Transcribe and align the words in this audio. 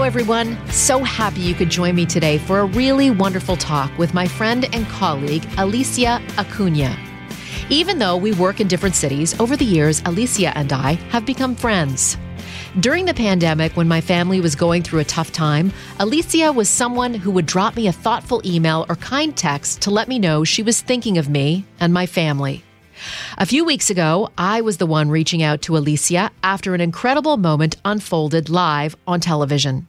Hello, 0.00 0.08
everyone. 0.08 0.56
So 0.70 1.00
happy 1.00 1.40
you 1.40 1.52
could 1.52 1.68
join 1.68 1.94
me 1.94 2.06
today 2.06 2.38
for 2.38 2.60
a 2.60 2.64
really 2.64 3.10
wonderful 3.10 3.54
talk 3.54 3.98
with 3.98 4.14
my 4.14 4.26
friend 4.26 4.66
and 4.72 4.88
colleague, 4.88 5.46
Alicia 5.58 6.22
Acuna. 6.38 6.96
Even 7.68 7.98
though 7.98 8.16
we 8.16 8.32
work 8.32 8.60
in 8.60 8.66
different 8.66 8.94
cities, 8.94 9.38
over 9.38 9.58
the 9.58 9.64
years, 9.66 10.00
Alicia 10.06 10.56
and 10.56 10.72
I 10.72 10.92
have 11.10 11.26
become 11.26 11.54
friends. 11.54 12.16
During 12.80 13.04
the 13.04 13.12
pandemic, 13.12 13.76
when 13.76 13.88
my 13.88 14.00
family 14.00 14.40
was 14.40 14.54
going 14.54 14.82
through 14.82 15.00
a 15.00 15.04
tough 15.04 15.32
time, 15.32 15.70
Alicia 15.98 16.50
was 16.50 16.70
someone 16.70 17.12
who 17.12 17.30
would 17.32 17.44
drop 17.44 17.76
me 17.76 17.86
a 17.86 17.92
thoughtful 17.92 18.40
email 18.42 18.86
or 18.88 18.96
kind 18.96 19.36
text 19.36 19.82
to 19.82 19.90
let 19.90 20.08
me 20.08 20.18
know 20.18 20.44
she 20.44 20.62
was 20.62 20.80
thinking 20.80 21.18
of 21.18 21.28
me 21.28 21.66
and 21.78 21.92
my 21.92 22.06
family. 22.06 22.64
A 23.36 23.44
few 23.44 23.66
weeks 23.66 23.90
ago, 23.90 24.30
I 24.38 24.62
was 24.62 24.78
the 24.78 24.86
one 24.86 25.10
reaching 25.10 25.42
out 25.42 25.60
to 25.62 25.76
Alicia 25.76 26.30
after 26.42 26.74
an 26.74 26.80
incredible 26.80 27.36
moment 27.36 27.76
unfolded 27.84 28.48
live 28.48 28.96
on 29.06 29.20
television. 29.20 29.86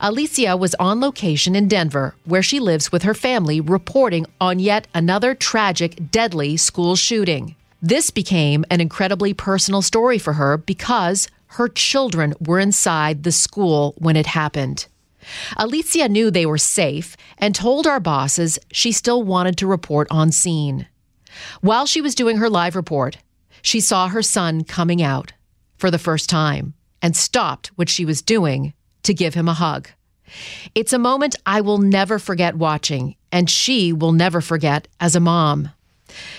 Alicia 0.00 0.56
was 0.56 0.74
on 0.76 1.00
location 1.00 1.54
in 1.54 1.68
Denver, 1.68 2.14
where 2.24 2.42
she 2.42 2.60
lives 2.60 2.92
with 2.92 3.02
her 3.02 3.14
family, 3.14 3.60
reporting 3.60 4.26
on 4.40 4.58
yet 4.58 4.86
another 4.94 5.34
tragic, 5.34 6.10
deadly 6.10 6.56
school 6.56 6.96
shooting. 6.96 7.54
This 7.80 8.10
became 8.10 8.64
an 8.70 8.80
incredibly 8.80 9.34
personal 9.34 9.82
story 9.82 10.18
for 10.18 10.34
her 10.34 10.56
because 10.56 11.28
her 11.46 11.68
children 11.68 12.34
were 12.40 12.60
inside 12.60 13.22
the 13.22 13.32
school 13.32 13.94
when 13.98 14.16
it 14.16 14.26
happened. 14.26 14.86
Alicia 15.56 16.08
knew 16.08 16.30
they 16.30 16.46
were 16.46 16.58
safe 16.58 17.16
and 17.38 17.54
told 17.54 17.86
our 17.86 18.00
bosses 18.00 18.58
she 18.72 18.92
still 18.92 19.22
wanted 19.22 19.56
to 19.58 19.66
report 19.66 20.08
on 20.10 20.32
scene. 20.32 20.86
While 21.60 21.86
she 21.86 22.00
was 22.00 22.14
doing 22.14 22.38
her 22.38 22.50
live 22.50 22.76
report, 22.76 23.18
she 23.62 23.80
saw 23.80 24.08
her 24.08 24.22
son 24.22 24.64
coming 24.64 25.02
out 25.02 25.32
for 25.76 25.90
the 25.90 25.98
first 25.98 26.28
time 26.28 26.74
and 27.00 27.16
stopped 27.16 27.68
what 27.76 27.88
she 27.88 28.04
was 28.04 28.22
doing 28.22 28.74
to 29.04 29.14
give 29.14 29.34
him 29.34 29.48
a 29.48 29.54
hug. 29.54 29.88
It's 30.74 30.92
a 30.92 30.98
moment 30.98 31.36
I 31.44 31.60
will 31.60 31.78
never 31.78 32.18
forget 32.18 32.56
watching, 32.56 33.16
and 33.30 33.50
she 33.50 33.92
will 33.92 34.12
never 34.12 34.40
forget 34.40 34.88
as 35.00 35.14
a 35.14 35.20
mom. 35.20 35.70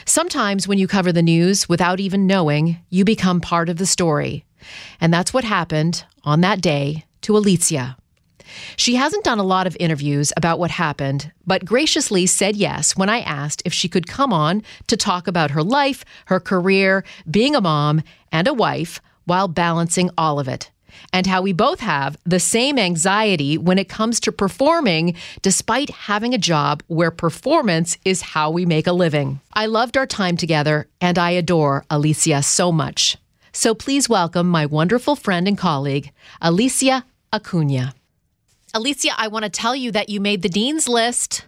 Sometimes 0.05 0.67
when 0.67 0.77
you 0.77 0.87
cover 0.87 1.11
the 1.11 1.21
news 1.21 1.67
without 1.67 1.99
even 1.99 2.27
knowing, 2.27 2.79
you 2.89 3.05
become 3.05 3.41
part 3.41 3.69
of 3.69 3.77
the 3.77 3.85
story. 3.85 4.45
And 5.01 5.13
that's 5.13 5.33
what 5.33 5.43
happened 5.43 6.05
on 6.23 6.41
that 6.41 6.61
day 6.61 7.05
to 7.21 7.37
Alicia. 7.37 7.97
She 8.75 8.95
hasn't 8.95 9.23
done 9.23 9.39
a 9.39 9.43
lot 9.43 9.67
of 9.67 9.77
interviews 9.79 10.31
about 10.37 10.59
what 10.59 10.71
happened, 10.71 11.31
but 11.45 11.65
graciously 11.65 12.25
said 12.25 12.55
yes 12.55 12.95
when 12.95 13.09
I 13.09 13.21
asked 13.21 13.63
if 13.65 13.73
she 13.73 13.89
could 13.89 14.07
come 14.07 14.31
on 14.31 14.61
to 14.87 14.97
talk 14.97 15.27
about 15.27 15.51
her 15.51 15.63
life, 15.63 16.05
her 16.25 16.39
career, 16.39 17.03
being 17.29 17.55
a 17.55 17.61
mom, 17.61 18.03
and 18.31 18.47
a 18.47 18.53
wife 18.53 19.01
while 19.25 19.47
balancing 19.47 20.09
all 20.17 20.39
of 20.39 20.47
it. 20.47 20.69
And 21.11 21.27
how 21.27 21.41
we 21.41 21.53
both 21.53 21.79
have 21.79 22.17
the 22.25 22.39
same 22.39 22.77
anxiety 22.77 23.57
when 23.57 23.77
it 23.77 23.89
comes 23.89 24.19
to 24.21 24.31
performing, 24.31 25.15
despite 25.41 25.89
having 25.89 26.33
a 26.33 26.37
job 26.37 26.83
where 26.87 27.11
performance 27.11 27.97
is 28.05 28.21
how 28.21 28.51
we 28.51 28.65
make 28.65 28.87
a 28.87 28.93
living. 28.93 29.39
I 29.53 29.65
loved 29.65 29.97
our 29.97 30.07
time 30.07 30.37
together, 30.37 30.87
and 31.01 31.17
I 31.17 31.31
adore 31.31 31.85
Alicia 31.89 32.43
so 32.43 32.71
much. 32.71 33.17
So 33.51 33.75
please 33.75 34.09
welcome 34.09 34.47
my 34.47 34.65
wonderful 34.65 35.15
friend 35.15 35.47
and 35.47 35.57
colleague, 35.57 36.11
Alicia 36.41 37.05
Acuna. 37.31 37.93
Alicia, 38.73 39.11
I 39.15 39.27
want 39.27 39.43
to 39.43 39.49
tell 39.49 39.75
you 39.75 39.91
that 39.91 40.09
you 40.09 40.19
made 40.19 40.41
the 40.41 40.49
Dean's 40.49 40.87
List. 40.87 41.45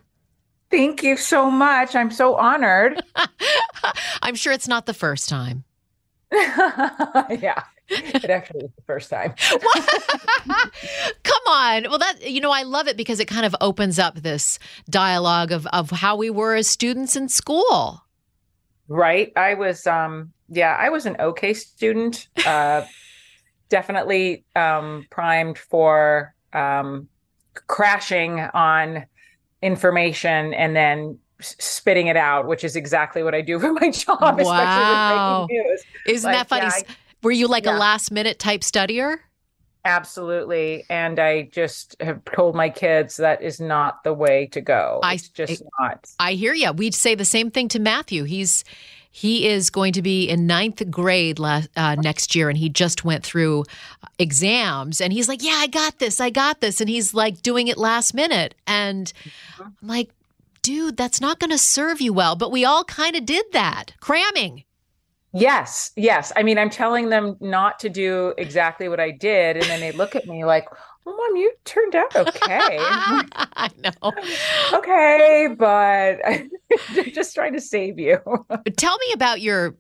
Thank 0.70 1.02
you 1.04 1.18
so 1.18 1.50
much. 1.50 1.96
I'm 1.96 2.12
so 2.12 2.36
honored. 2.36 3.02
I'm 4.22 4.36
sure 4.36 4.54
it's 4.54 4.68
not 4.68 4.86
the 4.86 4.94
first 4.94 5.30
time. 5.30 5.64
yeah. 6.32 7.64
It 8.16 8.30
actually 8.30 8.64
was 8.64 8.72
the 8.76 8.82
first 8.84 9.10
time. 9.10 9.36
Come 11.24 11.44
on. 11.48 11.84
Well, 11.84 12.00
that, 12.00 12.28
you 12.28 12.42
know, 12.42 12.52
I 12.52 12.64
love 12.64 12.88
it 12.88 12.98
because 12.98 13.20
it 13.20 13.28
kind 13.28 13.46
of 13.46 13.56
opens 13.62 14.00
up 14.00 14.16
this 14.16 14.58
dialogue 14.90 15.52
of, 15.52 15.68
of 15.68 15.92
how 15.92 16.16
we 16.16 16.30
were 16.30 16.56
as 16.56 16.68
students 16.68 17.16
in 17.16 17.30
school. 17.30 18.04
Right. 18.88 19.32
I 19.36 19.54
was, 19.54 19.86
um, 19.86 20.34
yeah, 20.50 20.76
I 20.80 20.90
was 20.90 21.06
an 21.06 21.16
okay 21.20 21.54
student. 21.54 22.28
Uh, 22.46 22.86
definitely 23.70 24.44
um, 24.56 25.06
primed 25.10 25.58
for 25.58 26.34
um, 26.54 27.08
crashing 27.68 28.40
on 28.40 29.06
information 29.62 30.54
and 30.54 30.76
then 30.76 31.20
spitting 31.40 32.08
it 32.08 32.18
out, 32.18 32.48
which 32.48 32.64
is 32.64 32.76
exactly 32.76 33.24
what 33.24 33.36
I 33.36 33.42
do 33.42 33.60
for 33.60 33.74
my 33.74 33.92
job, 33.92 34.20
wow. 34.22 34.38
especially 34.38 34.80
with 35.42 35.48
breaking 35.48 35.70
news. 35.70 35.84
Isn't 36.08 36.32
like, 36.32 36.38
that 36.40 36.48
funny? 36.48 36.62
Yeah, 36.64 36.72
I, 36.90 36.96
Were 37.26 37.32
you 37.32 37.48
like 37.48 37.66
yeah. 37.66 37.76
a 37.76 37.80
last 37.80 38.12
minute 38.12 38.38
type 38.38 38.62
studier? 38.62 39.18
Absolutely. 39.84 40.86
And 40.92 41.18
I 41.20 41.50
just 41.52 41.96
have 42.00 42.24
told 42.26 42.56
my 42.56 42.70
kids 42.70 43.18
that 43.18 43.42
is 43.42 43.60
not 43.60 44.04
the 44.04 44.14
way 44.14 44.46
to 44.52 44.62
go. 44.62 45.00
I- 45.02 45.16
It's 45.16 45.30
just 45.30 45.64
I- 45.80 45.84
not. 45.88 46.10
I 46.20 46.34
hear 46.34 46.54
you. 46.54 46.72
We'd 46.72 46.94
say 46.94 47.16
the 47.16 47.26
same 47.26 47.50
thing 47.50 47.68
to 47.70 47.80
Matthew. 47.80 48.26
He's 48.26 48.64
he 49.10 49.48
is 49.48 49.72
going 49.72 49.94
to 49.94 50.04
be 50.04 50.30
in 50.30 50.46
ninth 50.46 50.92
grade 50.92 51.40
last, 51.40 51.70
uh, 51.76 51.96
next 51.96 52.36
year, 52.36 52.50
and 52.50 52.58
he 52.58 52.70
just 52.70 53.04
went 53.06 53.24
through 53.24 53.64
exams. 54.20 55.02
And 55.02 55.12
he's 55.12 55.28
like, 55.28 55.42
"Yeah, 55.42 55.56
I 55.56 55.66
got 55.66 55.98
this. 55.98 56.22
I 56.22 56.30
got 56.30 56.62
this." 56.62 56.80
And 56.80 56.90
he's 56.90 57.16
like 57.16 57.42
doing 57.42 57.68
it 57.68 57.78
last 57.78 58.14
minute, 58.14 58.54
and 58.68 59.12
I'm 59.58 59.74
like, 59.82 60.10
"Dude, 60.62 60.98
that's 60.98 61.22
not 61.22 61.40
going 61.40 61.50
to 61.52 61.58
serve 61.58 62.02
you 62.02 62.14
well." 62.14 62.36
But 62.36 62.52
we 62.52 62.66
all 62.66 62.84
kind 62.84 63.16
of 63.16 63.26
did 63.26 63.46
that, 63.54 63.94
cramming. 64.00 64.64
Yes, 65.36 65.92
yes. 65.98 66.32
I 66.38 66.44
mean, 66.44 66.58
I'm 66.58 66.70
telling 66.70 67.10
them 67.10 67.36
not 67.42 67.78
to 67.80 67.90
do 67.90 68.34
exactly 68.38 68.88
what 68.88 69.02
I 69.02 69.12
did. 69.12 69.58
And 69.58 69.66
then 69.66 69.82
they 69.82 69.92
look 69.92 70.16
at 70.16 70.26
me 70.28 70.46
like, 70.46 70.66
well, 71.04 71.18
Mom, 71.18 71.36
you 71.36 71.52
turned 71.66 71.94
out 71.94 72.16
okay. 72.16 72.78
I 72.80 73.70
know. 73.84 74.14
okay, 74.74 75.50
but 75.60 76.20
just 77.14 77.36
trying 77.36 77.52
to 77.52 77.60
save 77.60 78.00
you. 78.00 78.18
Tell 78.78 78.98
me 78.98 79.14
about 79.14 79.42
your. 79.42 79.76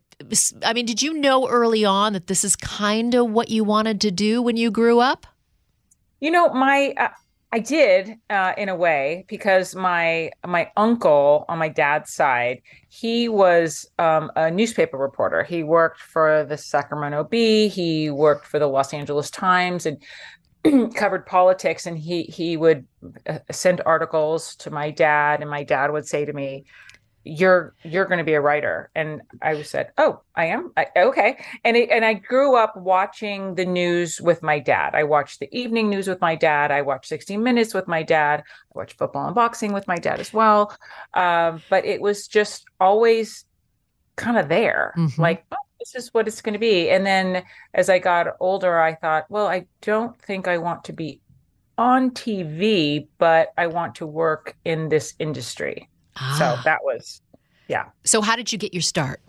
I 0.63 0.73
mean, 0.73 0.85
did 0.85 1.01
you 1.01 1.13
know 1.13 1.47
early 1.47 1.85
on 1.85 2.13
that 2.13 2.27
this 2.27 2.43
is 2.43 2.57
kind 2.57 3.15
of 3.15 3.29
what 3.31 3.49
you 3.49 3.63
wanted 3.63 4.01
to 4.01 4.11
do 4.11 4.41
when 4.41 4.57
you 4.57 4.71
grew 4.71 4.99
up? 4.99 5.25
You 6.19 6.31
know, 6.31 6.49
my 6.49 6.93
uh, 6.97 7.09
I 7.55 7.59
did 7.59 8.17
uh, 8.29 8.51
in 8.57 8.67
a 8.67 8.75
way 8.75 9.23
because 9.29 9.75
my 9.75 10.29
my 10.45 10.69
uncle 10.75 11.45
on 11.47 11.57
my 11.57 11.69
dad's 11.69 12.11
side, 12.11 12.61
he 12.89 13.29
was 13.29 13.89
um, 13.97 14.29
a 14.35 14.51
newspaper 14.51 14.97
reporter. 14.97 15.41
He 15.41 15.63
worked 15.63 16.01
for 16.01 16.43
the 16.43 16.57
Sacramento 16.57 17.23
Bee. 17.23 17.69
He 17.69 18.09
worked 18.09 18.45
for 18.45 18.59
the 18.59 18.67
Los 18.67 18.93
Angeles 18.93 19.31
Times 19.31 19.85
and 19.85 20.03
covered 20.95 21.25
politics. 21.25 21.85
And 21.85 21.97
he 21.97 22.23
he 22.23 22.57
would 22.57 22.85
uh, 23.25 23.39
send 23.49 23.81
articles 23.85 24.57
to 24.57 24.69
my 24.69 24.91
dad, 24.91 25.39
and 25.39 25.49
my 25.49 25.63
dad 25.63 25.93
would 25.93 26.05
say 26.05 26.25
to 26.25 26.33
me, 26.33 26.65
you're 27.25 27.73
you're 27.83 28.05
going 28.05 28.19
to 28.19 28.23
be 28.23 28.33
a 28.33 28.41
writer. 28.41 28.89
And 28.95 29.21
i 29.41 29.61
said 29.63 29.91
oh 29.97 30.21
i 30.35 30.45
am? 30.45 30.71
I, 30.77 30.87
okay. 30.95 31.43
And 31.63 31.75
it, 31.75 31.89
and 31.89 32.05
i 32.05 32.13
grew 32.13 32.55
up 32.55 32.77
watching 32.77 33.55
the 33.55 33.65
news 33.65 34.21
with 34.21 34.43
my 34.43 34.59
dad. 34.59 34.95
I 34.95 35.03
watched 35.03 35.39
the 35.39 35.49
evening 35.57 35.89
news 35.89 36.07
with 36.07 36.21
my 36.21 36.35
dad. 36.35 36.71
I 36.71 36.81
watched 36.81 37.07
60 37.07 37.37
minutes 37.37 37.73
with 37.73 37.87
my 37.87 38.03
dad. 38.03 38.41
I 38.41 38.77
watched 38.77 38.97
football 38.97 39.25
and 39.25 39.35
boxing 39.35 39.73
with 39.73 39.87
my 39.87 39.97
dad 39.97 40.19
as 40.19 40.31
well. 40.31 40.75
Um, 41.13 41.61
but 41.69 41.85
it 41.85 41.99
was 42.01 42.27
just 42.27 42.65
always 42.79 43.45
kind 44.15 44.37
of 44.37 44.47
there. 44.47 44.93
Mhm. 44.97 45.17
like 45.17 45.45
oh, 45.51 45.57
this 45.79 45.95
is 45.95 46.13
what 46.13 46.27
it's 46.27 46.41
going 46.41 46.53
to 46.53 46.59
be. 46.59 46.89
And 46.89 47.05
then 47.05 47.43
as 47.73 47.89
i 47.89 47.99
got 47.99 48.27
older 48.39 48.79
i 48.79 48.95
thought 48.95 49.25
well 49.29 49.47
i 49.47 49.65
don't 49.81 50.19
think 50.21 50.47
i 50.47 50.57
want 50.57 50.83
to 50.85 50.93
be 50.93 51.21
on 51.77 52.11
tv 52.11 53.07
but 53.17 53.49
i 53.57 53.67
want 53.67 53.95
to 53.95 54.07
work 54.07 54.55
in 54.63 54.87
this 54.89 55.13
industry 55.19 55.89
so 56.17 56.45
Ah. 56.55 56.61
that 56.65 56.79
was 56.83 57.21
yeah 57.67 57.85
So, 58.03 58.21
how 58.21 58.35
did 58.35 58.51
you 58.51 58.57
get 58.57 58.73
your 58.73 58.81
start? 58.81 59.21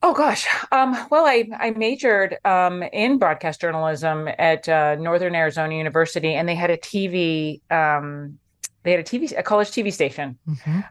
Oh 0.00 0.14
gosh. 0.14 0.46
Um, 0.70 0.96
well, 1.10 1.26
I 1.26 1.48
I 1.58 1.70
majored 1.72 2.36
um, 2.44 2.84
in 2.92 3.18
broadcast 3.18 3.60
journalism 3.60 4.28
at 4.38 4.68
uh, 4.68 4.94
Northern 4.94 5.34
Arizona 5.34 5.74
University, 5.74 6.34
and 6.34 6.48
they 6.48 6.54
had 6.54 6.70
a 6.70 6.76
TV. 6.76 7.60
Um, 7.72 8.38
they 8.84 8.92
had 8.92 9.00
a 9.00 9.02
TV, 9.02 9.36
a 9.36 9.42
college 9.42 9.70
TV 9.70 9.92
station, 9.92 10.38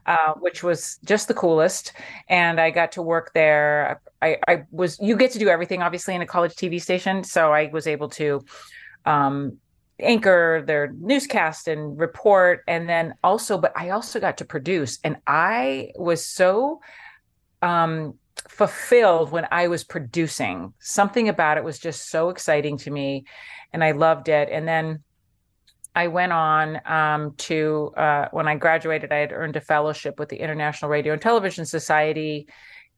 uh, 0.05 0.33
which 0.33 0.61
was 0.61 0.99
just 1.05 1.29
the 1.29 1.33
coolest. 1.33 1.93
And 2.27 2.59
I 2.59 2.69
got 2.69 2.91
to 2.93 3.01
work 3.01 3.31
there. 3.33 4.01
I, 4.21 4.37
I 4.45 4.63
was. 4.71 4.99
You 4.99 5.15
get 5.15 5.31
to 5.31 5.39
do 5.39 5.47
everything, 5.47 5.81
obviously, 5.81 6.13
in 6.13 6.21
a 6.21 6.27
college 6.27 6.55
TV 6.55 6.81
station. 6.81 7.23
So 7.23 7.53
I 7.53 7.69
was 7.71 7.87
able 7.87 8.09
to 8.09 8.43
um, 9.05 9.57
anchor 9.99 10.63
their 10.65 10.91
newscast 10.99 11.67
and 11.67 11.99
report 11.99 12.63
and 12.67 12.87
then 12.87 13.15
also 13.23 13.57
but 13.57 13.73
i 13.75 13.89
also 13.89 14.19
got 14.19 14.37
to 14.37 14.45
produce 14.45 14.99
and 15.03 15.17
i 15.25 15.89
was 15.95 16.23
so 16.25 16.79
um 17.61 18.13
fulfilled 18.47 19.31
when 19.31 19.47
i 19.51 19.67
was 19.67 19.83
producing. 19.83 20.73
Something 20.79 21.29
about 21.29 21.57
it 21.57 21.63
was 21.63 21.79
just 21.79 22.09
so 22.09 22.29
exciting 22.29 22.77
to 22.77 22.91
me 22.91 23.25
and 23.73 23.83
i 23.83 23.91
loved 23.91 24.29
it. 24.29 24.49
And 24.51 24.67
then 24.67 25.03
i 25.95 26.07
went 26.07 26.31
on 26.31 26.79
um, 26.85 27.33
to 27.37 27.91
uh, 27.97 28.27
when 28.31 28.47
i 28.47 28.55
graduated 28.55 29.11
i 29.11 29.17
had 29.17 29.31
earned 29.31 29.55
a 29.55 29.61
fellowship 29.61 30.19
with 30.19 30.29
the 30.29 30.37
international 30.37 30.89
radio 30.89 31.13
and 31.13 31.21
television 31.21 31.65
society 31.65 32.47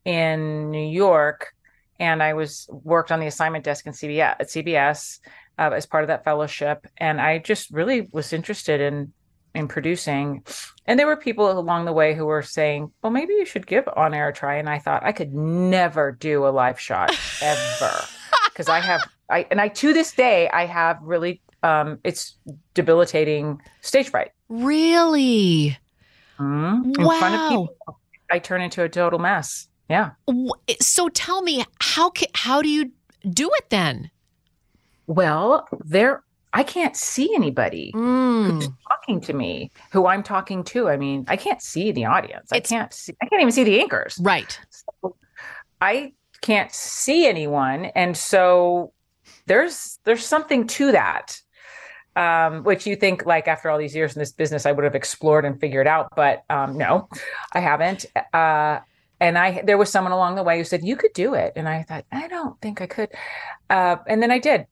in 0.05 0.69
new 0.69 0.87
york 0.87 1.53
and 1.99 2.21
i 2.21 2.33
was 2.33 2.67
worked 2.69 3.11
on 3.11 3.19
the 3.19 3.27
assignment 3.27 3.63
desk 3.63 3.87
in 3.87 3.93
cbs 3.93 4.19
at 4.19 4.47
cbs 4.49 5.19
uh, 5.59 5.71
as 5.75 5.85
part 5.85 6.03
of 6.03 6.07
that 6.07 6.23
fellowship. 6.23 6.87
And 6.97 7.19
I 7.21 7.37
just 7.37 7.69
really 7.69 8.07
was 8.11 8.33
interested 8.33 8.81
in 8.81 9.13
in 9.55 9.67
producing. 9.67 10.43
And 10.85 10.99
there 10.99 11.07
were 11.07 11.17
people 11.17 11.51
along 11.51 11.85
the 11.85 11.93
way 11.93 12.15
who 12.15 12.25
were 12.25 12.41
saying, 12.41 12.91
"Well, 13.03 13.11
maybe 13.11 13.33
you 13.33 13.45
should 13.45 13.67
give 13.67 13.87
on 13.95 14.13
air 14.13 14.29
a 14.29 14.33
try." 14.33 14.55
And 14.55 14.69
I 14.69 14.79
thought 14.79 15.03
I 15.03 15.11
could 15.11 15.33
never 15.33 16.11
do 16.11 16.47
a 16.47 16.49
live 16.49 16.79
shot 16.79 17.11
ever 17.41 18.05
because 18.45 18.69
I 18.69 18.79
have 18.79 19.01
I 19.29 19.45
and 19.51 19.59
I 19.59 19.67
to 19.67 19.93
this 19.93 20.13
day 20.13 20.49
I 20.49 20.65
have 20.65 20.97
really 21.01 21.41
um 21.61 21.99
it's 22.03 22.37
debilitating 22.73 23.61
stage 23.81 24.09
fright. 24.09 24.31
Really? 24.47 25.77
Mm-hmm. 26.39 26.91
In 26.97 27.05
wow. 27.05 27.19
front 27.19 27.35
of 27.35 27.49
people, 27.49 27.99
I 28.31 28.39
turn 28.39 28.61
into 28.61 28.83
a 28.83 28.89
total 28.89 29.19
mess. 29.19 29.67
Yeah. 29.89 30.11
So 30.81 31.09
tell 31.09 31.41
me, 31.41 31.65
how 31.81 32.11
ca- 32.11 32.31
how 32.33 32.61
do 32.61 32.69
you 32.69 32.91
do 33.29 33.49
it 33.55 33.69
then? 33.69 34.11
Well, 35.09 35.67
there 35.85 36.23
I 36.53 36.61
can't 36.63 36.95
see 36.95 37.33
anybody 37.35 37.91
Mm. 37.95 38.51
who's 38.51 38.69
talking 38.87 39.19
to 39.21 39.33
me, 39.33 39.71
who 39.91 40.05
I'm 40.07 40.21
talking 40.23 40.63
to. 40.65 40.87
I 40.89 40.97
mean, 40.97 41.25
I 41.27 41.35
can't 41.35 41.61
see 41.61 41.91
the 41.91 42.05
audience. 42.05 42.51
It's- 42.51 42.71
I 42.71 42.75
can't 42.75 42.93
see 42.93 43.13
I 43.21 43.25
can't 43.25 43.41
even 43.41 43.51
see 43.51 43.63
the 43.63 43.79
anchors. 43.81 44.19
Right. 44.21 44.59
So 44.69 45.15
I 45.81 46.13
can't 46.41 46.71
see 46.71 47.27
anyone. 47.27 47.85
And 47.85 48.15
so 48.15 48.93
there's 49.47 49.99
there's 50.05 50.25
something 50.25 50.67
to 50.67 50.91
that. 50.91 51.41
Um, 52.15 52.63
which 52.63 52.85
you 52.85 52.95
think 52.95 53.25
like 53.25 53.47
after 53.47 53.69
all 53.69 53.77
these 53.77 53.95
years 53.95 54.15
in 54.15 54.19
this 54.19 54.31
business, 54.31 54.65
I 54.65 54.71
would 54.73 54.83
have 54.83 54.95
explored 54.95 55.45
and 55.45 55.59
figured 55.59 55.87
out, 55.87 56.09
but 56.15 56.43
um, 56.49 56.77
no, 56.77 57.07
I 57.53 57.59
haven't. 57.61 58.05
Uh, 58.33 58.79
and 59.21 59.37
I 59.37 59.61
there 59.63 59.77
was 59.77 59.89
someone 59.89 60.11
along 60.11 60.35
the 60.35 60.43
way 60.43 60.57
who 60.57 60.63
said 60.65 60.83
you 60.83 60.95
could 60.97 61.13
do 61.13 61.33
it, 61.35 61.53
and 61.55 61.67
I 61.69 61.83
thought 61.83 62.05
I 62.11 62.27
don't 62.27 62.59
think 62.61 62.81
I 62.81 62.87
could, 62.87 63.09
uh, 63.69 63.97
and 64.07 64.21
then 64.21 64.31
I 64.31 64.39
did. 64.39 64.65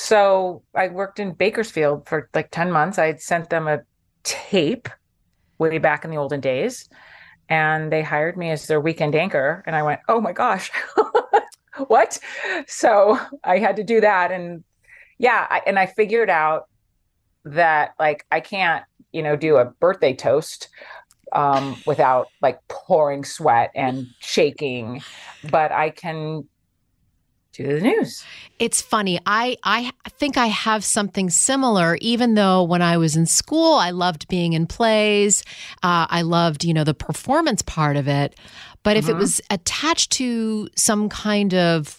So 0.00 0.62
I 0.76 0.86
worked 0.86 1.18
in 1.18 1.32
Bakersfield 1.32 2.06
for 2.06 2.30
like 2.32 2.52
10 2.52 2.70
months. 2.70 3.00
I 3.00 3.06
had 3.06 3.20
sent 3.20 3.50
them 3.50 3.66
a 3.66 3.80
tape 4.22 4.88
way 5.58 5.78
back 5.78 6.04
in 6.04 6.12
the 6.12 6.16
olden 6.16 6.40
days, 6.40 6.88
and 7.48 7.90
they 7.90 8.04
hired 8.04 8.36
me 8.36 8.52
as 8.52 8.68
their 8.68 8.80
weekend 8.80 9.16
anchor. 9.16 9.64
And 9.66 9.74
I 9.74 9.82
went, 9.82 10.00
oh 10.08 10.20
my 10.20 10.32
gosh, 10.32 10.70
what? 11.88 12.16
So 12.68 13.18
I 13.42 13.58
had 13.58 13.74
to 13.74 13.82
do 13.82 14.00
that. 14.00 14.30
And 14.30 14.62
yeah, 15.18 15.48
I, 15.50 15.62
and 15.66 15.80
I 15.80 15.86
figured 15.86 16.30
out 16.30 16.68
that 17.44 17.94
like 17.98 18.24
I 18.30 18.38
can't, 18.38 18.84
you 19.10 19.24
know, 19.24 19.34
do 19.34 19.56
a 19.56 19.64
birthday 19.64 20.14
toast 20.14 20.68
um, 21.32 21.76
without 21.86 22.28
like 22.40 22.60
pouring 22.68 23.24
sweat 23.24 23.72
and 23.74 24.06
shaking, 24.20 25.02
but 25.50 25.72
I 25.72 25.90
can 25.90 26.44
do 27.64 27.74
the 27.74 27.80
news. 27.80 28.24
It's 28.58 28.80
funny. 28.80 29.20
I 29.26 29.56
I 29.64 29.92
think 30.10 30.36
I 30.36 30.46
have 30.46 30.84
something 30.84 31.30
similar. 31.30 31.96
Even 32.00 32.34
though 32.34 32.62
when 32.62 32.82
I 32.82 32.96
was 32.96 33.16
in 33.16 33.26
school, 33.26 33.74
I 33.74 33.90
loved 33.90 34.28
being 34.28 34.52
in 34.52 34.66
plays. 34.66 35.44
Uh, 35.82 36.06
I 36.08 36.22
loved 36.22 36.64
you 36.64 36.74
know 36.74 36.84
the 36.84 36.94
performance 36.94 37.62
part 37.62 37.96
of 37.96 38.08
it. 38.08 38.34
But 38.82 38.96
if 38.96 39.08
it 39.08 39.16
was 39.16 39.40
attached 39.50 40.12
to 40.12 40.68
some 40.74 41.08
kind 41.08 41.52
of 41.52 41.98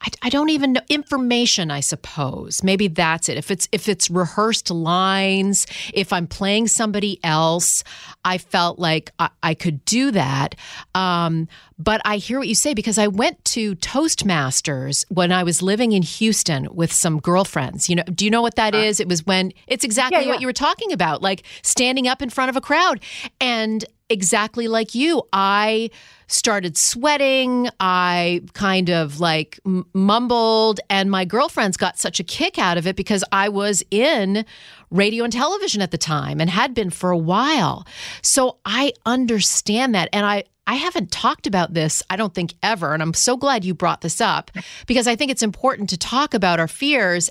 I, 0.00 0.08
I 0.22 0.28
don't 0.28 0.50
even 0.50 0.74
know 0.74 0.80
information 0.88 1.70
i 1.70 1.80
suppose 1.80 2.62
maybe 2.62 2.88
that's 2.88 3.28
it 3.28 3.36
if 3.36 3.50
it's 3.50 3.68
if 3.72 3.88
it's 3.88 4.10
rehearsed 4.10 4.70
lines 4.70 5.66
if 5.94 6.12
i'm 6.12 6.26
playing 6.26 6.68
somebody 6.68 7.18
else 7.24 7.84
i 8.24 8.38
felt 8.38 8.78
like 8.78 9.10
i, 9.18 9.30
I 9.42 9.54
could 9.54 9.84
do 9.84 10.10
that 10.12 10.54
um, 10.94 11.48
but 11.78 12.00
i 12.04 12.16
hear 12.16 12.38
what 12.38 12.48
you 12.48 12.54
say 12.54 12.74
because 12.74 12.98
i 12.98 13.06
went 13.06 13.42
to 13.44 13.74
toastmasters 13.76 15.04
when 15.08 15.30
i 15.32 15.42
was 15.42 15.62
living 15.62 15.92
in 15.92 16.02
houston 16.02 16.68
with 16.74 16.92
some 16.92 17.20
girlfriends. 17.20 17.88
You 17.88 17.96
know 17.96 18.02
do 18.04 18.24
you 18.24 18.30
know 18.30 18.42
what 18.42 18.56
that 18.56 18.74
is? 18.74 19.00
it 19.00 19.08
was 19.08 19.24
when 19.24 19.52
it's 19.66 19.84
exactly 19.84 20.18
Uh, 20.18 20.20
Yeah, 20.22 20.28
what 20.28 20.40
you 20.40 20.46
were 20.46 20.52
talking 20.52 20.92
about 20.92 21.22
like 21.22 21.42
standing 21.62 22.08
up 22.08 22.22
in 22.22 22.30
front 22.30 22.50
of 22.50 22.56
a 22.56 22.60
crowd. 22.60 23.00
And 23.40 23.84
exactly 24.10 24.68
like 24.68 24.94
you 24.94 25.22
i 25.34 25.90
started 26.30 26.76
sweating. 26.76 27.68
I 27.80 28.42
kind 28.52 28.90
of 28.90 29.18
like 29.20 29.58
m- 29.64 29.86
mumbled. 29.94 30.78
And 30.90 31.10
my 31.10 31.24
girlfriends 31.24 31.76
got 31.78 31.98
such 31.98 32.20
a 32.20 32.24
kick 32.24 32.58
out 32.58 32.76
of 32.78 32.86
it 32.86 32.96
because 32.96 33.24
i 33.32 33.48
was 33.48 33.82
in 33.90 34.44
radio 34.90 35.24
and 35.24 35.32
television 35.32 35.80
at 35.82 35.90
the 35.90 35.98
time 35.98 36.40
and 36.40 36.50
had 36.50 36.74
been 36.74 36.90
for 36.90 37.10
a 37.10 37.18
while. 37.18 37.86
So 38.22 38.58
i 38.64 38.92
understand 39.06 39.94
that. 39.94 40.08
And 40.12 40.24
i 40.26 40.44
I 40.68 40.74
haven't 40.74 41.10
talked 41.10 41.46
about 41.46 41.72
this, 41.72 42.02
I 42.10 42.16
don't 42.16 42.34
think 42.34 42.52
ever. 42.62 42.92
And 42.92 43.02
I'm 43.02 43.14
so 43.14 43.38
glad 43.38 43.64
you 43.64 43.72
brought 43.72 44.02
this 44.02 44.20
up 44.20 44.50
because 44.86 45.08
I 45.08 45.16
think 45.16 45.30
it's 45.30 45.42
important 45.42 45.88
to 45.90 45.96
talk 45.96 46.34
about 46.34 46.60
our 46.60 46.68
fears. 46.68 47.30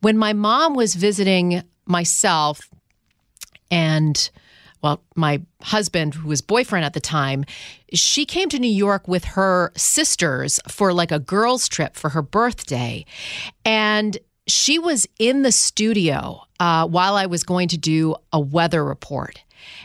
When 0.00 0.16
my 0.16 0.32
mom 0.32 0.74
was 0.74 0.94
visiting 0.94 1.62
myself 1.84 2.70
and 3.70 4.30
well, 4.82 5.02
my 5.14 5.42
husband, 5.60 6.14
who 6.14 6.28
was 6.28 6.40
boyfriend 6.40 6.84
at 6.84 6.94
the 6.94 6.98
time, 7.00 7.44
she 7.92 8.24
came 8.24 8.48
to 8.48 8.58
New 8.58 8.66
York 8.66 9.06
with 9.06 9.24
her 9.24 9.70
sisters 9.76 10.58
for 10.66 10.92
like 10.92 11.12
a 11.12 11.20
girls' 11.20 11.68
trip 11.68 11.94
for 11.94 12.08
her 12.08 12.22
birthday. 12.22 13.04
And 13.64 14.18
she 14.52 14.78
was 14.78 15.06
in 15.18 15.42
the 15.42 15.52
studio 15.52 16.42
uh, 16.60 16.86
while 16.86 17.16
I 17.16 17.26
was 17.26 17.42
going 17.42 17.68
to 17.68 17.78
do 17.78 18.14
a 18.32 18.40
weather 18.40 18.84
report. 18.84 19.42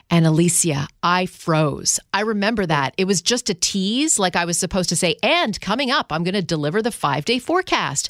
And 0.10 0.26
Alicia, 0.26 0.88
I 1.04 1.26
froze. 1.26 2.00
I 2.14 2.22
remember 2.22 2.66
that. 2.66 2.94
It 2.98 3.06
was 3.06 3.22
just 3.22 3.50
a 3.50 3.54
tease, 3.54 4.18
like 4.18 4.36
I 4.36 4.46
was 4.46 4.58
supposed 4.58 4.90
to 4.90 4.96
say, 4.96 5.16
and 5.22 5.60
coming 5.60 5.92
up, 5.92 6.12
I'm 6.12 6.24
going 6.24 6.34
to 6.34 6.42
deliver 6.42 6.82
the 6.82 6.92
five 6.92 7.26
day 7.26 7.40
forecast. 7.40 8.10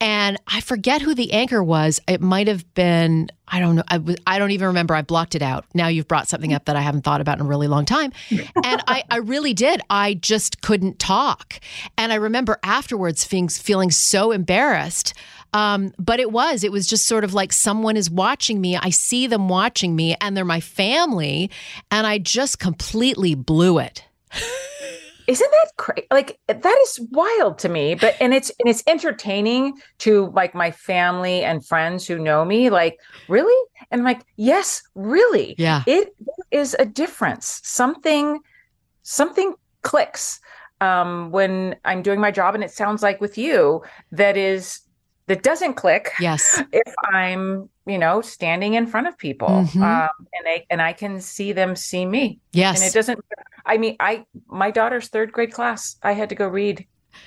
And 0.00 0.36
I 0.46 0.60
forget 0.60 1.02
who 1.02 1.14
the 1.14 1.32
anchor 1.32 1.62
was. 1.62 2.00
It 2.06 2.20
might 2.20 2.46
have 2.46 2.72
been, 2.74 3.28
I 3.48 3.58
don't 3.58 3.76
know. 3.76 3.82
I, 3.88 3.98
was, 3.98 4.16
I 4.26 4.38
don't 4.38 4.52
even 4.52 4.68
remember. 4.68 4.94
I 4.94 5.02
blocked 5.02 5.34
it 5.34 5.42
out. 5.42 5.64
Now 5.74 5.88
you've 5.88 6.06
brought 6.06 6.28
something 6.28 6.52
up 6.52 6.66
that 6.66 6.76
I 6.76 6.80
haven't 6.80 7.02
thought 7.02 7.20
about 7.20 7.38
in 7.38 7.46
a 7.46 7.48
really 7.48 7.68
long 7.68 7.84
time. 7.84 8.12
And 8.64 8.82
I, 8.86 9.04
I 9.10 9.18
really 9.18 9.54
did. 9.54 9.80
I 9.88 10.14
just 10.14 10.60
couldn't 10.60 10.98
talk. 10.98 11.60
And 11.96 12.12
I 12.12 12.16
remember 12.16 12.58
afterwards 12.62 13.24
feeling, 13.24 13.48
feeling 13.48 13.90
so 13.90 14.30
embarrassed. 14.30 15.14
Um, 15.52 15.92
but 15.98 16.20
it 16.20 16.32
was, 16.32 16.64
it 16.64 16.72
was 16.72 16.86
just 16.86 17.06
sort 17.06 17.24
of 17.24 17.34
like 17.34 17.52
someone 17.52 17.96
is 17.96 18.10
watching 18.10 18.60
me. 18.60 18.76
I 18.76 18.90
see 18.90 19.26
them 19.26 19.48
watching 19.48 19.96
me 19.96 20.16
and 20.20 20.36
they're 20.36 20.44
my 20.44 20.60
family. 20.60 21.50
And 21.90 22.06
I 22.06 22.18
just 22.18 22.58
completely 22.58 23.34
blew 23.34 23.78
it. 23.78 24.04
Isn't 25.26 25.50
that 25.50 25.76
crazy? 25.76 26.06
Like 26.10 26.38
that 26.46 26.78
is 26.84 27.00
wild 27.10 27.58
to 27.58 27.68
me. 27.68 27.94
But 27.94 28.16
and 28.18 28.32
it's 28.32 28.50
and 28.58 28.68
it's 28.68 28.82
entertaining 28.86 29.74
to 29.98 30.30
like 30.34 30.54
my 30.54 30.70
family 30.70 31.44
and 31.44 31.64
friends 31.64 32.06
who 32.06 32.18
know 32.18 32.46
me. 32.46 32.70
Like, 32.70 32.98
really? 33.28 33.68
And 33.90 34.00
I'm 34.00 34.04
like, 34.06 34.22
yes, 34.36 34.82
really. 34.94 35.54
Yeah. 35.58 35.82
It 35.86 36.14
is 36.50 36.74
a 36.78 36.86
difference. 36.86 37.60
Something, 37.62 38.40
something 39.02 39.54
clicks 39.82 40.40
um, 40.80 41.30
when 41.30 41.76
I'm 41.84 42.00
doing 42.00 42.20
my 42.20 42.30
job, 42.30 42.54
and 42.54 42.64
it 42.64 42.70
sounds 42.70 43.02
like 43.02 43.20
with 43.20 43.36
you 43.36 43.82
that 44.12 44.38
is 44.38 44.80
that 45.28 45.42
doesn't 45.42 45.74
click 45.74 46.10
Yes. 46.20 46.60
if 46.72 46.94
I'm, 47.12 47.68
you 47.86 47.98
know, 47.98 48.20
standing 48.20 48.74
in 48.74 48.86
front 48.86 49.06
of 49.06 49.16
people, 49.16 49.48
Mhm. 49.48 49.82
um, 49.82 50.08
and 50.34 50.44
they 50.46 50.66
and 50.70 50.82
I 50.82 50.92
can 50.92 51.20
see 51.20 51.52
them 51.52 51.76
see 51.76 52.04
me 52.04 52.40
Yes. 52.52 52.80
and 52.80 52.88
it 52.88 52.92
doesn't 52.92 53.20
i 53.66 53.76
mean 53.76 53.96
i 54.00 54.24
my 54.46 54.70
daughter's 54.70 55.08
third 55.08 55.30
grade 55.32 55.52
class 55.52 55.96
i 56.02 56.12
had 56.12 56.28
to 56.30 56.34
go 56.34 56.48
read 56.48 56.86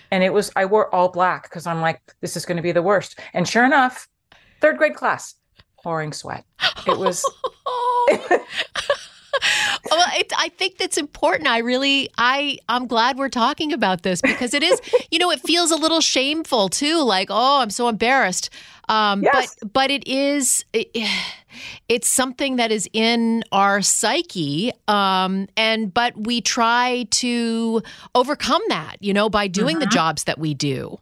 and 0.09 0.23
it 0.23 0.33
was 0.33 0.49
i 0.55 0.65
wore 0.65 0.93
all 0.95 1.09
black 1.09 1.43
because 1.43 1.67
i'm 1.67 1.81
like 1.81 1.99
this 2.21 2.35
is 2.35 2.45
going 2.45 2.55
to 2.57 2.63
be 2.63 2.71
the 2.71 2.81
worst 2.81 3.19
and 3.33 3.47
sure 3.47 3.63
enough 3.65 4.07
third 4.61 4.77
grade 4.77 4.95
class 4.95 5.35
pouring 5.83 6.11
sweat 6.13 6.43
it 6.87 6.97
was 6.97 7.23
well, 9.89 10.05
it, 10.13 10.31
I 10.37 10.49
think 10.49 10.77
that's 10.77 10.97
important. 10.97 11.47
I 11.47 11.59
really, 11.59 12.09
I, 12.17 12.57
I'm 12.69 12.87
glad 12.87 13.17
we're 13.17 13.29
talking 13.29 13.73
about 13.73 14.03
this 14.03 14.21
because 14.21 14.53
it 14.53 14.63
is, 14.63 14.79
you 15.11 15.19
know, 15.19 15.31
it 15.31 15.39
feels 15.41 15.71
a 15.71 15.75
little 15.75 16.01
shameful 16.01 16.69
too. 16.69 17.01
Like, 17.01 17.27
oh, 17.31 17.61
I'm 17.61 17.69
so 17.69 17.87
embarrassed. 17.87 18.49
Um, 18.89 19.23
Yes. 19.23 19.55
But, 19.61 19.73
but 19.73 19.91
it 19.91 20.07
is, 20.07 20.65
it, 20.73 20.95
it's 21.89 22.07
something 22.07 22.57
that 22.57 22.71
is 22.71 22.89
in 22.93 23.43
our 23.51 23.81
psyche. 23.81 24.71
Um, 24.87 25.47
and 25.57 25.93
but 25.93 26.15
we 26.17 26.41
try 26.41 27.07
to 27.11 27.81
overcome 28.15 28.61
that, 28.69 28.97
you 28.99 29.13
know, 29.13 29.29
by 29.29 29.47
doing 29.47 29.79
the 29.79 29.85
jobs 29.87 30.25
that 30.25 30.37
we 30.39 30.53
do. 30.53 30.99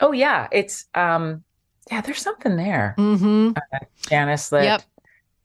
oh 0.00 0.12
yeah 0.12 0.46
it's 0.52 0.86
um 0.94 1.42
yeah, 1.90 2.02
there's 2.02 2.20
something 2.20 2.56
there, 2.56 2.94
Mm-hmm. 2.98 3.52
Janice. 4.10 4.50
That 4.50 4.62
Yep. 4.64 4.82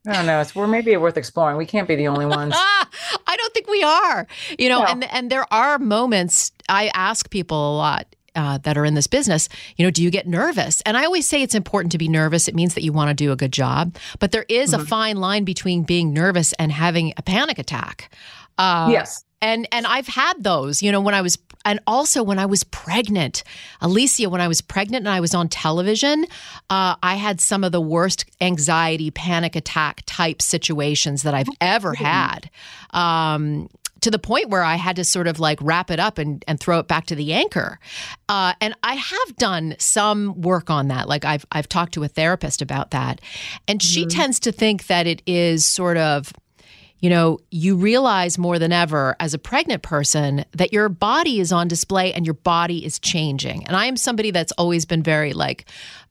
I 0.08 0.14
don't 0.14 0.26
know. 0.26 0.42
It's 0.42 0.54
we're 0.54 0.68
maybe 0.68 0.96
worth 0.98 1.18
exploring. 1.18 1.58
We 1.58 1.66
can't 1.66 1.88
be 1.88 1.96
the 1.96 2.08
only 2.08 2.26
ones. 2.26 2.54
I 2.58 3.36
don't 3.38 3.54
think 3.54 3.68
we 3.70 3.84
are. 3.84 4.28
You 4.60 4.70
know, 4.70 4.80
No. 4.80 4.86
and 4.86 5.04
and 5.14 5.30
there 5.30 5.46
are 5.54 5.80
moments 5.80 6.52
I 6.70 6.92
ask 6.94 7.30
people 7.30 7.76
a 7.76 7.76
lot. 7.78 8.08
Uh, 8.36 8.58
that 8.64 8.80
are 8.80 8.84
in 8.84 8.96
this 8.96 9.06
business, 9.06 9.48
you 9.78 9.86
know, 9.86 9.92
do 9.92 10.02
you 10.02 10.10
get 10.10 10.26
nervous? 10.26 10.82
And 10.88 10.98
I 10.98 11.06
always 11.06 11.30
say 11.30 11.44
it's 11.44 11.54
important 11.54 11.92
to 11.92 12.00
be 12.00 12.10
nervous. 12.10 12.48
It 12.48 12.56
means 12.56 12.74
that 12.74 12.82
you 12.84 12.92
want 12.92 13.10
to 13.10 13.14
do 13.14 13.32
a 13.32 13.36
good 13.36 13.54
job. 13.54 13.96
But 14.18 14.32
there 14.32 14.46
is 14.50 14.74
a 14.74 14.80
fine 14.84 15.18
line 15.18 15.44
between 15.44 15.84
being 15.84 16.14
nervous 16.14 16.52
and 16.54 16.72
having 16.72 17.14
a 17.16 17.22
panic 17.22 17.60
attack. 17.60 18.12
Uh, 18.58 18.90
yes. 18.92 19.24
And 19.44 19.68
and 19.74 19.86
I've 19.86 20.08
had 20.08 20.42
those, 20.42 20.82
you 20.82 20.92
know, 20.92 21.02
when 21.02 21.14
I 21.14 21.22
was 21.22 21.38
and 21.66 21.80
also 21.86 22.24
when 22.24 22.40
I 22.40 22.46
was 22.46 22.64
pregnant, 22.64 23.44
Alicia, 23.82 24.30
when 24.30 24.42
I 24.42 24.48
was 24.48 24.62
pregnant 24.62 25.06
and 25.06 25.10
I 25.10 25.20
was 25.20 25.36
on 25.36 25.50
television, 25.50 26.26
uh, 26.70 26.96
I 27.04 27.16
had 27.16 27.40
some 27.42 27.64
of 27.64 27.72
the 27.72 27.82
worst 27.82 28.26
anxiety, 28.42 29.12
panic 29.12 29.56
attack 29.56 30.04
type 30.06 30.42
situations 30.42 31.24
that 31.24 31.34
I've 31.34 31.50
ever 31.62 31.94
had. 31.94 32.50
Um, 32.92 33.70
to 34.02 34.12
the 34.12 34.20
point 34.20 34.50
where 34.50 34.64
I 34.64 34.76
had 34.76 34.98
to 34.98 35.06
sort 35.06 35.28
of 35.28 35.40
like 35.40 35.58
wrap 35.62 35.90
it 35.90 35.98
up 35.98 36.18
and, 36.18 36.44
and 36.46 36.60
throw 36.60 36.80
it 36.80 36.90
back 36.90 37.06
to 37.06 37.16
the 37.16 37.32
anchor. 37.32 37.80
Uh, 38.28 38.52
and 38.60 38.76
I 38.84 38.96
have 38.96 39.36
done 39.38 39.76
some 39.80 40.42
work 40.42 40.70
on 40.70 40.90
that. 40.90 41.08
Like 41.08 41.24
I've 41.24 41.46
I've 41.54 41.70
talked 41.70 41.94
to 41.94 42.04
a 42.04 42.10
therapist 42.10 42.62
about 42.62 42.92
that, 42.92 43.22
and 43.68 43.82
she 43.82 44.06
tends 44.06 44.42
to 44.42 44.52
think 44.52 44.88
that 44.88 45.08
it 45.08 45.22
is 45.26 45.66
sort 45.66 45.98
of 45.98 46.34
you 47.04 47.10
know, 47.10 47.38
you 47.52 47.76
realize 47.76 48.38
more 48.38 48.58
than 48.58 48.72
ever 48.72 49.14
as 49.20 49.34
a 49.34 49.38
pregnant 49.38 49.84
person 49.84 50.46
that 50.54 50.72
your 50.72 50.88
body 50.88 51.42
is 51.42 51.52
on 51.52 51.68
display 51.68 52.14
and 52.14 52.26
your 52.26 52.34
body 52.34 52.86
is 52.86 52.98
changing. 52.98 53.68
And 53.68 53.76
I 53.76 53.88
am 53.88 53.98
somebody 53.98 54.32
that's 54.32 54.54
always 54.54 54.86
been 54.86 55.04
very 55.04 55.34
like 55.34 55.66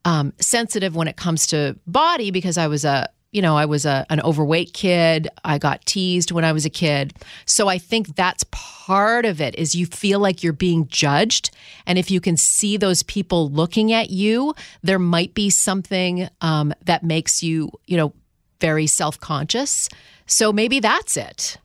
um, 0.05 0.35
sensitive 0.39 0.95
when 0.95 1.09
it 1.09 1.17
comes 1.17 1.47
to 1.47 1.79
body 1.87 2.31
because 2.31 2.59
I 2.59 2.67
was 2.67 2.85
a 2.85 3.09
you 3.31 3.41
know, 3.41 3.57
I 3.57 3.65
was 3.65 3.87
a, 3.87 4.05
an 4.11 4.21
overweight 4.21 4.75
kid. 4.75 5.27
I 5.43 5.57
got 5.57 5.87
teased 5.87 6.33
when 6.33 6.45
I 6.45 6.53
was 6.53 6.67
a 6.67 6.71
kid. 6.71 7.15
So 7.47 7.67
I 7.67 7.79
think 7.79 8.15
that's 8.15 8.45
part 8.51 9.25
of 9.25 9.41
it 9.41 9.55
is 9.55 9.75
you 9.75 9.87
feel 9.87 10.21
like 10.21 10.43
you're 10.43 10.53
being 10.53 10.87
judged. 10.89 11.51
And 11.87 11.99
if 11.99 12.11
you 12.11 12.21
can 12.21 12.37
see 12.37 12.77
those 12.77 13.03
people 13.03 13.49
looking 13.49 13.91
at 13.91 14.11
you, 14.11 14.55
there 14.83 14.99
might 14.99 15.33
be 15.33 15.49
something 15.49 16.29
um, 16.43 16.75
that 16.85 17.03
makes 17.03 17.43
you, 17.43 17.71
you 17.87 17.97
know, 17.97 18.13
very 18.61 18.87
self 18.87 19.19
conscious. 19.19 19.89
So 20.27 20.53
maybe 20.53 20.81
that's 20.81 21.17
it. 21.17 21.59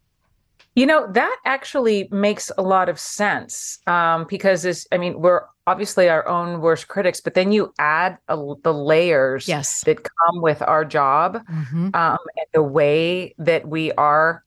You 0.76 0.86
know, 0.86 1.12
that 1.14 1.36
actually 1.44 2.08
makes 2.12 2.52
a 2.56 2.62
lot 2.62 2.88
of 2.88 3.00
sense 3.00 3.80
um, 3.88 4.28
because, 4.30 4.62
this, 4.62 4.86
I 4.92 5.00
mean, 5.00 5.20
we're 5.20 5.42
obviously 5.66 6.08
our 6.08 6.26
own 6.28 6.62
worst 6.62 6.88
critics, 6.88 7.20
but 7.20 7.34
then 7.34 7.52
you 7.52 7.74
add 7.80 8.20
a, 8.28 8.38
the 8.64 8.74
layers 8.74 9.48
Yes. 9.48 9.84
that 9.86 10.04
come 10.04 10.42
with 10.42 10.62
our 10.62 10.86
job 10.86 11.44
Mhm. 11.50 11.96
um, 11.96 12.18
and 12.38 12.46
the 12.54 12.62
way 12.62 13.34
that 13.40 13.68
we 13.68 13.92
are 13.94 14.44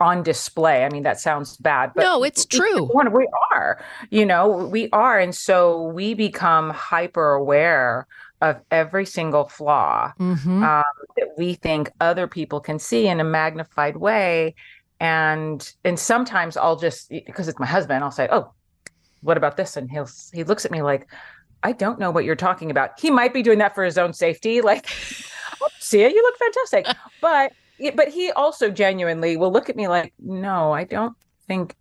on 0.00 0.22
display. 0.22 0.84
I 0.84 0.90
mean, 0.90 1.02
that 1.04 1.18
sounds 1.18 1.56
bad, 1.56 1.92
but 1.94 2.02
No, 2.02 2.22
it's 2.22 2.44
true. 2.44 2.84
One, 2.92 3.10
we 3.12 3.26
are, 3.54 3.82
you 4.10 4.26
know, 4.26 4.48
we 4.48 4.90
are. 4.92 5.18
And 5.18 5.34
so 5.34 5.84
we 5.84 6.12
become 6.12 6.70
hyper 6.70 7.32
aware 7.32 8.06
of 8.44 8.60
every 8.70 9.06
single 9.06 9.48
flaw 9.48 10.12
Mhm. 10.20 10.62
um, 10.62 10.84
that 11.16 11.28
we 11.38 11.54
think 11.54 11.90
other 12.00 12.26
people 12.26 12.60
can 12.60 12.78
see 12.78 13.08
in 13.08 13.18
a 13.20 13.24
magnified 13.24 13.96
way. 13.96 14.54
And 15.00 15.58
and 15.84 15.98
sometimes 15.98 16.56
I'll 16.56 16.76
just 16.76 17.08
because 17.10 17.48
it's 17.48 17.58
my 17.58 17.66
husband, 17.66 18.04
I'll 18.04 18.10
say, 18.10 18.28
"Oh, 18.30 18.52
what 19.22 19.36
about 19.36 19.56
this?" 19.56 19.76
And 19.76 19.90
he'll 19.90 20.08
he 20.32 20.44
looks 20.44 20.64
at 20.64 20.70
me 20.70 20.82
like, 20.82 21.10
"I 21.62 21.72
don't 21.72 21.98
know 21.98 22.10
what 22.10 22.24
you're 22.24 22.36
talking 22.36 22.70
about." 22.70 23.00
He 23.00 23.10
might 23.10 23.32
be 23.34 23.42
doing 23.42 23.58
that 23.58 23.74
for 23.74 23.84
his 23.84 23.98
own 23.98 24.12
safety, 24.12 24.60
like, 24.70 24.86
"Oh, 25.60 25.68
"See, 25.80 26.00
you 26.02 26.22
look 26.22 26.36
fantastic," 26.38 26.86
but 27.20 27.52
but 27.96 28.08
he 28.08 28.30
also 28.32 28.70
genuinely 28.70 29.36
will 29.36 29.52
look 29.52 29.68
at 29.68 29.76
me 29.76 29.88
like, 29.88 30.12
"No, 30.18 30.72
I 30.72 30.84
don't 30.84 31.16
think." 31.48 31.74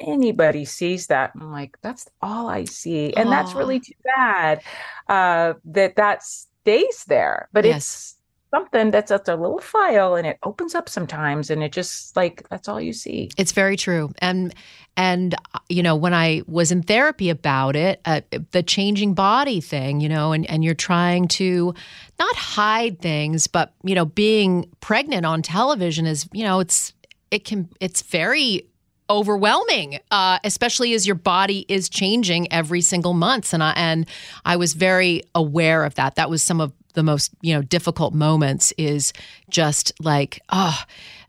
Anybody 0.00 0.64
sees 0.64 1.06
that, 1.08 1.32
I'm 1.40 1.50
like, 1.52 1.76
that's 1.82 2.06
all 2.20 2.48
I 2.48 2.64
see, 2.64 3.14
and 3.14 3.30
that's 3.32 3.54
really 3.54 3.80
too 3.80 3.94
bad 4.16 4.62
uh, 5.08 5.54
that 5.66 5.96
that 5.96 6.22
stays 6.22 7.04
there. 7.06 7.48
But 7.52 7.64
Yes. 7.64 7.76
it's 7.76 8.16
something 8.54 8.90
that's 8.90 9.10
at 9.10 9.28
a 9.28 9.34
little 9.36 9.58
file 9.58 10.14
and 10.14 10.26
it 10.26 10.38
opens 10.44 10.74
up 10.74 10.88
sometimes 10.88 11.50
and 11.50 11.62
it 11.64 11.72
just 11.72 12.14
like 12.16 12.48
that's 12.48 12.68
all 12.68 12.80
you 12.80 12.92
see 12.92 13.28
It's 13.36 13.50
very 13.52 13.76
true. 13.76 14.12
And 14.18 14.54
and 14.96 15.34
uh, 15.54 15.58
you 15.68 15.82
know, 15.82 15.96
when 15.96 16.14
I 16.14 16.42
was 16.46 16.70
in 16.70 16.82
therapy 16.82 17.28
about 17.28 17.74
it, 17.76 18.00
uh, 18.04 18.20
the 18.52 18.62
changing 18.62 19.14
body 19.14 19.60
thing, 19.60 20.00
you 20.00 20.08
know, 20.08 20.32
and 20.32 20.48
and 20.48 20.64
you're 20.64 20.74
trying 20.74 21.28
to 21.28 21.74
not 22.18 22.36
hide 22.36 23.00
things, 23.00 23.46
but 23.46 23.74
you 23.82 23.94
know, 23.94 24.06
being 24.06 24.70
pregnant 24.80 25.26
on 25.26 25.42
television 25.42 26.06
is, 26.06 26.28
you 26.32 26.44
know, 26.44 26.60
it's 26.60 26.94
it 27.30 27.44
can 27.44 27.68
it's 27.80 28.02
very 28.02 28.66
overwhelming 29.08 29.98
uh, 30.10 30.38
especially 30.44 30.94
as 30.94 31.06
your 31.06 31.16
body 31.16 31.64
is 31.68 31.88
changing 31.88 32.52
every 32.52 32.80
single 32.80 33.14
month. 33.14 33.52
And 33.52 33.62
I 33.62 33.72
and 33.76 34.06
I 34.44 34.56
was 34.56 34.72
very 34.74 35.22
aware 35.34 35.84
of 35.84 35.94
that. 35.94 36.16
That 36.16 36.30
was 36.30 36.42
some 36.42 36.60
of 36.60 36.72
the 36.94 37.02
most 37.02 37.32
you 37.42 37.54
know 37.54 37.62
difficult 37.62 38.14
moments 38.14 38.72
is 38.78 39.12
just 39.50 39.92
like 40.00 40.40
oh 40.50 40.82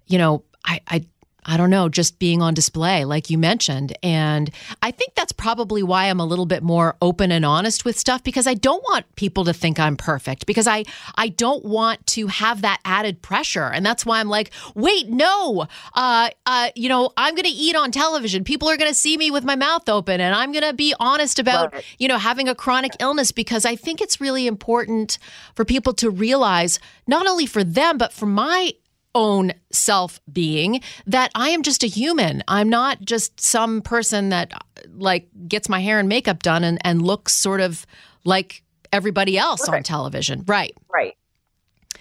you 0.07 0.17
know 0.17 0.43
I 0.65 0.81
I 0.87 1.05
I 1.47 1.55
don't 1.57 1.69
know, 1.69 1.87
just 1.87 2.19
being 2.19 2.41
on 2.41 2.53
display, 2.53 3.05
like 3.05 3.29
you 3.29 3.37
mentioned. 3.37 3.97
And 4.03 4.51
I 4.81 4.91
think 4.91 5.15
that's 5.15 5.31
probably 5.31 5.81
why 5.81 6.05
I'm 6.05 6.19
a 6.19 6.25
little 6.25 6.45
bit 6.45 6.61
more 6.61 6.95
open 7.01 7.31
and 7.31 7.45
honest 7.45 7.85
with 7.85 7.97
stuff 7.97 8.21
because 8.23 8.45
I 8.47 8.53
don't 8.53 8.83
want 8.83 9.05
people 9.15 9.45
to 9.45 9.53
think 9.53 9.79
I'm 9.79 9.95
perfect 9.95 10.45
because 10.45 10.67
I 10.67 10.83
I 11.15 11.29
don't 11.29 11.63
want 11.63 12.05
to 12.07 12.27
have 12.27 12.61
that 12.63 12.79
added 12.83 13.21
pressure. 13.21 13.65
And 13.73 13.85
that's 13.85 14.05
why 14.05 14.19
I'm 14.19 14.27
like, 14.27 14.51
wait, 14.75 15.09
no, 15.09 15.67
uh, 15.95 16.29
uh, 16.45 16.69
you 16.75 16.89
know, 16.89 17.11
I'm 17.17 17.33
going 17.33 17.45
to 17.45 17.49
eat 17.49 17.75
on 17.75 17.91
television. 17.91 18.43
People 18.43 18.69
are 18.69 18.75
going 18.77 18.91
to 18.91 18.95
see 18.95 19.15
me 19.17 19.31
with 19.31 19.45
my 19.45 19.55
mouth 19.55 19.87
open, 19.87 20.19
and 20.19 20.35
I'm 20.35 20.51
going 20.51 20.65
to 20.65 20.73
be 20.73 20.93
honest 20.99 21.39
about 21.39 21.73
Right. 21.73 21.85
you 21.97 22.07
know 22.07 22.17
having 22.17 22.49
a 22.49 22.55
chronic 22.55 22.91
illness 22.99 23.31
because 23.31 23.65
I 23.65 23.75
think 23.77 24.01
it's 24.01 24.19
really 24.19 24.47
important 24.47 25.17
for 25.55 25.63
people 25.65 25.93
to 25.93 26.09
realize 26.09 26.79
not 27.07 27.25
only 27.25 27.45
for 27.45 27.63
them 27.63 27.97
but 27.97 28.11
for 28.11 28.25
my 28.25 28.73
own 29.17 29.51
self 29.71 30.19
being 30.31 30.79
that 31.07 31.31
I 31.33 31.49
am 31.49 31.63
just 31.63 31.83
a 31.83 31.87
human. 31.87 32.43
I'm 32.47 32.69
not 32.69 33.01
just 33.01 33.39
some 33.41 33.81
person 33.81 34.29
that 34.29 34.53
like 34.95 35.27
gets 35.47 35.67
my 35.67 35.79
hair 35.79 35.99
and 35.99 36.07
makeup 36.07 36.43
done 36.43 36.63
and, 36.63 36.77
and 36.85 37.01
looks 37.01 37.33
sort 37.33 37.59
of 37.59 37.87
like 38.25 38.61
everybody 38.93 39.37
else 39.37 39.67
on 39.67 39.81
television. 39.81 40.43
Right. 40.45 40.75
right 40.93 41.15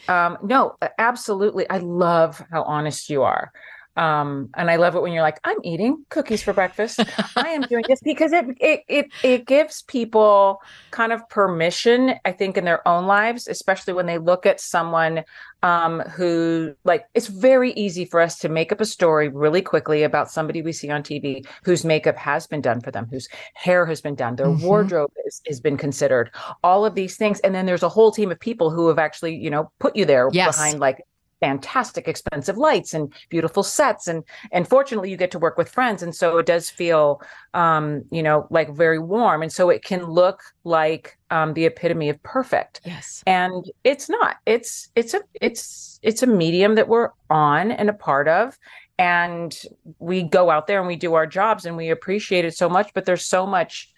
um 0.09 0.39
no 0.43 0.77
absolutely 0.99 1.69
i 1.69 1.79
love 1.79 2.41
how 2.53 2.63
honest 2.63 3.11
you 3.11 3.23
are 3.23 3.51
um 3.97 4.49
and 4.57 4.71
i 4.71 4.77
love 4.77 4.95
it 4.95 5.03
when 5.03 5.13
you're 5.13 5.23
like 5.23 5.41
i'm 5.45 5.59
eating 5.65 6.05
cookies 6.11 6.43
for 6.43 6.53
breakfast 6.53 7.03
i 7.37 7.49
am 7.49 7.65
doing 7.67 7.85
this 7.89 8.01
because 8.03 8.33
it, 8.33 8.45
it 8.61 8.81
it 8.89 9.07
it 9.23 9.47
gives 9.47 9.83
people 9.83 10.59
kind 10.93 11.13
of 11.13 11.29
permission 11.29 12.15
i 12.25 12.33
think 12.33 12.57
in 12.57 12.65
their 12.65 12.87
own 12.87 13.07
lives 13.07 13.49
especially 13.49 13.93
when 13.93 14.07
they 14.07 14.19
look 14.19 14.47
at 14.47 14.61
someone 14.61 15.23
um 15.63 16.01
who 16.01 16.75
like 16.85 17.05
it's 17.15 17.27
very 17.27 17.73
easy 17.73 18.05
for 18.05 18.21
us 18.21 18.39
to 18.39 18.49
make 18.49 18.71
up 18.73 18.81
a 18.81 18.85
story 18.85 19.29
really 19.29 19.63
quickly 19.63 20.03
about 20.03 20.31
somebody 20.31 20.63
we 20.63 20.73
see 20.73 20.91
on 20.91 21.03
tv 21.03 21.47
whose 21.65 21.85
makeup 21.85 22.17
has 22.17 22.47
been 22.47 22.61
done 22.61 22.81
for 22.81 22.91
them 22.91 23.07
whose 23.11 23.29
hair 23.55 23.85
has 23.87 24.01
been 24.01 24.15
done 24.15 24.37
their 24.37 24.51
Mhm. 24.51 24.63
wardrobe 24.63 25.11
is, 25.27 25.41
has 25.47 25.61
been 25.61 25.77
considered 25.77 26.31
all 26.63 26.85
of 26.85 26.95
these 26.95 27.17
things 27.17 27.41
and 27.41 27.55
then 27.55 27.67
there's 27.67 27.83
a 27.83 27.89
whole 27.89 28.13
team 28.13 28.31
of 28.31 28.39
people 28.39 28.71
who 28.71 28.89
have 28.89 28.99
actually 28.99 29.35
you 29.35 29.51
know 29.51 29.71
put 29.81 29.97
you 29.97 30.05
there 30.05 30.31
Yes. 30.31 30.57
behind 30.57 30.81
like 30.81 30.99
fantastic 31.41 32.09
expensive 32.09 32.57
lights 32.57 32.95
and 32.95 33.13
beautiful 33.29 33.63
sets 33.63 34.09
and 34.09 34.25
and 34.53 34.67
fortunately 34.67 35.11
you 35.11 35.17
get 35.17 35.31
to 35.31 35.39
work 35.39 35.59
with 35.59 35.69
friends 35.69 36.03
and 36.03 36.15
so 36.15 36.39
it 36.39 36.47
does 36.47 36.71
feel 36.71 37.21
um 37.53 38.03
you 38.11 38.23
know 38.23 38.47
like 38.51 38.75
very 38.75 38.99
warm 38.99 39.43
and 39.43 39.53
so 39.53 39.69
it 39.69 39.85
can 39.85 40.05
look 40.07 40.43
like 40.65 41.19
um 41.31 41.53
the 41.55 41.67
epitome 41.67 42.09
of 42.09 42.23
perfect 42.23 42.81
Yes. 42.85 43.23
and 43.27 43.71
it's 43.85 44.09
not 44.09 44.37
it's 44.47 44.89
it's 44.97 45.13
a 45.13 45.21
it's 45.41 46.01
it's 46.03 46.23
a 46.23 46.27
medium 46.27 46.75
that 46.77 46.89
we're 46.89 47.11
on 47.29 47.71
and 47.71 47.91
a 47.91 47.95
part 47.95 48.29
of 48.29 48.59
and 48.99 49.61
we 49.99 50.23
go 50.23 50.49
out 50.49 50.67
there 50.67 50.79
and 50.79 50.89
we 50.89 50.97
do 50.97 51.13
our 51.15 51.27
jobs 51.27 51.67
and 51.67 51.77
we 51.77 51.91
appreciate 51.91 52.47
it 52.47 52.57
so 52.57 52.69
much 52.69 52.93
but 52.95 53.05
there's 53.05 53.27
so 53.27 53.47
much 53.47 53.93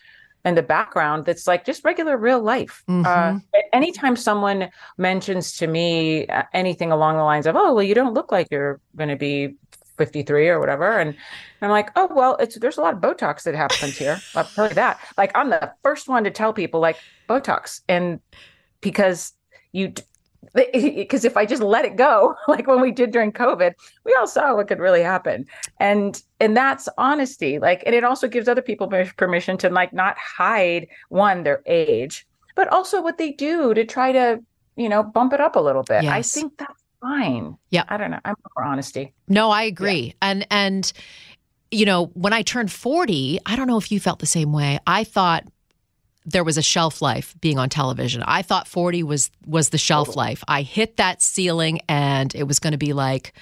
in 0.45 0.55
the 0.55 0.63
background 0.63 1.25
that's 1.25 1.47
like 1.47 1.65
just 1.65 1.85
regular 1.85 2.17
real 2.17 2.41
life. 2.41 2.83
Uh, 2.89 2.93
Mhm. 2.93 3.43
anytime 3.73 4.17
someone 4.17 4.71
mentions 4.97 5.53
to 5.59 5.67
me 5.67 6.27
uh, 6.29 6.45
anything 6.55 6.91
along 6.93 7.17
the 7.17 7.23
lines 7.25 7.47
of 7.47 7.57
oh 7.57 7.75
well 7.75 7.83
you 7.83 7.95
don't 7.95 8.15
look 8.15 8.31
like 8.33 8.47
you're 8.51 8.81
going 8.97 9.11
to 9.11 9.17
be 9.17 9.55
53 9.99 10.49
or 10.49 10.61
whatever 10.61 10.99
and 11.01 11.17
i'm 11.61 11.71
like 11.71 11.91
oh 11.97 12.09
well 12.15 12.37
it's 12.37 12.57
there's 12.61 12.79
a 12.79 12.81
lot 12.81 12.95
of 12.95 13.01
botox 13.01 13.43
that 13.43 13.55
happens 13.55 13.99
here. 13.99 14.17
Tell 14.55 14.69
you 14.69 14.75
that. 14.75 15.01
Like 15.17 15.33
i'm 15.35 15.51
the 15.51 15.73
first 15.83 16.09
one 16.09 16.25
to 16.25 16.31
tell 16.31 16.53
people 16.53 16.81
like 16.81 16.99
botox 17.29 17.81
and 17.89 18.21
because 18.81 19.33
you 19.73 19.93
because 20.55 21.25
if 21.25 21.37
I 21.37 21.45
just 21.45 21.63
let 21.63 21.85
it 21.85 21.97
go, 21.97 22.35
like 22.49 22.67
when 22.67 22.81
we 22.81 22.93
did 22.93 23.11
during 23.11 23.33
COVID, 23.33 23.75
we 24.05 24.15
all 24.19 24.27
saw 24.27 24.55
what 24.55 24.69
could 24.69 24.79
really 24.79 25.03
happen, 25.03 25.47
and 25.79 26.21
and 26.41 26.57
that's 26.57 26.89
honesty. 26.99 27.59
Like, 27.59 27.83
and 27.87 27.95
it 27.95 28.05
also 28.05 28.29
gives 28.29 28.49
other 28.49 28.63
people 28.63 28.89
permission 29.17 29.57
to 29.59 29.71
like 29.71 29.93
not 29.93 30.17
hide 30.19 30.89
one 31.09 31.43
their 31.43 31.63
age, 31.67 32.27
but 32.55 32.69
also 32.69 33.03
what 33.03 33.19
they 33.19 33.33
do 33.33 33.75
to 33.75 33.85
try 33.85 34.13
to, 34.13 34.41
you 34.77 34.89
know, 34.89 35.03
bump 35.03 35.33
it 35.33 35.41
up 35.41 35.57
a 35.57 35.61
little 35.61 35.83
bit. 35.83 36.05
I 36.05 36.23
think 36.23 36.57
that's 36.59 36.83
fine. 37.01 37.57
Yeah. 37.71 37.85
I 37.89 37.97
don't 37.97 38.11
know. 38.11 38.21
I'm 38.25 38.35
for 38.55 38.65
honesty. 38.65 39.15
No, 39.29 39.51
I 39.51 39.63
agree. 39.65 40.15
And 40.23 40.47
and 40.51 40.93
you 41.71 41.85
know, 41.85 42.07
when 42.15 42.33
I 42.33 42.43
turned 42.43 42.73
40, 42.73 43.41
I 43.45 43.55
don't 43.55 43.67
know 43.67 43.77
if 43.77 43.93
you 43.93 44.01
felt 44.01 44.21
the 44.21 44.27
same 44.27 44.53
way. 44.53 44.79
I 44.87 45.05
thought 45.05 45.45
there 46.31 46.45
was 46.45 46.59
a 46.59 46.63
shelf 46.63 47.01
life 47.01 47.35
being 47.41 47.59
on 47.59 47.69
television. 47.69 48.23
I 48.27 48.43
thought 48.43 48.69
40 48.69 49.03
was 49.03 49.31
was 49.47 49.71
the 49.71 49.79
shelf 49.79 50.15
life. 50.15 50.45
I 50.47 50.63
hit 50.63 50.97
that 50.99 51.23
ceiling 51.23 51.81
and 51.89 52.35
it 52.35 52.45
was 52.45 52.59
going 52.59 52.73
to 52.73 52.79
be 52.79 52.93
like 52.93 53.33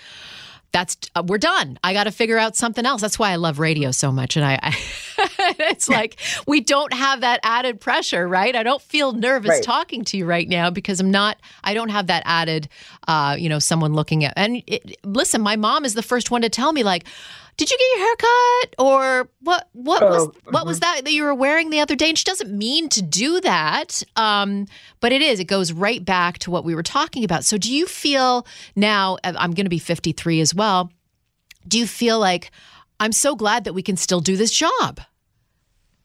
that's 0.72 0.96
uh, 1.14 1.22
we're 1.26 1.38
done. 1.38 1.78
I 1.82 1.92
got 1.94 2.04
to 2.04 2.10
figure 2.10 2.36
out 2.38 2.54
something 2.54 2.84
else. 2.84 3.00
That's 3.00 3.18
why 3.18 3.30
I 3.30 3.36
love 3.36 3.58
radio 3.58 3.92
so 3.92 4.12
much 4.12 4.36
and 4.36 4.44
I, 4.44 4.58
I 4.62 4.76
it's 5.72 5.88
like 5.88 6.18
we 6.46 6.60
don't 6.60 6.92
have 6.92 7.22
that 7.22 7.40
added 7.42 7.80
pressure, 7.80 8.28
right? 8.28 8.54
I 8.54 8.62
don't 8.62 8.82
feel 8.82 9.12
nervous 9.12 9.48
Right. 9.50 9.62
talking 9.62 10.04
to 10.04 10.16
you 10.16 10.26
right 10.26 10.48
now 10.48 10.70
because 10.70 11.00
I'm 11.00 11.10
not 11.10 11.38
I 11.64 11.72
don't 11.74 11.88
have 11.88 12.08
that 12.08 12.22
added 12.26 12.68
uh, 13.08 13.36
you 13.38 13.48
know, 13.48 13.58
someone 13.58 13.94
looking 13.94 14.24
at 14.24 14.34
and 14.36 14.62
it, 14.66 14.96
listen, 15.04 15.40
my 15.40 15.56
mom 15.56 15.84
is 15.84 15.94
the 15.94 16.02
first 16.02 16.30
one 16.30 16.42
to 16.42 16.48
tell 16.50 16.72
me 16.72 16.82
like 16.82 17.04
did 17.56 17.70
you 17.70 17.78
get 17.78 17.98
your 17.98 18.06
hair 18.06 18.16
cut? 18.16 18.74
Or 18.78 19.28
what 19.40 19.68
what 19.72 20.02
was 20.02 20.28
Oh, 20.28 20.32
what 20.50 20.66
was 20.66 20.80
that 20.80 21.04
that 21.04 21.12
you 21.12 21.22
were 21.22 21.34
wearing 21.34 21.70
the 21.70 21.80
other 21.80 21.96
day? 21.96 22.08
And 22.08 22.18
she 22.18 22.24
doesn't 22.24 22.56
mean 22.56 22.88
to 22.90 23.02
do 23.02 23.40
that 23.40 24.02
um, 24.16 24.66
but 25.00 25.12
it 25.12 25.22
is. 25.22 25.40
It 25.40 25.44
goes 25.44 25.72
right 25.72 26.04
back 26.04 26.38
to 26.40 26.50
what 26.50 26.64
we 26.64 26.74
were 26.74 26.82
talking 26.82 27.24
about. 27.24 27.44
So 27.44 27.58
do 27.58 27.72
you 27.72 27.86
feel 27.86 28.46
now 28.74 29.18
i'm 29.24 29.52
going 29.52 29.66
to 29.66 29.70
be 29.70 29.78
53 29.78 30.40
as 30.40 30.54
well 30.54 30.90
do 31.66 31.78
you 31.78 31.86
feel 31.86 32.18
like 32.18 32.50
i'm 33.00 33.12
so 33.12 33.34
glad 33.34 33.64
that 33.64 33.72
we 33.72 33.82
can 33.82 33.96
still 33.96 34.20
do 34.20 34.36
this 34.36 34.52
job 34.52 35.00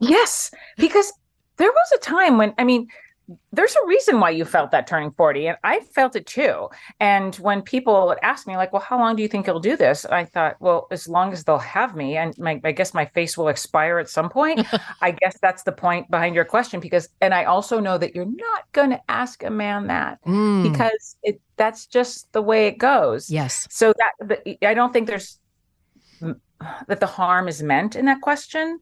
Yes, 0.02 0.52
because 0.78 1.14
there 1.58 1.70
was 1.72 1.92
a 1.94 2.00
time 2.00 2.40
when 2.40 2.56
I 2.58 2.64
mean, 2.64 2.88
there's 3.52 3.76
a 3.76 3.86
reason 3.86 4.20
why 4.20 4.30
you 4.30 4.46
felt 4.46 4.72
that 4.72 4.88
turning 4.88 5.12
40 5.12 5.48
and 5.48 5.58
I 5.64 5.80
felt 5.82 6.16
it 6.16 6.26
too. 6.26 6.70
And 7.00 7.36
when 7.36 7.62
people 7.62 8.08
would 8.08 8.20
ask 8.22 8.48
me 8.48 8.58
like, 8.58 8.74
"Well, 8.74 8.82
how 8.82 8.98
long 9.00 9.16
do 9.16 9.22
you 9.22 9.28
think 9.28 9.48
you'll 9.48 9.60
do 9.60 9.78
this?" 9.78 10.06
I 10.06 10.26
thought, 10.26 10.56
"Well, 10.60 10.88
as 10.92 11.08
long 11.08 11.34
as 11.34 11.44
they'll 11.44 11.58
have 11.60 11.96
me 11.96 12.18
and 12.18 12.38
my, 12.38 12.60
I 12.64 12.72
guess 12.72 12.94
my 12.94 13.06
face 13.06 13.38
will 13.38 13.48
expire 13.48 14.00
at 14.00 14.10
some 14.10 14.30
point." 14.30 14.66
I 15.02 15.12
guess 15.12 15.38
that's 15.42 15.64
the 15.64 15.72
point 15.72 16.10
behind 16.12 16.36
your 16.36 16.46
question 16.46 16.80
because 16.80 17.10
and 17.22 17.34
I 17.34 17.46
also 17.46 17.80
know 17.80 17.98
that 17.98 18.16
you're 18.16 18.26
not 18.26 18.72
going 18.72 18.90
to 18.92 19.02
ask 19.10 19.44
a 19.44 19.50
man 19.50 19.88
that 19.88 20.20
Mm, 20.26 20.64
because 20.64 21.18
it 21.24 21.42
that's 21.58 21.86
just 21.88 22.32
the 22.34 22.42
way 22.42 22.68
it 22.68 22.78
goes. 22.78 23.30
yes 23.30 23.68
So 23.70 23.94
that 23.98 24.28
the, 24.28 24.68
I 24.68 24.74
don't 24.74 24.94
think 24.94 25.08
there's 25.08 25.40
that 26.88 27.00
the 27.00 27.08
harm 27.08 27.48
is 27.48 27.64
meant 27.64 27.96
in 27.96 28.06
that 28.06 28.22
question, 28.22 28.80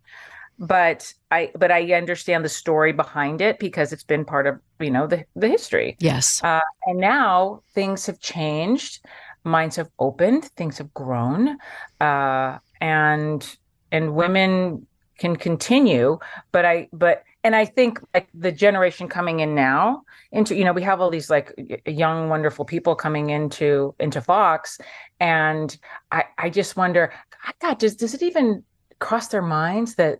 but 0.59 1.13
I 1.31 1.51
but 1.55 1.71
I 1.71 1.93
understand 1.93 2.43
the 2.43 2.49
story 2.49 2.91
behind 2.91 3.41
it 3.41 3.59
because 3.59 3.93
it's 3.93 4.03
been 4.03 4.25
part 4.25 4.45
of 4.45 4.59
you 4.79 4.91
know 4.91 5.07
the 5.07 5.25
the 5.35 5.47
history. 5.47 5.95
yes 5.99 6.43
Uh, 6.43 6.59
and 6.85 6.99
now 6.99 7.63
things 7.73 8.05
have 8.05 8.19
changed, 8.19 9.05
minds 9.43 9.77
have 9.77 9.89
opened, 9.99 10.45
things 10.57 10.77
have 10.77 10.93
grown, 10.93 11.57
uh, 12.01 12.57
and 12.81 13.57
and 13.91 14.13
women 14.13 14.85
can 15.17 15.35
continue. 15.37 16.19
But 16.51 16.65
I 16.65 16.89
but 16.91 17.23
and 17.43 17.55
I 17.55 17.63
think 17.63 17.99
like 18.13 18.27
the 18.33 18.51
generation 18.51 19.07
coming 19.07 19.39
in 19.39 19.55
now 19.55 20.03
into 20.33 20.55
you 20.55 20.65
know 20.65 20.73
we 20.73 20.83
have 20.83 20.99
all 20.99 21.09
these 21.09 21.29
like 21.29 21.53
young 21.85 22.27
wonderful 22.27 22.65
people 22.65 22.95
coming 22.95 23.29
into 23.29 23.95
into 23.99 24.19
Fox, 24.19 24.77
and 25.21 25.77
I 26.11 26.25
I 26.37 26.49
just 26.49 26.75
wonder, 26.75 27.13
God, 27.61 27.79
does 27.79 27.95
does 27.95 28.13
it 28.13 28.23
even 28.23 28.63
cross 28.99 29.29
their 29.29 29.41
minds 29.41 29.95
that 29.95 30.19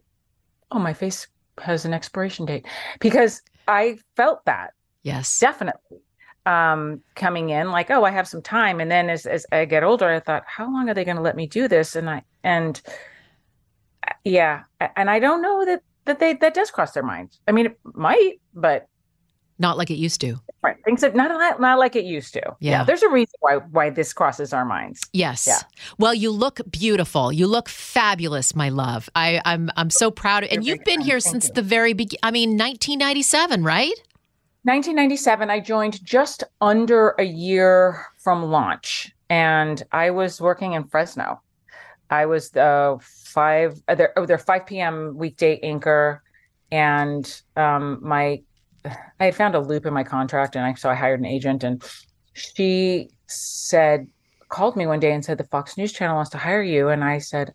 oh 0.72 0.80
my 0.80 0.94
face 0.94 1.28
has 1.60 1.86
an 1.86 1.94
expiration 1.94 2.46
date. 2.46 2.66
Because 3.00 3.42
I 3.68 3.98
felt 4.16 4.46
that. 4.46 4.74
Yes. 5.04 5.40
Definitely. 5.40 6.00
Um 6.46 7.02
coming 7.16 7.50
in 7.50 7.70
like 7.70 7.92
oh 7.92 8.04
i 8.06 8.12
have 8.12 8.28
some 8.28 8.42
time. 8.42 8.80
And 8.80 8.90
then 8.90 9.10
as 9.10 9.26
as 9.26 9.46
i 9.52 9.66
get 9.66 9.84
older 9.84 10.08
i 10.08 10.20
thought 10.20 10.44
how 10.48 10.72
long 10.72 10.90
are 10.90 10.94
they 10.94 11.06
going 11.06 11.18
to 11.18 11.24
let 11.24 11.36
me 11.36 11.48
do 11.48 11.68
this? 11.68 11.96
And 11.96 12.10
i 12.10 12.24
and 12.44 12.82
yeah. 14.24 14.64
And 14.96 15.10
i 15.10 15.20
don't 15.20 15.42
know 15.42 15.66
that 15.66 15.84
that 16.06 16.20
they 16.20 16.34
that 16.34 16.54
does 16.54 16.72
cross 16.72 16.94
their 16.94 17.04
minds. 17.04 17.40
I 17.48 17.52
mean 17.52 17.68
it 17.68 17.80
might 17.84 18.40
but 18.54 18.88
not 19.60 19.78
like 19.78 19.92
it 19.92 19.98
used 19.98 20.22
to 20.22 20.36
right 20.62 20.78
things 20.84 21.02
that 21.02 21.16
not 21.16 21.30
li- 21.32 21.60
not 21.62 21.78
like 21.80 21.96
it 21.96 22.06
used 22.06 22.34
to 22.34 22.42
Yeah. 22.60 22.84
there's 22.84 23.04
a 23.04 23.10
reason 23.10 23.36
why 23.42 23.56
why 23.58 23.90
this 23.90 24.14
crosses 24.14 24.54
our 24.54 24.66
minds 24.66 25.02
Yes. 25.14 25.46
Yeah. 25.48 25.60
Well, 25.98 26.14
you 26.14 26.32
look 26.32 26.60
beautiful. 26.70 27.32
You 27.32 27.48
look 27.48 27.68
fabulous, 27.70 28.56
my 28.56 28.70
love. 28.70 29.10
I, 29.16 29.42
I'm 29.46 29.70
I'm 29.76 29.90
so 29.90 30.12
proud. 30.12 30.44
Of, 30.44 30.52
and 30.52 30.66
you've 30.66 30.84
been 30.84 31.02
here 31.02 31.20
Thank 31.20 31.32
since 31.34 31.48
you. 31.48 31.54
the 31.56 31.62
very 31.62 31.94
beginning. 31.94 32.20
I 32.24 32.32
mean, 32.32 32.50
1997, 32.52 33.64
right? 33.64 33.94
1997 34.64 35.50
i 35.50 35.58
joined 35.60 36.04
just 36.04 36.44
under 36.60 37.16
a 37.18 37.24
year 37.24 38.06
from 38.18 38.44
launch 38.44 39.10
and 39.30 39.84
i 39.94 40.10
was 40.10 40.42
working 40.42 40.74
in 40.74 40.84
fresno 40.84 41.40
i 42.10 42.26
was 42.26 42.50
the 42.50 42.98
five 43.02 43.82
uh, 43.88 43.96
their, 43.96 44.12
oh, 44.20 44.26
their 44.26 44.38
5 44.38 44.66
p.m 44.66 45.16
weekday 45.16 45.60
anchor 45.64 46.22
and 46.72 47.42
um 47.56 48.00
my 48.02 48.42
i 49.20 49.26
had 49.26 49.36
found 49.36 49.56
a 49.56 49.60
loop 49.60 49.86
in 49.86 49.94
my 49.94 50.04
contract 50.04 50.56
and 50.56 50.66
i 50.66 50.74
so 50.74 50.90
i 50.90 50.96
hired 50.96 51.20
an 51.20 51.26
agent 51.26 51.64
and 51.64 51.84
she 52.34 53.10
said 53.28 54.08
called 54.50 54.76
me 54.76 54.88
one 54.88 55.00
day 55.00 55.12
and 55.12 55.24
said 55.24 55.38
the 55.38 55.44
fox 55.46 55.78
news 55.78 55.92
channel 55.94 56.16
wants 56.16 56.32
to 56.32 56.38
hire 56.38 56.64
you 56.64 56.90
and 56.90 57.04
i 57.04 57.18
said 57.20 57.54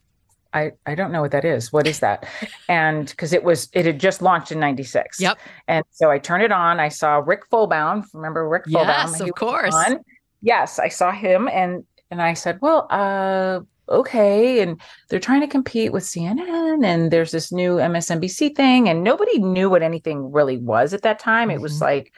i 0.52 0.70
i 0.86 0.94
don't 0.94 1.10
know 1.10 1.20
what 1.20 1.32
that 1.32 1.44
is 1.44 1.72
what 1.72 1.86
is 1.86 1.98
that 2.00 2.26
and 2.68 3.08
because 3.08 3.32
it 3.32 3.42
was 3.42 3.68
it 3.72 3.84
had 3.86 3.98
just 3.98 4.22
launched 4.22 4.52
in 4.52 4.60
96 4.60 5.20
Yep. 5.20 5.38
and 5.66 5.84
so 5.90 6.10
I 6.10 6.18
turned 6.18 6.42
it 6.44 6.52
on. 6.52 6.78
I 6.80 6.88
saw 6.88 7.16
Rick 7.16 7.50
Folbaum. 7.50 8.04
Remember 8.14 8.48
Rick 8.48 8.66
Folbaum? 8.66 8.86
Yes, 8.86 9.20
of 9.20 9.34
course. 9.34 9.74
on. 9.74 9.98
Yes, 10.42 10.78
I 10.78 10.88
saw 10.88 11.10
him, 11.10 11.48
and 11.48 11.84
and 12.10 12.20
I 12.22 12.34
said, 12.34 12.58
well, 12.60 12.86
uh, 12.90 13.60
okay. 13.88 14.60
And 14.60 14.80
they're 15.08 15.20
trying 15.20 15.40
to 15.40 15.46
compete 15.46 15.92
with 15.92 16.04
CNN, 16.04 16.84
and 16.84 17.10
there's 17.10 17.30
this 17.32 17.52
new 17.52 17.76
MSNBC 17.76 18.54
thing, 18.56 18.88
and 18.88 19.02
nobody 19.04 19.38
knew 19.38 19.68
what 19.70 19.82
anything 19.82 20.32
really 20.32 20.58
was 20.58 20.92
at 20.94 21.02
that 21.02 21.18
time. 21.18 21.50
It 21.50 21.60
was 21.60 21.78
Mhm. 21.78 21.82
like, 21.82 22.12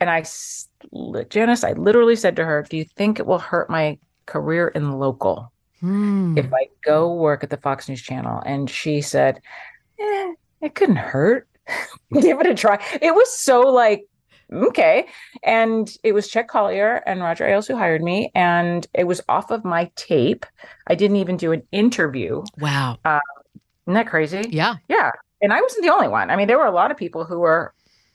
and 0.00 0.10
i 0.10 0.24
Janice, 1.30 1.64
I 1.64 1.72
literally 1.72 2.16
said 2.16 2.36
to 2.36 2.44
her, 2.44 2.62
"Do 2.68 2.76
you 2.76 2.84
think 2.84 3.18
it 3.18 3.26
will 3.26 3.38
hurt 3.38 3.68
my 3.70 3.98
career 4.26 4.68
in 4.68 4.92
local?" 4.98 5.52
Hmm. 5.80 6.38
if 6.38 6.46
I 6.54 6.68
go 6.84 7.12
work 7.12 7.44
at 7.44 7.50
the 7.50 7.58
Fox 7.58 7.86
News 7.88 8.00
Channel. 8.00 8.42
And 8.46 8.68
she 8.70 9.02
said, 9.02 9.40
eh, 10.00 10.32
it 10.62 10.74
couldn't 10.74 10.96
hurt. 10.96 11.46
Give 12.20 12.40
it 12.40 12.46
a 12.46 12.54
try. 12.54 12.82
It 13.02 13.14
was 13.14 13.30
so 13.36 13.60
like, 13.60 14.06
okay. 14.52 15.06
And 15.42 15.90
it 16.02 16.12
was 16.12 16.28
Chet 16.28 16.48
Collier 16.48 17.02
and 17.06 17.20
Roger 17.20 17.46
Ailes 17.46 17.66
who 17.66 17.76
hired 17.76 18.02
me. 18.02 18.30
And 18.34 18.86
it 18.94 19.04
was 19.04 19.20
off 19.28 19.50
of 19.50 19.64
my 19.64 19.90
tape. 19.96 20.46
I 20.86 20.94
didn't 20.94 21.16
even 21.16 21.36
do 21.36 21.52
an 21.52 21.62
interview. 21.72 22.42
Wow. 22.58 22.98
Uh, 23.04 23.20
Isn't 23.86 23.94
that 23.94 24.08
crazy? 24.08 24.48
Yeah. 24.50 24.76
Yeah. 24.88 25.10
And 25.42 25.52
I 25.52 25.60
wasn't 25.60 25.84
the 25.84 25.92
only 25.92 26.08
one. 26.08 26.30
I 26.30 26.36
mean, 26.36 26.46
there 26.46 26.58
were 26.58 26.66
a 26.66 26.70
lot 26.72 26.90
of 26.90 26.96
people 26.96 27.24
who 27.24 27.38
were, 27.40 27.74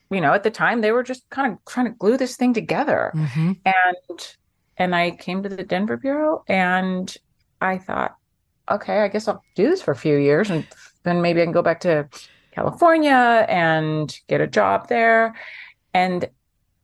you 0.09 0.19
know, 0.21 0.33
at 0.33 0.43
the 0.43 0.51
time 0.51 0.81
they 0.81 0.91
were 0.91 1.03
just 1.03 1.29
kind 1.29 1.53
of 1.53 1.59
trying 1.65 1.85
to 1.85 1.91
glue 1.93 2.17
this 2.17 2.35
thing 2.35 2.53
together 2.53 3.11
hmm 3.13 3.53
and 3.65 4.35
and 4.77 4.95
I 4.95 5.11
came 5.11 5.43
to 5.43 5.49
the 5.49 5.63
Denver 5.63 5.95
bureau 5.97 6.43
and 6.47 7.15
I 7.61 7.77
thought, 7.77 8.15
okay, 8.69 9.01
I 9.01 9.07
guess 9.09 9.27
I'll 9.27 9.43
do 9.55 9.69
this 9.69 9.81
for 9.81 9.91
a 9.91 9.95
few 9.95 10.17
years 10.17 10.49
and 10.49 10.65
then 11.03 11.21
maybe 11.21 11.41
I 11.41 11.45
can 11.45 11.51
go 11.53 11.61
back 11.61 11.81
to 11.81 12.09
California 12.51 13.45
and 13.47 14.17
get 14.27 14.41
a 14.41 14.47
job 14.47 14.87
there. 14.89 15.35
And 15.93 16.29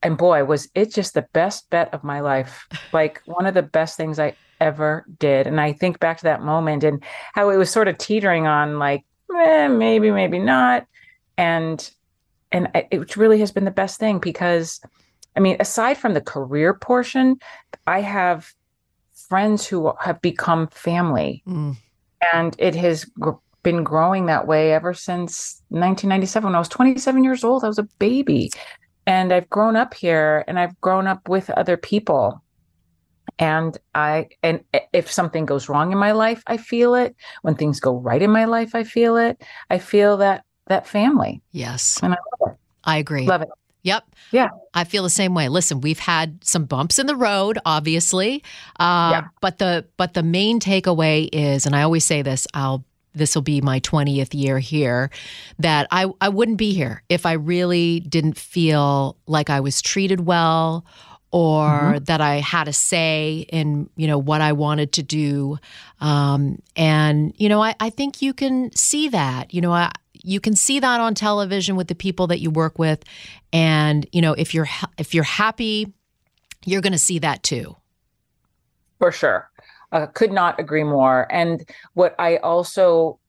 and 0.03 0.17
boy, 0.17 0.45
was 0.45 0.69
it 0.75 0.93
just 0.93 1.13
the 1.15 1.27
best 1.33 1.69
bet 1.69 1.93
of 1.93 2.03
my 2.03 2.19
life. 2.19 2.67
Like 2.93 3.21
one 3.25 3.45
of 3.45 3.53
the 3.53 3.63
best 3.63 3.97
things 3.97 4.19
I 4.19 4.35
ever 4.59 5.05
did. 5.19 5.47
And 5.47 5.59
I 5.59 5.73
think 5.73 5.99
back 5.99 6.17
to 6.17 6.23
that 6.25 6.41
moment 6.41 6.83
and 6.83 7.03
how 7.33 7.49
it 7.49 7.57
was 7.57 7.69
sort 7.69 7.87
of 7.87 7.97
teetering 7.97 8.47
on 8.47 8.79
like, 8.79 9.03
eh, 9.35 9.67
maybe, 9.67 10.11
maybe 10.11 10.39
not. 10.39 10.85
And 11.37 11.89
and 12.51 12.69
it 12.73 13.17
really 13.17 13.39
has 13.39 13.51
been 13.51 13.65
the 13.65 13.71
best 13.71 13.99
thing 13.99 14.19
because 14.19 14.79
I 15.35 15.39
mean, 15.39 15.57
aside 15.59 15.97
from 15.97 16.13
the 16.13 16.21
career 16.21 16.73
portion, 16.73 17.37
I 17.85 18.01
have 18.01 18.51
friends 19.29 19.67
who 19.67 19.93
have 19.99 20.21
become 20.21 20.67
family, 20.67 21.43
Mm. 21.47 21.75
and 22.33 22.55
it 22.57 22.73
has 22.75 23.05
gr- 23.05 23.31
been 23.61 23.83
growing 23.83 24.27
that 24.27 24.47
way 24.47 24.71
ever 24.73 24.93
since 24.93 25.61
1997. 25.69 26.45
When 26.47 26.55
I 26.55 26.59
was 26.59 26.69
27 26.69 27.23
years 27.23 27.43
old, 27.43 27.63
I 27.63 27.67
was 27.67 27.77
a 27.77 27.83
baby, 27.99 28.49
and 29.07 29.33
I've 29.33 29.49
grown 29.49 29.75
up 29.75 29.93
here, 29.95 30.43
and 30.47 30.59
I've 30.59 30.79
grown 30.81 31.07
up 31.07 31.27
with 31.27 31.49
other 31.51 31.77
people. 31.77 32.43
And 33.39 33.77
I, 33.93 34.29
and 34.41 34.63
if 34.93 35.11
something 35.11 35.45
goes 35.45 35.69
wrong 35.69 35.91
in 35.91 35.97
my 35.97 36.11
life, 36.11 36.43
I 36.47 36.57
feel 36.57 36.95
it. 36.95 37.15
When 37.41 37.55
things 37.55 37.79
go 37.79 37.95
right 37.97 38.21
in 38.21 38.31
my 38.31 38.45
life, 38.45 38.73
I 38.75 38.83
feel 38.83 39.17
it. 39.17 39.41
I 39.69 39.77
feel 39.79 40.17
that 40.17 40.43
that 40.67 40.85
family, 40.87 41.41
Yes. 41.51 41.99
and 42.03 42.13
I 42.13 42.17
love 42.41 42.51
it. 42.51 42.57
I 42.83 42.97
agree. 42.97 43.25
Love 43.25 43.41
it. 43.41 43.49
Yep. 43.83 44.03
Yeah. 44.31 44.49
I 44.73 44.83
feel 44.83 45.03
the 45.03 45.09
same 45.09 45.33
way. 45.33 45.47
Listen, 45.47 45.79
we've 45.79 45.99
had 45.99 46.43
some 46.43 46.65
bumps 46.65 46.99
in 46.99 47.05
the 47.05 47.15
road, 47.15 47.57
obviously. 47.65 48.43
Uh, 48.79 49.09
Yeah. 49.13 49.21
but 49.39 49.59
the 49.59 49.85
but 49.95 50.13
the 50.13 50.23
main 50.23 50.59
takeaway 50.59 51.29
is, 51.31 51.65
and 51.65 51.73
I 51.75 51.83
always 51.83 52.03
say 52.03 52.21
this, 52.21 52.47
I'll 52.53 52.83
this 53.17 53.35
will 53.35 53.41
be 53.41 53.61
my 53.61 53.79
20th 53.79 54.33
year 54.33 54.59
here, 54.59 55.09
that 55.59 55.87
I, 55.91 56.07
I 56.21 56.29
wouldn't 56.29 56.57
be 56.57 56.73
here 56.73 57.03
if 57.09 57.25
I 57.25 57.33
really 57.33 57.99
didn't 58.01 58.37
feel 58.37 59.17
like 59.25 59.49
I 59.49 59.59
was 59.59 59.81
treated 59.81 60.25
well 60.25 60.85
or 61.31 61.67
mm-hmm. 61.67 62.03
that 62.05 62.21
I 62.21 62.35
had 62.35 62.67
a 62.67 62.73
say 62.73 63.45
in, 63.49 63.89
you 63.95 64.07
know, 64.07 64.17
what 64.17 64.41
I 64.41 64.53
wanted 64.53 64.93
to 64.93 65.03
do. 65.03 65.57
Um, 65.99 66.61
and, 66.75 67.33
you 67.37 67.49
know, 67.49 67.61
I, 67.61 67.75
I 67.79 67.89
think 67.89 68.21
you 68.21 68.33
can 68.33 68.71
see 68.75 69.09
that, 69.09 69.53
you 69.53 69.61
know, 69.61 69.73
I, 69.73 69.91
you 70.13 70.39
can 70.39 70.55
see 70.55 70.79
that 70.79 71.01
on 71.01 71.15
television 71.15 71.75
with 71.75 71.87
the 71.87 71.95
people 71.95 72.27
that 72.27 72.39
you 72.39 72.49
work 72.49 72.79
with. 72.79 73.03
And, 73.51 74.07
you 74.11 74.21
know, 74.21 74.33
if 74.33 74.53
you're, 74.53 74.67
if 74.97 75.13
you're 75.13 75.23
happy, 75.23 75.93
you're 76.65 76.81
going 76.81 76.93
to 76.93 76.99
see 76.99 77.19
that 77.19 77.43
too. 77.43 77.75
For 78.99 79.11
sure. 79.11 79.49
Uh, 79.91 80.05
could 80.07 80.31
not 80.31 80.59
agree 80.59 80.83
more. 80.83 81.27
And 81.31 81.67
what 81.93 82.13
I 82.19 82.37
also 82.37 83.19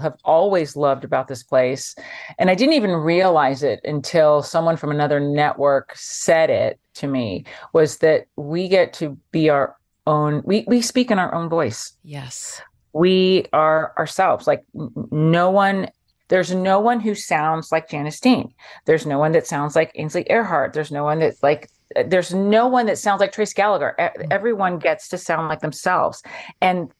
have 0.00 0.16
always 0.24 0.74
loved 0.74 1.04
about 1.04 1.28
this 1.28 1.42
place, 1.42 1.94
and 2.38 2.50
I 2.50 2.54
didn't 2.54 2.74
even 2.74 2.92
realize 2.92 3.62
it 3.62 3.80
until 3.84 4.42
someone 4.42 4.76
from 4.76 4.90
another 4.90 5.20
network 5.20 5.92
said 5.94 6.50
it 6.50 6.80
to 6.94 7.06
me, 7.06 7.44
was 7.72 7.98
that 7.98 8.26
we 8.36 8.68
get 8.68 8.92
to 8.94 9.18
be 9.30 9.50
our 9.50 9.76
own, 10.06 10.42
we, 10.44 10.64
we 10.66 10.80
speak 10.80 11.10
in 11.10 11.18
our 11.18 11.34
own 11.34 11.48
voice. 11.48 11.92
Yes. 12.02 12.62
We 12.92 13.46
are 13.52 13.92
ourselves. 13.98 14.46
Like 14.46 14.64
no 15.10 15.50
one 15.50 15.88
there's 16.28 16.52
no 16.52 16.80
one 16.80 17.00
who 17.00 17.14
sounds 17.14 17.70
like 17.70 17.88
Janice 17.88 18.20
Dean. 18.20 18.52
There's 18.84 19.06
no 19.06 19.18
one 19.18 19.32
that 19.32 19.46
sounds 19.46 19.76
like 19.76 19.92
Ainsley 19.94 20.24
Earhardt. 20.24 20.72
There's 20.72 20.90
no 20.90 21.04
one 21.04 21.20
that's 21.20 21.42
like 21.42 21.70
there's 22.04 22.34
no 22.34 22.66
one 22.66 22.86
that 22.86 22.98
sounds 22.98 23.20
like 23.20 23.32
Trace 23.32 23.52
Gallagher. 23.52 23.94
Mm. 23.98 24.28
Everyone 24.30 24.78
gets 24.78 25.08
to 25.08 25.18
sound 25.18 25.48
like 25.48 25.60
themselves. 25.60 26.22
And 26.60 26.90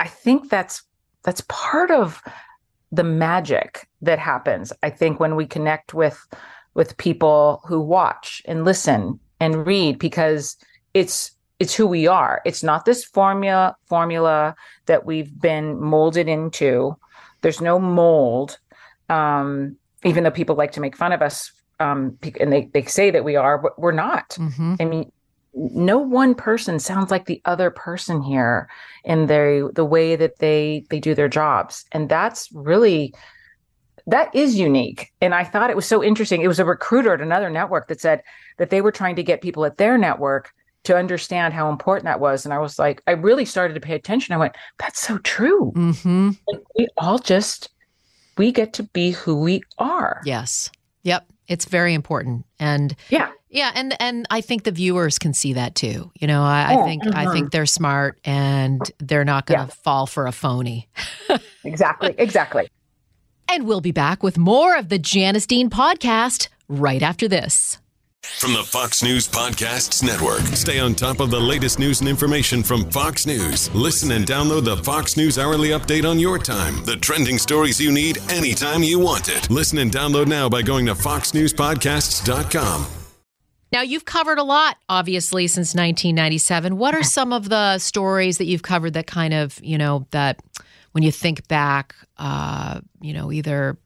I 0.00 0.08
think 0.08 0.50
that's 0.50 0.82
that's 1.22 1.42
part 1.48 1.90
of 1.90 2.22
the 2.92 3.04
magic 3.04 3.88
that 4.02 4.18
happens. 4.18 4.72
I 4.82 4.90
think 4.90 5.18
when 5.18 5.36
we 5.36 5.46
connect 5.46 5.94
with 5.94 6.26
with 6.74 6.96
people 6.98 7.62
who 7.66 7.80
watch 7.80 8.42
and 8.46 8.64
listen 8.64 9.18
and 9.40 9.66
read 9.66 9.98
because 9.98 10.56
it's 10.94 11.32
it's 11.58 11.74
who 11.74 11.86
we 11.86 12.06
are. 12.06 12.42
It's 12.44 12.62
not 12.62 12.84
this 12.84 13.04
formula 13.04 13.76
formula 13.86 14.54
that 14.86 15.06
we've 15.06 15.38
been 15.40 15.80
molded 15.80 16.28
into. 16.28 16.96
There's 17.42 17.60
no 17.60 17.78
mold. 17.78 18.58
Um, 19.08 19.76
even 20.04 20.24
though 20.24 20.30
people 20.30 20.56
like 20.56 20.72
to 20.72 20.80
make 20.80 20.96
fun 20.96 21.12
of 21.12 21.22
us 21.22 21.50
um, 21.78 22.18
and 22.40 22.52
they, 22.52 22.70
they 22.72 22.84
say 22.84 23.10
that 23.10 23.24
we 23.24 23.36
are, 23.36 23.58
but 23.58 23.78
we're 23.78 23.92
not. 23.92 24.30
Mm-hmm. 24.30 24.74
I 24.80 24.84
mean, 24.84 25.12
no 25.56 25.98
one 25.98 26.34
person 26.34 26.78
sounds 26.78 27.10
like 27.10 27.26
the 27.26 27.40
other 27.46 27.70
person 27.70 28.22
here 28.22 28.68
in 29.04 29.26
their 29.26 29.70
the 29.72 29.84
way 29.84 30.14
that 30.14 30.38
they 30.38 30.84
they 30.90 31.00
do 31.00 31.14
their 31.14 31.28
jobs. 31.28 31.84
And 31.92 32.08
that's 32.08 32.50
really 32.52 33.14
that 34.06 34.32
is 34.34 34.58
unique. 34.58 35.12
And 35.20 35.34
i 35.34 35.42
thought 35.42 35.70
it 35.70 35.76
was 35.76 35.86
so 35.86 36.04
interesting. 36.04 36.42
It 36.42 36.48
was 36.48 36.58
a 36.58 36.64
recruiter 36.64 37.14
at 37.14 37.22
another 37.22 37.48
network 37.48 37.88
that 37.88 38.00
said 38.00 38.22
that 38.58 38.70
they 38.70 38.82
were 38.82 38.92
trying 38.92 39.16
to 39.16 39.22
get 39.22 39.40
people 39.40 39.64
at 39.64 39.78
their 39.78 39.96
network 39.96 40.52
to 40.84 40.96
understand 40.96 41.54
how 41.54 41.70
important 41.70 42.04
that 42.04 42.20
was. 42.20 42.44
And 42.44 42.52
i 42.52 42.58
was 42.58 42.78
like 42.78 43.02
i 43.06 43.12
really 43.12 43.46
started 43.46 43.74
to 43.74 43.80
pay 43.80 43.94
attention. 43.94 44.34
I 44.34 44.38
went 44.38 44.56
that's 44.78 45.00
so 45.00 45.16
true. 45.18 45.72
Mm-hmm. 45.74 46.30
we 46.78 46.86
all 46.98 47.18
just 47.18 47.70
we 48.36 48.52
get 48.52 48.74
to 48.74 48.82
be 48.82 49.12
who 49.12 49.40
we 49.40 49.62
are. 49.78 50.20
Yes. 50.26 50.70
Yep 51.02 51.26
it's 51.48 51.64
very 51.64 51.94
important. 51.94 52.44
And 52.58 52.94
yeah. 53.08 53.30
Yeah, 53.48 53.70
and 53.74 53.94
and 54.02 54.26
I 54.28 54.40
think 54.40 54.64
the 54.64 54.72
viewers 54.72 55.18
can 55.18 55.32
see 55.32 55.52
that 55.54 55.74
too. 55.76 56.10
You 56.18 56.26
know, 56.26 56.42
I, 56.42 56.74
oh, 56.74 56.82
I 56.82 56.84
think 56.84 57.06
I 57.06 57.32
think 57.32 57.46
mm-hmm. 57.46 57.46
they're 57.52 57.64
smart 57.64 58.18
and 58.24 58.82
they're 58.98 59.24
not 59.24 59.46
going 59.46 59.60
to 59.60 59.66
yeah. 59.66 59.82
fall 59.82 60.06
for 60.06 60.26
a 60.26 60.32
phony. 60.32 60.88
exactly, 61.64 62.14
exactly. 62.18 62.68
And 63.48 63.66
we'll 63.66 63.80
be 63.80 63.92
back 63.92 64.22
with 64.22 64.36
more 64.36 64.76
of 64.76 64.88
the 64.88 64.98
Janice 64.98 65.46
Dean 65.46 65.70
podcast 65.70 66.48
right 66.68 67.02
after 67.02 67.28
this. 67.28 67.78
From 68.38 68.52
the 68.52 68.62
Fox 68.64 69.02
News 69.02 69.26
Podcasts 69.26 70.02
Network. 70.02 70.42
Stay 70.54 70.78
on 70.78 70.94
top 70.94 71.20
of 71.20 71.30
the 71.30 71.40
latest 71.40 71.78
news 71.78 72.00
and 72.00 72.08
information 72.08 72.62
from 72.62 72.84
Fox 72.90 73.26
News. 73.26 73.74
Listen 73.74 74.12
and 74.12 74.26
download 74.26 74.64
the 74.64 74.76
Fox 74.76 75.16
News 75.16 75.38
Hourly 75.38 75.70
Update 75.70 76.08
on 76.08 76.18
your 76.18 76.38
time. 76.38 76.84
The 76.84 76.96
trending 76.96 77.38
stories 77.38 77.80
you 77.80 77.90
need 77.90 78.18
anytime 78.30 78.82
you 78.82 78.98
want 78.98 79.30
it. 79.30 79.48
Listen 79.48 79.78
and 79.78 79.90
download 79.90 80.26
now 80.26 80.50
by 80.50 80.60
going 80.60 80.84
to 80.86 80.94
foxnewspodcasts.com. 80.94 82.86
Now, 83.72 83.80
you've 83.80 84.04
covered 84.04 84.38
a 84.38 84.44
lot, 84.44 84.76
obviously, 84.88 85.46
since 85.48 85.74
1997. 85.74 86.76
What 86.76 86.94
are 86.94 87.02
some 87.02 87.32
of 87.32 87.48
the 87.48 87.78
stories 87.78 88.38
that 88.38 88.44
you've 88.44 88.62
covered 88.62 88.92
that 88.92 89.06
kind 89.06 89.34
of, 89.34 89.58
you 89.62 89.78
know, 89.78 90.06
that 90.10 90.40
when 90.92 91.02
you 91.02 91.10
think 91.10 91.48
back, 91.48 91.94
uh, 92.18 92.80
you 93.00 93.12
know, 93.12 93.32
either 93.32 93.76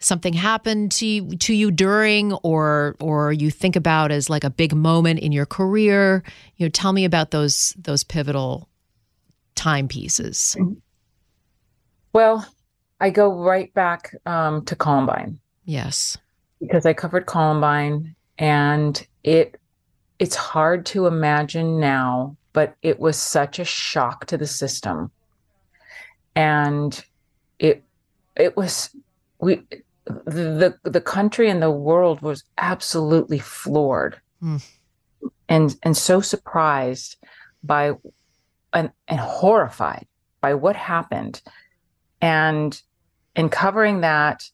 something 0.00 0.32
happened 0.32 0.92
to 0.92 1.06
you, 1.06 1.36
to 1.36 1.54
you 1.54 1.70
during 1.70 2.32
or 2.34 2.96
or 3.00 3.32
you 3.32 3.50
think 3.50 3.76
about 3.76 4.10
as 4.10 4.28
like 4.28 4.44
a 4.44 4.50
big 4.50 4.74
moment 4.74 5.20
in 5.20 5.32
your 5.32 5.46
career? 5.46 6.22
You 6.56 6.66
know 6.66 6.70
tell 6.70 6.92
me 6.92 7.04
about 7.04 7.30
those 7.30 7.74
those 7.78 8.04
pivotal 8.04 8.68
timepieces. 9.54 10.56
Well 12.12 12.46
i 13.02 13.08
go 13.08 13.32
right 13.32 13.72
back 13.72 14.14
um, 14.26 14.64
to 14.66 14.76
columbine. 14.76 15.38
Yes. 15.64 16.18
Because 16.60 16.84
i 16.86 16.92
covered 16.92 17.26
columbine 17.26 18.14
and 18.38 19.06
it 19.22 19.60
it's 20.18 20.36
hard 20.36 20.84
to 20.86 21.06
imagine 21.06 21.80
now 21.80 22.36
but 22.52 22.76
it 22.82 22.98
was 22.98 23.16
such 23.16 23.58
a 23.58 23.64
shock 23.64 24.26
to 24.26 24.36
the 24.36 24.46
system. 24.46 25.10
And 26.34 27.02
it 27.58 27.82
it 28.36 28.56
was 28.56 28.90
we 29.40 29.62
the 30.04 30.76
the 30.82 31.00
country 31.00 31.48
and 31.48 31.62
the 31.62 31.70
world 31.70 32.20
was 32.20 32.44
absolutely 32.58 33.38
floored 33.38 34.20
mm. 34.42 34.62
and 35.48 35.76
and 35.82 35.96
so 35.96 36.20
surprised 36.20 37.16
by 37.62 37.92
and, 38.72 38.90
and 39.08 39.20
horrified 39.20 40.06
by 40.40 40.54
what 40.54 40.76
happened. 40.76 41.42
And 42.20 42.80
and 43.34 43.50
covering 43.50 44.00
that 44.00 44.50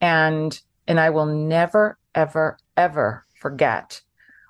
and 0.00 0.60
and 0.88 0.98
I 0.98 1.10
will 1.10 1.26
never 1.26 1.98
ever 2.14 2.58
ever 2.76 3.24
forget 3.40 4.00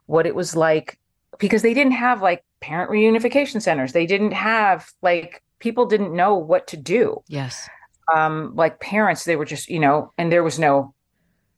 what 0.07 0.27
it 0.27 0.35
was 0.35 0.57
like 0.57 0.99
because 1.39 1.63
they 1.63 1.75
didn't 1.75 1.93
have 1.93 2.23
like 2.23 2.45
parent 2.61 2.91
reunification 2.91 3.61
centers. 3.61 3.93
They 3.93 4.07
didn't 4.07 4.33
have 4.33 4.91
like 5.03 5.43
people 5.59 5.85
didn't 5.85 6.15
know 6.15 6.35
what 6.35 6.67
to 6.69 6.77
do. 6.77 7.23
Yes 7.29 7.69
um, 8.13 8.53
like 8.55 8.81
parents, 8.81 9.25
they 9.25 9.37
were 9.37 9.45
just, 9.45 9.69
you 9.69 9.79
know, 9.79 10.13
and 10.19 10.31
there 10.31 10.43
was 10.43 10.59
no, 10.59 10.95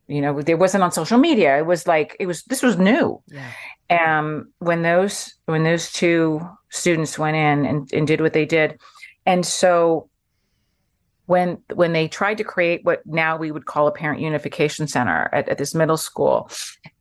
you 0.09 0.21
know, 0.21 0.41
there 0.43 0.57
wasn't 0.57 0.85
on 0.85 0.93
social 0.93 1.19
media. 1.19 1.59
It 1.59 1.67
was 1.67 1.87
like 1.87 2.17
it 2.21 2.27
was 2.27 2.43
this 2.45 2.63
was 2.63 2.79
new. 2.79 3.23
Yeah. 3.29 3.51
Um, 4.19 4.53
when 4.59 4.83
those 4.83 5.35
when 5.47 5.65
those 5.65 5.93
two 5.93 6.41
students 6.71 7.19
went 7.19 7.37
in 7.37 7.67
and, 7.67 7.93
and 7.93 8.07
did 8.07 8.21
what 8.21 8.33
they 8.33 8.45
did, 8.45 8.79
and 9.25 9.45
so 9.45 10.09
when 11.27 11.59
when 11.75 11.93
they 11.93 12.09
tried 12.09 12.39
to 12.39 12.45
create 12.45 12.85
what 12.85 13.05
now 13.05 13.37
we 13.37 13.51
would 13.51 13.67
call 13.67 13.87
a 13.87 13.93
parent 13.93 14.21
unification 14.21 14.87
center 14.87 15.29
at, 15.33 15.49
at, 15.49 15.59
this 15.59 15.75
middle 15.75 15.97
school. 15.97 16.49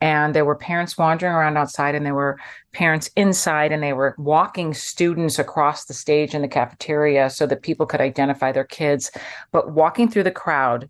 And 0.01 0.35
there 0.35 0.45
were 0.45 0.55
parents 0.55 0.97
wandering 0.97 1.33
around 1.33 1.57
outside 1.57 1.95
and 1.95 2.05
there 2.05 2.15
were 2.15 2.39
parents 2.73 3.09
inside 3.15 3.71
and 3.71 3.81
they 3.81 3.93
were 3.93 4.15
walking 4.17 4.73
students 4.73 5.39
across 5.39 5.85
the 5.85 5.93
stage 5.93 6.33
in 6.33 6.41
the 6.41 6.47
cafeteria 6.47 7.29
so 7.29 7.45
that 7.45 7.61
people 7.61 7.85
could 7.85 8.01
identify 8.01 8.51
their 8.51 8.65
kids. 8.65 9.11
But 9.51 9.71
walking 9.71 10.09
through 10.09 10.23
the 10.23 10.31
crowd 10.31 10.89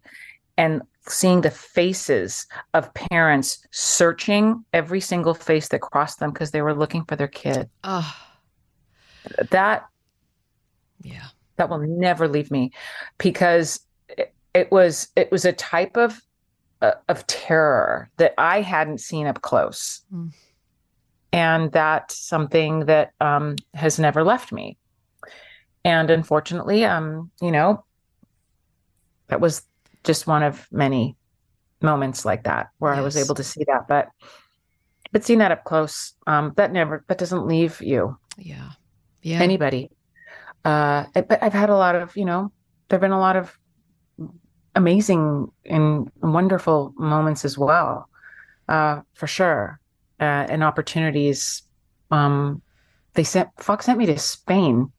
and 0.57 0.81
seeing 1.07 1.41
the 1.41 1.51
faces 1.51 2.47
of 2.73 2.93
parents 2.93 3.65
searching 3.71 4.63
every 4.73 5.01
single 5.01 5.33
face 5.33 5.67
that 5.67 5.81
crossed 5.81 6.19
them 6.19 6.31
because 6.31 6.51
they 6.51 6.61
were 6.61 6.73
looking 6.73 7.03
for 7.05 7.15
their 7.15 7.27
kid. 7.27 7.69
Oh. 7.83 8.15
that 9.51 9.85
yeah 11.01 11.27
that 11.57 11.69
will 11.69 11.79
never 11.79 12.27
leave 12.27 12.51
me 12.51 12.71
because 13.17 13.79
it, 14.09 14.33
it 14.53 14.71
was 14.71 15.09
it 15.15 15.31
was 15.31 15.45
a 15.45 15.53
type 15.53 15.97
of 15.97 16.21
uh, 16.81 16.93
of 17.09 17.25
terror 17.27 18.09
that 18.17 18.33
I 18.37 18.61
hadn't 18.61 18.99
seen 18.99 19.27
up 19.27 19.41
close. 19.41 20.01
Mm. 20.13 20.33
And 21.31 21.71
that's 21.71 22.17
something 22.17 22.85
that 22.85 23.11
um, 23.19 23.57
has 23.73 23.99
never 23.99 24.23
left 24.23 24.51
me. 24.51 24.77
And 25.83 26.09
unfortunately, 26.09 26.85
um, 26.85 27.29
you 27.41 27.51
know, 27.51 27.83
that 29.27 29.41
was 29.41 29.63
just 30.03 30.27
one 30.27 30.43
of 30.43 30.65
many 30.71 31.15
moments 31.81 32.23
like 32.25 32.43
that 32.43 32.69
where 32.77 32.93
yes. 32.93 32.99
I 32.99 33.03
was 33.03 33.17
able 33.17 33.35
to 33.35 33.43
see 33.43 33.63
that. 33.67 33.87
But 33.87 34.09
but 35.11 35.23
seeing 35.23 35.39
that 35.39 35.51
up 35.51 35.63
close, 35.63 36.13
um, 36.27 36.53
that 36.55 36.71
never 36.71 37.03
that 37.07 37.17
doesn't 37.17 37.45
leave 37.47 37.81
you. 37.81 38.17
Yeah. 38.37 38.71
Yeah. 39.21 39.41
Anybody 39.41 39.89
uh, 40.65 41.05
but 41.13 41.41
I've 41.41 41.53
had 41.53 41.69
a 41.69 41.75
lot 41.75 41.95
of, 41.95 42.15
you 42.17 42.25
know, 42.25 42.51
there've 42.89 43.01
been 43.01 43.11
a 43.11 43.19
lot 43.19 43.37
of 43.37 43.57
amazing 44.75 45.49
and 45.65 46.11
wonderful 46.21 46.93
moments 46.97 47.45
as 47.45 47.57
well, 47.57 48.09
uh, 48.67 49.01
for 49.13 49.27
sure, 49.27 49.79
uh, 50.19 50.23
and 50.49 50.63
opportunities. 50.63 51.63
Um, 52.11 52.61
they 53.13 53.23
sent 53.23 53.49
Fox 53.57 53.85
sent 53.85 53.97
me 53.97 54.05
to 54.07 54.17
Spain 54.19 54.91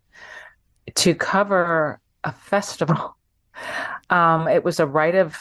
to 0.94 1.14
cover 1.14 2.00
a 2.24 2.32
festival 2.32 3.16
Um, 4.10 4.48
it 4.48 4.64
was 4.64 4.80
a 4.80 4.86
rite 4.86 5.14
of 5.14 5.36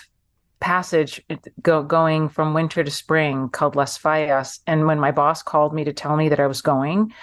passage 0.60 1.22
go, 1.62 1.84
going 1.84 2.30
from 2.30 2.54
winter 2.54 2.84
to 2.84 2.92
spring 2.92 3.50
called 3.50 3.76
Las 3.76 3.98
Fallas. 3.98 4.60
And 4.66 4.88
when 4.88 5.00
my 5.00 5.12
boss 5.12 5.44
called 5.44 5.74
me 5.74 5.84
to 5.84 5.94
tell 5.94 6.16
me 6.16 6.30
that 6.30 6.40
I 6.40 6.48
was 6.48 6.62
going, 6.62 7.14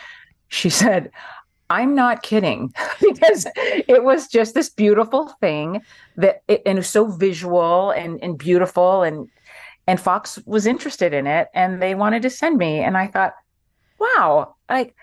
she 0.49 0.71
said, 0.83 1.11
I'm 1.81 1.95
not 1.95 2.23
kidding 2.23 2.73
because 3.01 3.47
it 3.57 4.05
was 4.05 4.29
just 4.29 4.55
this 4.55 4.69
beautiful 4.71 5.29
thing 5.41 5.83
that 6.17 6.43
it, 6.49 6.63
and 6.67 6.79
it 6.79 6.81
was 6.81 6.89
so 6.89 7.07
visual 7.07 7.91
and, 7.91 8.23
and 8.23 8.39
beautiful 8.39 9.03
and 9.03 9.29
and 9.89 9.99
Fox 10.01 10.39
was 10.47 10.65
interested 10.67 11.13
in 11.13 11.27
it 11.27 11.49
and 11.55 11.83
they 11.83 11.95
wanted 11.95 12.23
to 12.23 12.31
send 12.31 12.57
me 12.57 12.79
and 12.79 12.97
I 12.97 13.07
thought, 13.09 13.35
wow, 13.99 14.55
like 14.71 14.95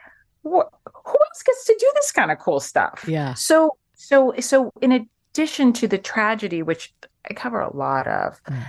wh- 0.43 0.69
who 1.05 1.15
else 1.27 1.43
gets 1.45 1.65
to 1.65 1.75
do 1.79 1.91
this 1.95 2.11
kind 2.11 2.31
of 2.31 2.39
cool 2.39 2.59
stuff? 2.59 3.03
Yeah. 3.07 3.33
So 3.33 3.77
so 3.95 4.33
so 4.39 4.71
in 4.81 4.91
addition 5.33 5.73
to 5.73 5.87
the 5.87 5.97
tragedy, 5.97 6.63
which 6.63 6.93
I 7.29 7.33
cover 7.33 7.59
a 7.59 7.75
lot 7.75 8.07
of, 8.07 8.39
Mm. 8.45 8.63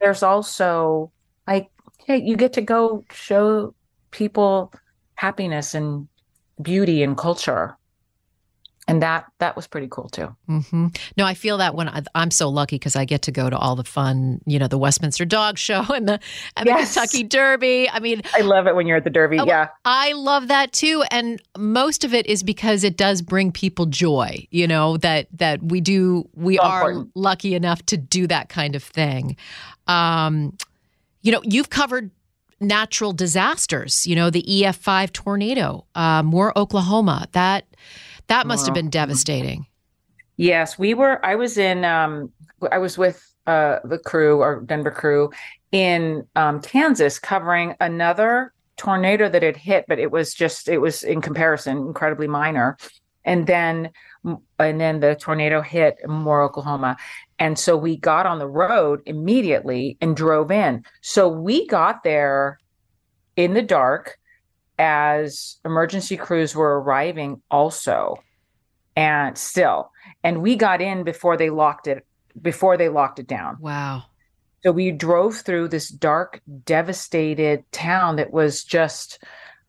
there's 0.00 0.22
also 0.22 1.10
like, 1.48 1.68
hey, 2.06 2.18
you 2.18 2.36
get 2.36 2.52
to 2.54 2.60
go 2.62 3.04
show 3.10 3.74
people 4.12 4.72
happiness 5.16 5.74
and 5.74 6.06
beauty 6.60 7.02
and 7.02 7.16
culture. 7.16 7.76
And 8.88 9.02
that 9.02 9.24
that 9.40 9.56
was 9.56 9.66
pretty 9.66 9.88
cool 9.90 10.08
too. 10.08 10.36
hmm 10.46 10.86
No, 11.16 11.24
I 11.24 11.34
feel 11.34 11.58
that 11.58 11.74
when 11.74 11.88
I, 11.88 12.02
I'm 12.14 12.30
so 12.30 12.48
lucky 12.48 12.76
because 12.76 12.94
I 12.94 13.04
get 13.04 13.22
to 13.22 13.32
go 13.32 13.50
to 13.50 13.58
all 13.58 13.74
the 13.74 13.82
fun, 13.82 14.40
you 14.46 14.60
know, 14.60 14.68
the 14.68 14.78
Westminster 14.78 15.24
Dog 15.24 15.58
Show 15.66 15.82
and 15.92 16.08
the 16.08 16.20
and 16.56 16.66
Yes. 16.66 16.94
the 16.94 17.00
Kentucky 17.00 17.24
Derby. 17.24 17.90
I 17.90 17.98
mean, 17.98 18.22
I 18.32 18.42
love 18.42 18.68
it 18.68 18.76
when 18.76 18.86
you're 18.86 18.98
at 18.98 19.02
the 19.02 19.10
Derby. 19.10 19.40
Oh, 19.40 19.44
yeah. 19.44 19.70
I 19.84 20.12
love 20.12 20.46
that 20.46 20.72
too, 20.72 21.02
and 21.10 21.42
most 21.58 22.04
of 22.04 22.14
it 22.14 22.26
is 22.28 22.44
because 22.44 22.84
it 22.84 22.96
does 22.96 23.22
bring 23.22 23.50
people 23.50 23.86
joy. 23.86 24.46
You 24.52 24.68
know 24.68 24.98
that 24.98 25.26
that 25.32 25.60
we 25.64 25.80
do 25.80 26.28
we 26.34 26.56
So 26.58 26.62
are 26.62 26.90
important. 26.90 27.10
lucky 27.16 27.56
enough 27.56 27.84
to 27.86 27.96
do 27.96 28.28
that 28.28 28.48
kind 28.48 28.76
of 28.76 28.84
thing. 28.84 29.36
Um, 29.88 30.56
you 31.22 31.32
know, 31.32 31.40
you've 31.42 31.70
covered 31.70 32.12
natural 32.60 33.12
disasters. 33.12 34.06
You 34.06 34.16
know, 34.16 34.30
the 34.30 34.42
EF5 34.42 35.12
tornado, 35.12 35.86
uh, 35.94 36.22
Moore, 36.22 36.56
Oklahoma. 36.56 37.28
That 37.32 37.66
that 38.28 38.46
must 38.46 38.66
have 38.66 38.74
been 38.74 38.90
devastating. 38.90 39.66
Yes, 40.36 40.78
we 40.78 40.94
were. 40.94 41.24
I 41.24 41.34
was 41.34 41.58
in. 41.58 41.84
Um, 41.84 42.32
I 42.70 42.78
was 42.78 42.98
with 42.98 43.22
uh, 43.46 43.78
the 43.84 43.98
crew, 43.98 44.40
our 44.40 44.60
Denver 44.60 44.90
crew, 44.90 45.30
in 45.72 46.26
um, 46.36 46.60
Kansas, 46.60 47.18
covering 47.18 47.74
another 47.80 48.52
tornado 48.76 49.28
that 49.28 49.42
had 49.42 49.56
hit, 49.56 49.86
but 49.88 49.98
it 49.98 50.10
was 50.10 50.34
just. 50.34 50.68
It 50.68 50.78
was 50.78 51.02
in 51.02 51.20
comparison 51.20 51.78
incredibly 51.78 52.28
minor, 52.28 52.76
and 53.24 53.46
then 53.46 53.90
and 54.58 54.80
then 54.80 55.00
the 55.00 55.14
tornado 55.14 55.60
hit 55.60 55.96
Moore, 56.06 56.42
Oklahoma, 56.42 56.96
and 57.38 57.58
so 57.58 57.76
we 57.76 57.96
got 57.96 58.26
on 58.26 58.38
the 58.38 58.48
road 58.48 59.00
immediately 59.06 59.96
and 60.00 60.16
drove 60.16 60.50
in. 60.50 60.84
So 61.00 61.28
we 61.28 61.66
got 61.66 62.02
there 62.02 62.58
in 63.36 63.54
the 63.54 63.62
dark 63.62 64.16
as 64.78 65.58
emergency 65.64 66.16
crews 66.16 66.54
were 66.54 66.80
arriving 66.80 67.40
also 67.50 68.16
and 68.94 69.36
still 69.38 69.90
and 70.22 70.42
we 70.42 70.54
got 70.56 70.80
in 70.82 71.02
before 71.02 71.36
they 71.36 71.48
locked 71.50 71.86
it 71.86 72.06
before 72.42 72.76
they 72.76 72.88
locked 72.90 73.18
it 73.18 73.26
down 73.26 73.56
Wow. 73.60 74.04
so 74.62 74.72
we 74.72 74.90
drove 74.90 75.36
through 75.36 75.68
this 75.68 75.88
dark 75.88 76.42
devastated 76.64 77.64
town 77.72 78.16
that 78.16 78.32
was 78.32 78.64
just 78.64 79.22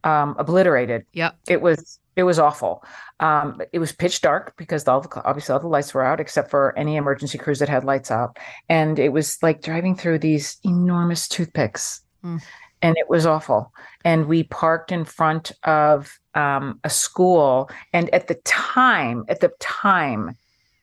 um, 0.03 0.35
obliterated 0.37 1.05
Yep. 1.13 1.35
it 1.47 1.61
was 1.61 1.99
it 2.17 2.23
was 2.23 2.39
awful. 2.39 2.83
Um, 3.19 3.61
it 3.71 3.77
was 3.77 3.91
pitch 3.91 4.21
dark 4.21 4.55
because 4.57 4.87
all 4.87 5.01
the 5.01 5.21
obviously 5.23 5.53
all 5.53 5.59
the 5.59 5.67
lights 5.67 5.93
were 5.93 6.03
out 6.03 6.19
except 6.19 6.49
for 6.49 6.77
any 6.77 6.95
emergency 6.95 7.37
crews 7.37 7.59
that 7.59 7.69
had 7.69 7.83
lights 7.83 8.09
out. 8.09 8.37
And 8.67 8.97
it 8.97 9.13
was 9.13 9.37
like 9.43 9.61
driving 9.61 9.95
through 9.95 10.19
these 10.19 10.57
enormous 10.65 11.29
toothpicks. 11.29 12.01
Mm. 12.25 12.41
and 12.81 12.97
it 12.97 13.07
was 13.07 13.27
awful. 13.27 13.71
And 14.03 14.25
we 14.25 14.43
parked 14.43 14.91
in 14.91 15.05
front 15.05 15.51
of 15.63 16.19
um, 16.33 16.79
a 16.83 16.89
school. 16.89 17.69
And 17.93 18.09
at 18.09 18.27
the 18.27 18.35
time 18.43 19.23
at 19.29 19.39
the 19.39 19.53
time 19.59 20.35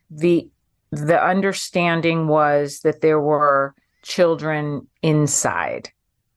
the 0.09 0.49
the 0.93 1.21
understanding 1.21 2.29
was 2.29 2.81
that 2.81 3.01
there 3.01 3.21
were 3.21 3.75
children 4.03 4.87
inside 5.03 5.91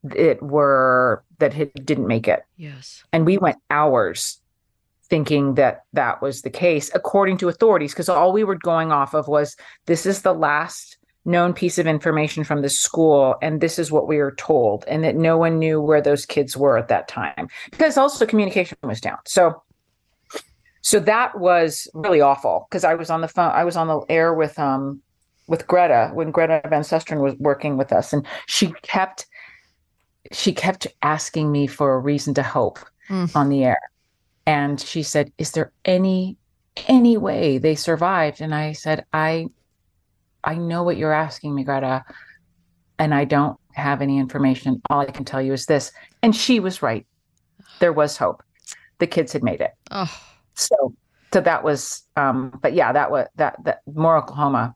that 0.03 0.41
were 0.41 1.23
that 1.37 1.53
had, 1.53 1.71
didn't 1.85 2.07
make 2.07 2.27
it. 2.27 2.41
Yes. 2.55 3.03
and 3.13 3.27
we 3.27 3.37
went 3.37 3.57
hours 3.69 4.41
thinking 5.09 5.55
that 5.55 5.83
that 5.93 6.21
was 6.21 6.41
the 6.41 6.49
case 6.49 6.91
according 6.93 7.37
to 7.37 7.49
authorities 7.49 7.93
because 7.93 8.09
all 8.09 8.31
we 8.31 8.43
were 8.43 8.55
going 8.57 8.91
off 8.91 9.13
of 9.13 9.27
was 9.27 9.55
this 9.85 10.05
is 10.05 10.21
the 10.21 10.33
last 10.33 10.97
known 11.25 11.53
piece 11.53 11.77
of 11.77 11.87
information 11.87 12.43
from 12.43 12.61
the 12.61 12.69
school 12.69 13.35
and 13.41 13.59
this 13.59 13.77
is 13.79 13.91
what 13.91 14.07
we 14.07 14.17
were 14.17 14.35
told 14.35 14.85
and 14.87 15.03
that 15.03 15.15
no 15.15 15.37
one 15.37 15.59
knew 15.59 15.81
where 15.81 16.01
those 16.01 16.25
kids 16.25 16.55
were 16.55 16.77
at 16.77 16.87
that 16.87 17.07
time 17.07 17.47
because 17.71 17.97
also 17.97 18.25
communication 18.25 18.77
was 18.83 19.01
down 19.01 19.17
so 19.25 19.61
so 20.81 20.99
that 20.99 21.37
was 21.39 21.87
really 21.93 22.21
awful 22.21 22.65
because 22.69 22.83
i 22.85 22.93
was 22.93 23.09
on 23.09 23.21
the 23.21 23.27
phone 23.27 23.51
i 23.51 23.63
was 23.63 23.75
on 23.75 23.87
the 23.87 23.99
air 24.09 24.33
with 24.33 24.57
um 24.59 25.01
with 25.47 25.67
greta 25.67 26.11
when 26.13 26.31
greta 26.31 26.61
van 26.69 26.81
susteren 26.81 27.21
was 27.21 27.33
working 27.39 27.75
with 27.77 27.91
us 27.91 28.13
and 28.13 28.25
she 28.45 28.71
kept 28.83 29.25
she 30.31 30.53
kept 30.53 30.87
asking 31.01 31.51
me 31.51 31.67
for 31.67 31.93
a 31.93 31.99
reason 31.99 32.33
to 32.33 32.43
hope 32.43 32.79
Mm. 33.09 33.33
on 33.37 33.47
the 33.47 33.63
air 33.63 33.79
and 34.47 34.79
she 34.79 35.03
said 35.03 35.31
is 35.37 35.51
there 35.51 35.71
any 35.85 36.37
any 36.87 37.17
way 37.17 37.59
they 37.59 37.75
survived? 37.75 38.41
And 38.41 38.55
i 38.55 38.71
said 38.71 39.05
i 39.13 39.47
i 40.43 40.55
know 40.55 40.81
what 40.81 40.97
you're 40.97 41.13
asking 41.13 41.53
me 41.53 41.63
greta 41.63 42.03
and 42.97 43.13
i 43.13 43.25
don't 43.25 43.59
have 43.73 44.01
any 44.01 44.17
information. 44.17 44.81
All 44.89 45.01
i 45.01 45.05
can 45.05 45.25
tell 45.25 45.41
you 45.41 45.53
is 45.53 45.67
this. 45.67 45.91
And 46.23 46.35
she 46.35 46.59
was 46.59 46.81
right. 46.81 47.05
There 47.79 47.93
was 47.93 48.17
hope. 48.17 48.41
The 48.97 49.05
kids 49.05 49.33
had 49.33 49.43
made 49.43 49.61
it. 49.61 49.71
Oh. 49.91 50.11
so 50.55 50.95
so 51.33 51.41
that 51.41 51.63
was 51.63 52.03
um 52.15 52.57
but 52.61 52.73
yeah 52.73 52.91
that 52.93 53.11
was 53.11 53.27
that 53.35 53.63
that 53.65 53.81
Moore 53.93 54.17
oklahoma 54.17 54.73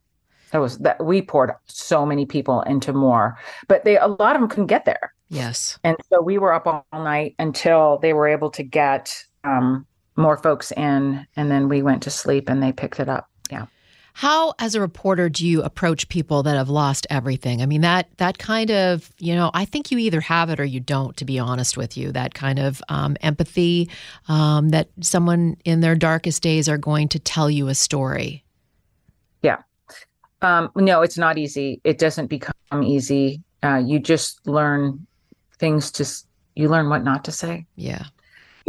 that 0.52 0.60
was 0.60 0.78
that 0.80 1.04
we 1.04 1.22
poured 1.22 1.52
so 1.66 2.06
many 2.06 2.26
people 2.26 2.62
into 2.64 2.92
Moore 2.94 3.38
but 3.68 3.86
they 3.86 3.98
a 3.98 4.08
lot 4.08 4.36
of 4.36 4.42
them 4.42 4.50
couldn't 4.50 4.68
get 4.68 4.86
there. 4.86 5.14
Yes. 5.30 5.80
and 5.86 5.96
so 6.10 6.22
we 6.22 6.38
were 6.38 6.54
up 6.54 6.68
all 6.68 6.86
night 6.92 7.36
until 7.40 8.00
they 8.02 8.12
were 8.14 8.28
able 8.28 8.50
to 8.52 8.64
get 8.64 9.24
um 9.44 9.86
more 10.16 10.38
folks 10.38 10.72
in 10.74 11.26
and 11.36 11.50
then 11.50 11.70
we 11.70 11.82
went 11.82 12.04
to 12.04 12.10
sleep 12.10 12.50
and 12.50 12.62
they 12.62 12.72
picked 12.72 13.00
it 13.00 13.10
up 13.10 13.30
yeah 13.50 13.66
How, 14.14 14.54
as 14.60 14.76
a 14.76 14.82
reporter, 14.82 15.30
do 15.30 15.48
you 15.48 15.64
approach 15.64 16.10
people 16.10 16.44
that 16.44 16.58
have 16.58 16.70
lost 16.70 17.08
everything? 17.10 17.62
I 17.62 17.66
mean, 17.66 17.80
that 17.82 18.10
that 18.18 18.38
kind 18.38 18.70
of, 18.70 19.10
you 19.20 19.34
know, 19.34 19.52
I 19.54 19.64
think 19.64 19.90
you 19.90 19.98
either 20.00 20.20
have 20.20 20.50
it 20.50 20.60
or 20.60 20.66
you 20.66 20.82
don't. 20.82 21.16
To 21.16 21.24
be 21.26 21.40
honest 21.40 21.78
with 21.78 21.96
you, 21.96 22.12
that 22.12 22.34
kind 22.34 22.60
of 22.60 22.82
um, 22.90 23.16
empathy 23.22 23.90
um, 24.28 24.70
that 24.70 24.90
someone 25.00 25.56
in 25.64 25.80
their 25.80 25.96
darkest 25.96 26.44
days 26.44 26.68
are 26.68 26.78
going 26.78 27.08
to 27.08 27.20
tell 27.20 27.50
you 27.50 27.70
a 27.70 27.74
story. 27.74 28.44
Yeah. 29.42 29.60
Um 30.42 30.70
no 30.76 31.02
it's 31.04 31.18
not 31.18 31.38
easy 31.38 31.80
it 31.84 31.98
doesn't 31.98 32.28
become 32.28 32.84
easy 32.84 33.42
uh 33.64 33.82
you 33.84 33.98
just 34.00 34.46
learn 34.46 35.08
things 35.58 35.92
to 35.92 36.04
you 36.56 36.68
learn 36.68 36.90
what 36.90 37.04
not 37.04 37.24
to 37.26 37.32
say 37.32 37.66
Yeah. 37.76 38.06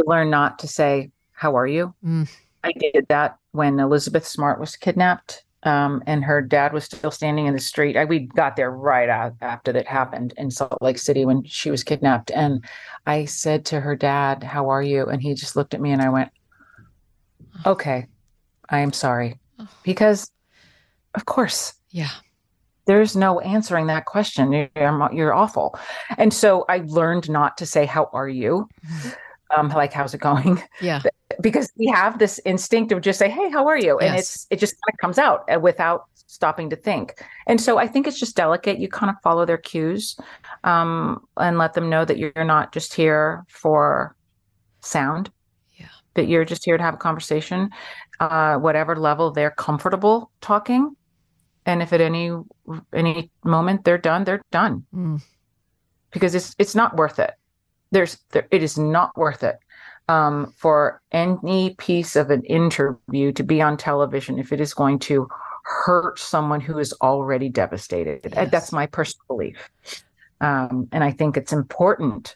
Learn 0.05 0.29
not 0.29 0.59
to 0.59 0.67
say 0.67 1.11
how 1.31 1.55
are 1.55 1.67
you 1.67 1.93
Mm. 2.05 2.29
i 2.63 2.71
did 2.71 3.05
that 3.09 3.37
when 3.51 3.79
elizabeth 3.79 4.25
smart 4.27 4.59
was 4.59 4.75
kidnapped 4.75 5.43
um, 5.65 6.03
and 6.07 6.25
her 6.25 6.41
dad 6.41 6.73
was 6.73 6.83
still 6.83 7.09
standing 7.11 7.45
in 7.47 7.53
the 7.53 7.59
street 7.59 7.95
I, 7.95 8.03
we 8.03 8.19
got 8.19 8.57
there 8.57 8.71
right 8.71 9.07
after 9.41 9.71
that 9.71 9.87
happened 9.87 10.33
in 10.37 10.51
salt 10.51 10.77
lake 10.81 10.97
city 10.97 11.23
when 11.25 11.43
she 11.45 11.71
was 11.71 11.83
kidnapped 11.83 12.31
and 12.31 12.63
i 13.07 13.25
said 13.25 13.63
to 13.65 13.79
her 13.79 13.95
dad 13.95 14.43
how 14.43 14.69
are 14.69 14.83
you 14.83 15.05
and 15.05 15.21
he 15.21 15.33
just 15.35 15.55
looked 15.55 15.73
at 15.73 15.79
me 15.81 15.91
and 15.91 16.01
i 16.01 16.09
went 16.09 16.31
okay 17.65 18.07
i 18.69 18.79
am 18.79 18.91
sorry 18.91 19.39
because 19.83 20.29
of 21.15 21.25
course 21.25 21.73
Yeah. 21.91 22.09
there's 22.85 23.15
no 23.15 23.39
answering 23.39 23.87
that 23.87 24.05
question. 24.05 24.51
You're, 24.51 25.09
you're 25.13 25.33
awful. 25.33 25.79
And 26.17 26.33
so 26.33 26.65
I 26.67 26.83
learned 26.85 27.29
not 27.29 27.55
to 27.59 27.65
say, 27.65 27.85
How 27.85 28.09
are 28.11 28.27
you? 28.27 28.67
Um, 29.55 29.69
like, 29.69 29.93
how's 29.93 30.13
it 30.13 30.21
going? 30.21 30.61
Yeah. 30.81 31.01
Because 31.41 31.71
we 31.77 31.87
have 31.87 32.19
this 32.19 32.39
instinct 32.45 32.91
of 32.91 33.01
just 33.01 33.17
say, 33.17 33.27
Hey, 33.27 33.49
how 33.49 33.67
are 33.67 33.77
you? 33.79 33.97
And 33.97 34.13
Yes. 34.13 34.19
it's, 34.35 34.47
it 34.51 34.59
just 34.59 34.73
kind 34.75 34.93
of 34.93 34.99
comes 34.99 35.17
out 35.17 35.43
uh, 35.51 35.59
without 35.59 36.03
stopping 36.27 36.69
to 36.69 36.75
think. 36.75 37.15
And 37.47 37.59
so 37.59 37.79
I 37.79 37.87
think 37.87 38.05
it's 38.05 38.19
just 38.19 38.35
delicate. 38.35 38.77
You 38.77 38.87
kind 38.87 39.09
of 39.09 39.15
follow 39.23 39.43
their 39.43 39.57
cues 39.57 40.15
um, 40.63 41.25
and 41.37 41.57
let 41.57 41.73
them 41.73 41.89
know 41.89 42.05
that 42.05 42.19
you're 42.19 42.43
not 42.45 42.71
just 42.71 42.93
here 42.93 43.43
for 43.49 44.15
sound. 44.81 45.31
Yeah. 45.73 45.87
That 46.13 46.27
you're 46.27 46.45
just 46.45 46.63
here 46.65 46.77
to 46.77 46.83
have 46.83 46.93
a 46.93 46.97
conversation, 46.97 47.71
uh, 48.19 48.57
whatever 48.57 48.95
level 48.95 49.31
they're 49.31 49.49
comfortable 49.57 50.29
talking. 50.39 50.95
And 51.65 51.81
if 51.81 51.93
at 51.93 51.99
any 52.01 52.31
any 52.93 53.31
moment 53.43 53.85
they're 53.85 53.97
done, 53.97 54.23
they're 54.23 54.43
done 54.51 54.85
Mm. 54.93 55.19
because 56.11 56.35
it's 56.35 56.53
it's 56.59 56.75
not 56.75 56.95
worth 56.95 57.17
it. 57.17 57.31
There's 57.93 58.17
there, 58.31 58.47
it 58.51 58.63
is 58.63 58.77
not 58.77 59.15
worth 59.15 59.43
it 59.43 59.57
um, 60.09 60.53
for 60.57 61.01
any 61.11 61.75
piece 61.75 62.15
of 62.15 62.29
an 62.29 62.43
interview 62.43 63.31
to 63.31 63.43
be 63.43 63.61
on 63.61 63.77
television 63.77 64.39
if 64.39 64.51
it 64.51 64.59
is 64.59 64.73
going 64.73 64.99
to 64.99 65.27
hurt 65.63 66.19
someone 66.19 66.59
who 66.59 66.77
is 66.77 66.93
already 67.01 67.49
devastated. 67.49 68.19
Yes. 68.33 68.51
That's 68.51 68.71
my 68.71 68.85
personal 68.87 69.23
belief. 69.27 69.71
Um, 70.41 70.89
and 70.91 71.03
I 71.03 71.11
think 71.11 71.37
it's 71.37 71.53
important 71.53 72.35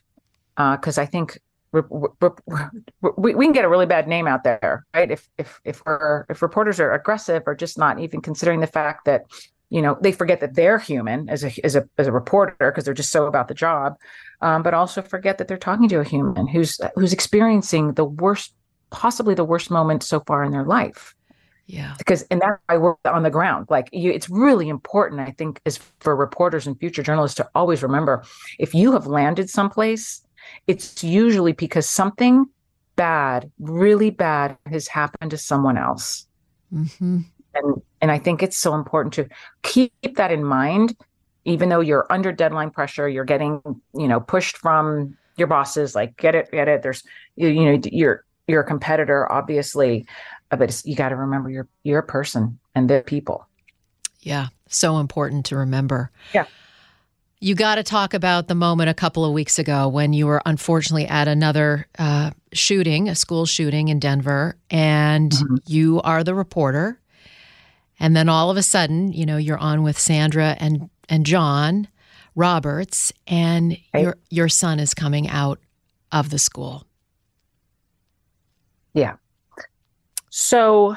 because 0.56 0.98
uh, 0.98 1.02
I 1.02 1.06
think 1.06 1.40
we, 1.74 3.36
we 3.36 3.46
can 3.46 3.52
get 3.52 3.66
a 3.66 3.70
really 3.70 3.86
bad 3.86 4.08
name 4.08 4.28
out 4.28 4.44
there, 4.44 4.86
right? 4.94 5.12
If 5.12 5.28
if 5.38 5.60
if 5.66 5.84
we're 5.86 6.26
if 6.30 6.42
reporters 6.42 6.80
are 6.80 6.94
aggressive 6.94 7.44
or 7.46 7.56
just 7.56 7.78
not 7.78 8.00
even 8.00 8.22
considering 8.22 8.62
the 8.62 8.68
fact 8.68 9.06
that 9.06 9.24
you 9.70 9.82
know 9.82 9.98
they 10.02 10.12
forget 10.12 10.40
that 10.40 10.56
they're 10.56 10.80
human 10.80 11.30
as 11.30 11.44
a 11.44 11.52
as 11.64 11.76
a 11.76 11.88
as 11.98 12.08
a 12.08 12.12
reporter 12.12 12.56
because 12.72 12.86
they're 12.86 12.94
just 12.94 13.12
so 13.12 13.26
about 13.26 13.48
the 13.48 13.54
job, 13.54 13.96
um, 14.42 14.64
but 14.64 14.74
also 14.74 15.02
forget 15.02 15.38
that 15.38 15.48
they're 15.48 15.58
talking 15.58 15.90
to 15.90 16.00
a 16.00 16.04
human 16.04 16.48
who's 16.48 16.80
who's 16.96 17.14
experiencing 17.14 17.94
the 17.94 18.06
worst, 18.06 18.54
possibly 18.90 19.36
the 19.36 19.44
worst 19.44 19.70
moment 19.70 20.04
so 20.04 20.20
far 20.22 20.44
in 20.44 20.52
their 20.52 20.66
life. 20.66 21.14
Yeah. 21.66 21.96
Because 21.98 22.22
and 22.32 22.40
that 22.42 22.60
I 22.70 22.78
work 22.78 22.98
on 23.04 23.24
the 23.24 23.30
ground. 23.30 23.68
Like 23.70 23.90
you, 23.92 24.10
it's 24.10 24.30
really 24.30 24.70
important, 24.70 25.20
I 25.20 25.32
think, 25.32 25.60
is 25.66 25.80
for 26.00 26.16
reporters 26.16 26.66
and 26.66 26.80
future 26.80 27.04
journalists 27.04 27.36
to 27.38 27.50
always 27.54 27.84
remember 27.84 28.24
if 28.58 28.74
you 28.74 28.94
have 28.94 29.06
landed 29.06 29.50
someplace 29.50 30.22
it's 30.68 31.04
usually 31.04 31.54
because 31.54 31.88
something 31.88 32.46
bad, 32.96 33.52
really 33.60 34.10
bad, 34.10 34.58
has 34.68 34.88
happened 34.88 35.32
to 35.32 35.38
someone 35.38 35.78
else. 35.78 36.28
Mm-hmm. 36.74 37.22
And 37.64 37.82
and 38.02 38.12
I 38.12 38.20
think 38.20 38.44
it's 38.44 38.58
so 38.58 38.76
important 38.76 39.14
to 39.16 39.28
keep 39.64 39.94
that 40.16 40.32
in 40.32 40.44
mind, 40.44 40.96
even 41.46 41.70
though 41.70 41.80
you're 41.80 42.06
under 42.10 42.32
deadline 42.32 42.70
pressure, 42.72 43.08
you're 43.08 43.26
getting 43.26 43.62
you 43.96 44.08
know 44.08 44.20
pushed 44.20 44.58
from 44.58 45.18
your 45.38 45.48
bosses. 45.48 45.96
Like 45.96 46.18
get 46.18 46.36
it, 46.36 46.52
get 46.52 46.68
it. 46.68 46.84
There's 46.84 47.04
you, 47.36 47.50
you 47.50 47.66
know 47.66 47.80
you're 47.92 48.24
you're 48.48 48.62
a 48.62 48.66
competitor, 48.66 49.32
obviously, 49.32 50.06
but 50.50 50.82
you 50.86 50.96
got 50.96 51.10
to 51.10 51.16
remember 51.16 51.50
you're 51.50 51.68
you're 51.84 52.00
a 52.00 52.04
person 52.04 52.60
and 52.76 52.90
the 52.90 53.04
people. 53.06 53.48
Yeah, 54.22 54.48
so 54.68 54.98
important 54.98 55.46
to 55.48 55.58
remember. 55.58 56.12
Yeah. 56.34 56.46
You 57.40 57.54
got 57.54 57.76
to 57.76 57.84
talk 57.84 58.16
about 58.16 58.48
the 58.48 58.56
moment 58.56 58.90
a 58.90 58.96
couple 58.96 59.24
of 59.24 59.32
weeks 59.32 59.60
ago 59.60 59.88
when 59.88 60.12
you 60.12 60.26
were 60.26 60.42
unfortunately 60.46 61.06
at 61.06 61.28
another 61.28 61.88
uh, 62.00 62.32
shooting, 62.52 63.10
a 63.10 63.16
school 63.16 63.46
shooting 63.46 63.90
in 63.90 64.00
Denver, 64.00 64.58
and 64.72 65.32
mm-hmm. 65.32 65.56
you 65.68 66.02
are 66.02 66.24
the 66.24 66.34
reporter. 66.34 67.00
And 68.00 68.16
then 68.16 68.30
all 68.30 68.50
of 68.50 68.58
a 68.58 68.64
sudden, 68.64 69.12
you 69.12 69.26
know, 69.26 69.38
you're 69.38 69.58
on 69.58 69.84
with 69.84 69.98
Sandra 69.98 70.56
and 70.60 70.90
and 71.10 71.26
John 71.26 71.88
Roberts, 72.36 73.12
and 73.26 73.74
hey. 73.94 74.04
your 74.04 74.18
your 74.30 74.50
son 74.50 74.80
is 74.80 74.94
coming 74.94 75.28
out 75.30 75.60
of 76.12 76.30
the 76.30 76.40
school. 76.40 76.86
Yeah. 78.94 79.16
So 80.30 80.96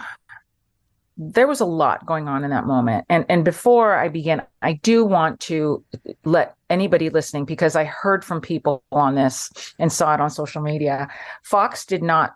there 1.23 1.47
was 1.47 1.61
a 1.61 1.67
lot 1.67 2.07
going 2.07 2.29
on 2.29 2.45
in 2.45 2.51
that 2.51 2.67
moment. 2.67 3.05
And 3.09 3.27
and 3.29 3.45
before 3.45 3.95
I 3.95 4.09
begin, 4.09 4.43
I 4.63 4.75
do 4.75 5.05
want 5.05 5.39
to 5.41 5.85
let 6.25 6.57
anybody 6.71 7.11
listening 7.11 7.45
because 7.45 7.77
I 7.77 7.85
heard 7.85 8.25
from 8.25 8.41
people 8.41 8.83
on 8.91 9.15
this 9.17 9.51
and 9.79 9.93
saw 9.93 10.15
it 10.15 10.21
on 10.21 10.31
social 10.31 10.63
media. 10.63 11.09
Fox 11.43 11.85
did 11.85 12.03
not 12.03 12.35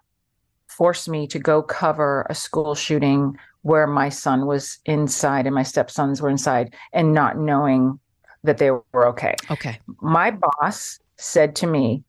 force 0.66 1.08
me 1.08 1.26
to 1.28 1.38
go 1.38 1.62
cover 1.62 2.26
a 2.28 2.34
school 2.34 2.74
shooting 2.74 3.38
where 3.64 3.86
my 3.86 4.08
son 4.08 4.46
was 4.46 4.78
inside 4.84 5.46
and 5.46 5.54
my 5.54 5.62
stepsons 5.62 6.20
were 6.20 6.28
inside 6.28 6.74
and 6.92 7.12
not 7.12 7.38
knowing 7.38 7.98
that 8.42 8.58
they 8.58 8.70
were 8.70 9.08
okay. 9.08 9.34
Okay. 9.50 9.78
My 10.00 10.30
boss 10.30 11.00
said 11.16 11.56
to 11.56 11.66
me, 11.66 12.04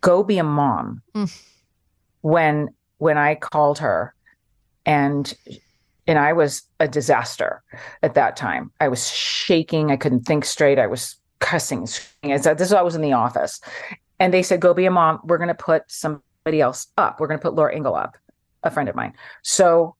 "Go 0.00 0.22
be 0.22 0.38
a 0.38 0.44
mom." 0.44 1.02
Mm. 1.14 1.42
When 2.22 2.68
when 2.98 3.18
I 3.18 3.34
called 3.34 3.78
her 3.80 4.14
and 4.84 5.34
and 6.06 6.18
I 6.18 6.32
was 6.32 6.62
a 6.78 6.86
disaster 6.86 7.62
at 8.02 8.14
that 8.14 8.36
time. 8.36 8.70
I 8.80 8.86
was 8.86 9.10
shaking. 9.10 9.90
I 9.90 9.96
couldn't 9.96 10.20
think 10.20 10.44
straight. 10.44 10.78
I 10.78 10.86
was 10.86 11.16
cussing. 11.40 11.88
I 12.22 12.36
said, 12.36 12.58
This 12.58 12.68
is 12.68 12.72
I 12.72 12.82
was 12.82 12.94
in 12.94 13.02
the 13.02 13.12
office, 13.12 13.60
and 14.20 14.32
they 14.32 14.42
said, 14.42 14.60
"Go 14.60 14.72
be 14.72 14.86
a 14.86 14.90
mom. 14.90 15.18
We're 15.24 15.38
going 15.38 15.48
to 15.48 15.54
put 15.54 15.82
somebody 15.88 16.60
else 16.60 16.86
up. 16.96 17.18
We're 17.18 17.26
going 17.26 17.40
to 17.40 17.42
put 17.42 17.54
Laura 17.54 17.74
Ingle 17.74 17.96
up, 17.96 18.16
a 18.62 18.70
friend 18.70 18.88
of 18.88 18.94
mine." 18.94 19.14
So, 19.42 19.95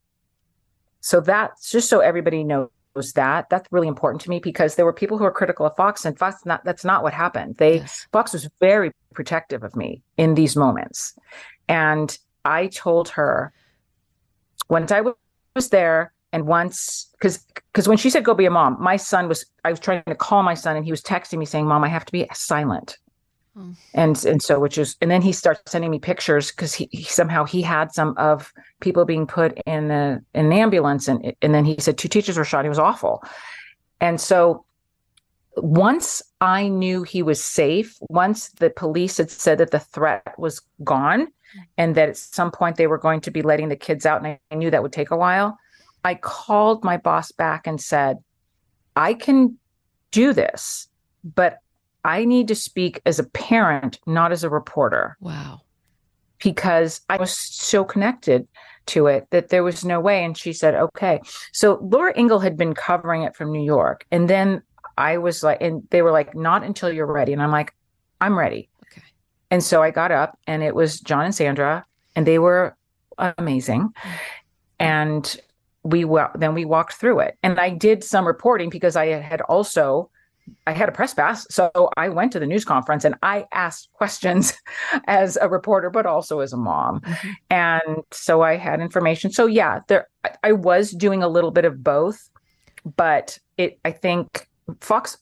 so 1.06 1.20
that's 1.20 1.70
just 1.70 1.88
so 1.88 2.00
everybody 2.00 2.42
knows 2.42 2.68
that 3.14 3.48
that's 3.48 3.70
really 3.70 3.86
important 3.86 4.20
to 4.22 4.28
me 4.28 4.40
because 4.40 4.74
there 4.74 4.84
were 4.84 4.92
people 4.92 5.16
who 5.16 5.22
were 5.22 5.30
critical 5.30 5.64
of 5.64 5.76
Fox, 5.76 6.04
and 6.04 6.18
Fox 6.18 6.44
not 6.44 6.64
that's 6.64 6.84
not 6.84 7.04
what 7.04 7.12
happened. 7.12 7.54
They 7.58 7.76
yes. 7.76 8.08
Fox 8.10 8.32
was 8.32 8.48
very 8.58 8.90
protective 9.14 9.62
of 9.62 9.76
me 9.76 10.02
in 10.16 10.34
these 10.34 10.56
moments, 10.56 11.16
and 11.68 12.18
I 12.44 12.66
told 12.66 13.08
her 13.10 13.52
once 14.68 14.90
I 14.90 15.02
was 15.54 15.68
there 15.68 16.12
and 16.32 16.48
once 16.48 17.08
because 17.12 17.38
because 17.72 17.86
when 17.86 17.98
she 17.98 18.10
said 18.10 18.24
go 18.24 18.34
be 18.34 18.44
a 18.44 18.50
mom 18.50 18.76
my 18.80 18.96
son 18.96 19.28
was 19.28 19.46
i 19.64 19.70
was 19.70 19.78
trying 19.78 20.02
to 20.08 20.14
call 20.14 20.42
my 20.42 20.54
son 20.54 20.76
and 20.76 20.84
he 20.84 20.90
was 20.90 21.00
texting 21.00 21.38
me 21.38 21.46
saying 21.46 21.66
mom 21.66 21.84
i 21.84 21.88
have 21.88 22.04
to 22.04 22.12
be 22.12 22.26
silent 22.34 22.98
hmm. 23.56 23.72
and 23.94 24.24
and 24.24 24.42
so 24.42 24.60
which 24.60 24.78
is 24.78 24.96
and 25.00 25.10
then 25.10 25.22
he 25.22 25.32
starts 25.32 25.62
sending 25.70 25.90
me 25.90 25.98
pictures 25.98 26.50
because 26.50 26.74
he, 26.74 26.88
he, 26.92 27.02
somehow 27.04 27.44
he 27.44 27.62
had 27.62 27.92
some 27.92 28.14
of 28.18 28.52
people 28.80 29.04
being 29.04 29.26
put 29.26 29.58
in 29.66 29.90
a, 29.90 30.20
in 30.34 30.46
an 30.46 30.52
ambulance 30.52 31.08
and 31.08 31.32
and 31.42 31.54
then 31.54 31.64
he 31.64 31.76
said 31.78 31.96
two 31.96 32.08
teachers 32.08 32.36
were 32.36 32.44
shot 32.44 32.64
he 32.64 32.68
was 32.68 32.78
awful 32.78 33.22
and 34.00 34.20
so 34.20 34.64
once 35.56 36.22
i 36.40 36.68
knew 36.68 37.02
he 37.02 37.22
was 37.22 37.42
safe 37.42 37.96
once 38.10 38.50
the 38.58 38.68
police 38.68 39.16
had 39.16 39.30
said 39.30 39.56
that 39.56 39.70
the 39.70 39.80
threat 39.80 40.34
was 40.38 40.60
gone 40.84 41.28
and 41.76 41.94
that 41.94 42.08
at 42.08 42.16
some 42.16 42.50
point 42.50 42.76
they 42.76 42.86
were 42.86 42.98
going 42.98 43.20
to 43.20 43.30
be 43.30 43.42
letting 43.42 43.68
the 43.68 43.76
kids 43.76 44.06
out. 44.06 44.24
And 44.24 44.38
I 44.50 44.54
knew 44.54 44.70
that 44.70 44.82
would 44.82 44.92
take 44.92 45.10
a 45.10 45.16
while. 45.16 45.58
I 46.04 46.14
called 46.14 46.84
my 46.84 46.96
boss 46.96 47.32
back 47.32 47.66
and 47.66 47.80
said, 47.80 48.18
I 48.94 49.14
can 49.14 49.58
do 50.10 50.32
this, 50.32 50.88
but 51.24 51.58
I 52.06 52.24
need 52.24 52.46
to 52.48 52.54
speak 52.54 53.00
as 53.04 53.18
a 53.18 53.24
parent, 53.24 53.98
not 54.06 54.30
as 54.30 54.44
a 54.44 54.48
reporter. 54.48 55.16
Wow. 55.20 55.62
Because 56.38 57.00
I 57.08 57.16
was 57.16 57.36
so 57.36 57.84
connected 57.84 58.46
to 58.86 59.08
it 59.08 59.26
that 59.30 59.48
there 59.48 59.64
was 59.64 59.84
no 59.84 59.98
way. 59.98 60.24
And 60.24 60.38
she 60.38 60.52
said, 60.52 60.74
okay. 60.76 61.20
So 61.52 61.80
Laura 61.82 62.12
Ingle 62.16 62.38
had 62.38 62.56
been 62.56 62.74
covering 62.74 63.22
it 63.22 63.34
from 63.34 63.50
New 63.50 63.64
York. 63.64 64.06
And 64.12 64.30
then 64.30 64.62
I 64.96 65.18
was 65.18 65.42
like, 65.42 65.58
and 65.60 65.82
they 65.90 66.02
were 66.02 66.12
like, 66.12 66.36
not 66.36 66.62
until 66.62 66.92
you're 66.92 67.12
ready. 67.12 67.32
And 67.32 67.42
I'm 67.42 67.50
like, 67.50 67.74
I'm 68.20 68.38
ready. 68.38 68.68
Okay. 68.92 69.02
And 69.50 69.64
so 69.64 69.82
I 69.82 69.90
got 69.90 70.12
up 70.12 70.38
and 70.46 70.62
it 70.62 70.76
was 70.76 71.00
John 71.00 71.24
and 71.24 71.34
Sandra, 71.34 71.84
and 72.14 72.24
they 72.26 72.38
were 72.38 72.76
amazing. 73.18 73.88
Mm-hmm. 73.88 74.10
And 74.78 75.40
we 75.82 76.04
well 76.04 76.30
then 76.34 76.54
we 76.54 76.64
walked 76.64 76.94
through 76.94 77.20
it. 77.20 77.36
And 77.42 77.58
I 77.58 77.70
did 77.70 78.04
some 78.04 78.26
reporting 78.26 78.70
because 78.70 78.94
I 78.94 79.06
had 79.06 79.40
also 79.42 80.10
I 80.66 80.72
had 80.72 80.88
a 80.88 80.92
press 80.92 81.14
pass. 81.14 81.46
So 81.50 81.90
I 81.96 82.08
went 82.08 82.32
to 82.32 82.40
the 82.40 82.46
news 82.46 82.64
conference 82.64 83.04
and 83.04 83.14
I 83.22 83.46
asked 83.52 83.88
questions 83.92 84.52
as 85.06 85.36
a 85.40 85.48
reporter, 85.48 85.90
but 85.90 86.06
also 86.06 86.40
as 86.40 86.52
a 86.52 86.56
mom. 86.56 87.00
Mm-hmm. 87.00 87.30
And 87.50 88.02
so 88.10 88.42
I 88.42 88.56
had 88.56 88.80
information. 88.80 89.30
So 89.30 89.46
yeah, 89.46 89.80
there 89.88 90.08
I 90.42 90.52
was 90.52 90.90
doing 90.90 91.22
a 91.22 91.28
little 91.28 91.50
bit 91.50 91.64
of 91.64 91.82
both, 91.82 92.28
but 92.96 93.38
it 93.56 93.78
I 93.84 93.92
think 93.92 94.48
Fox 94.80 95.18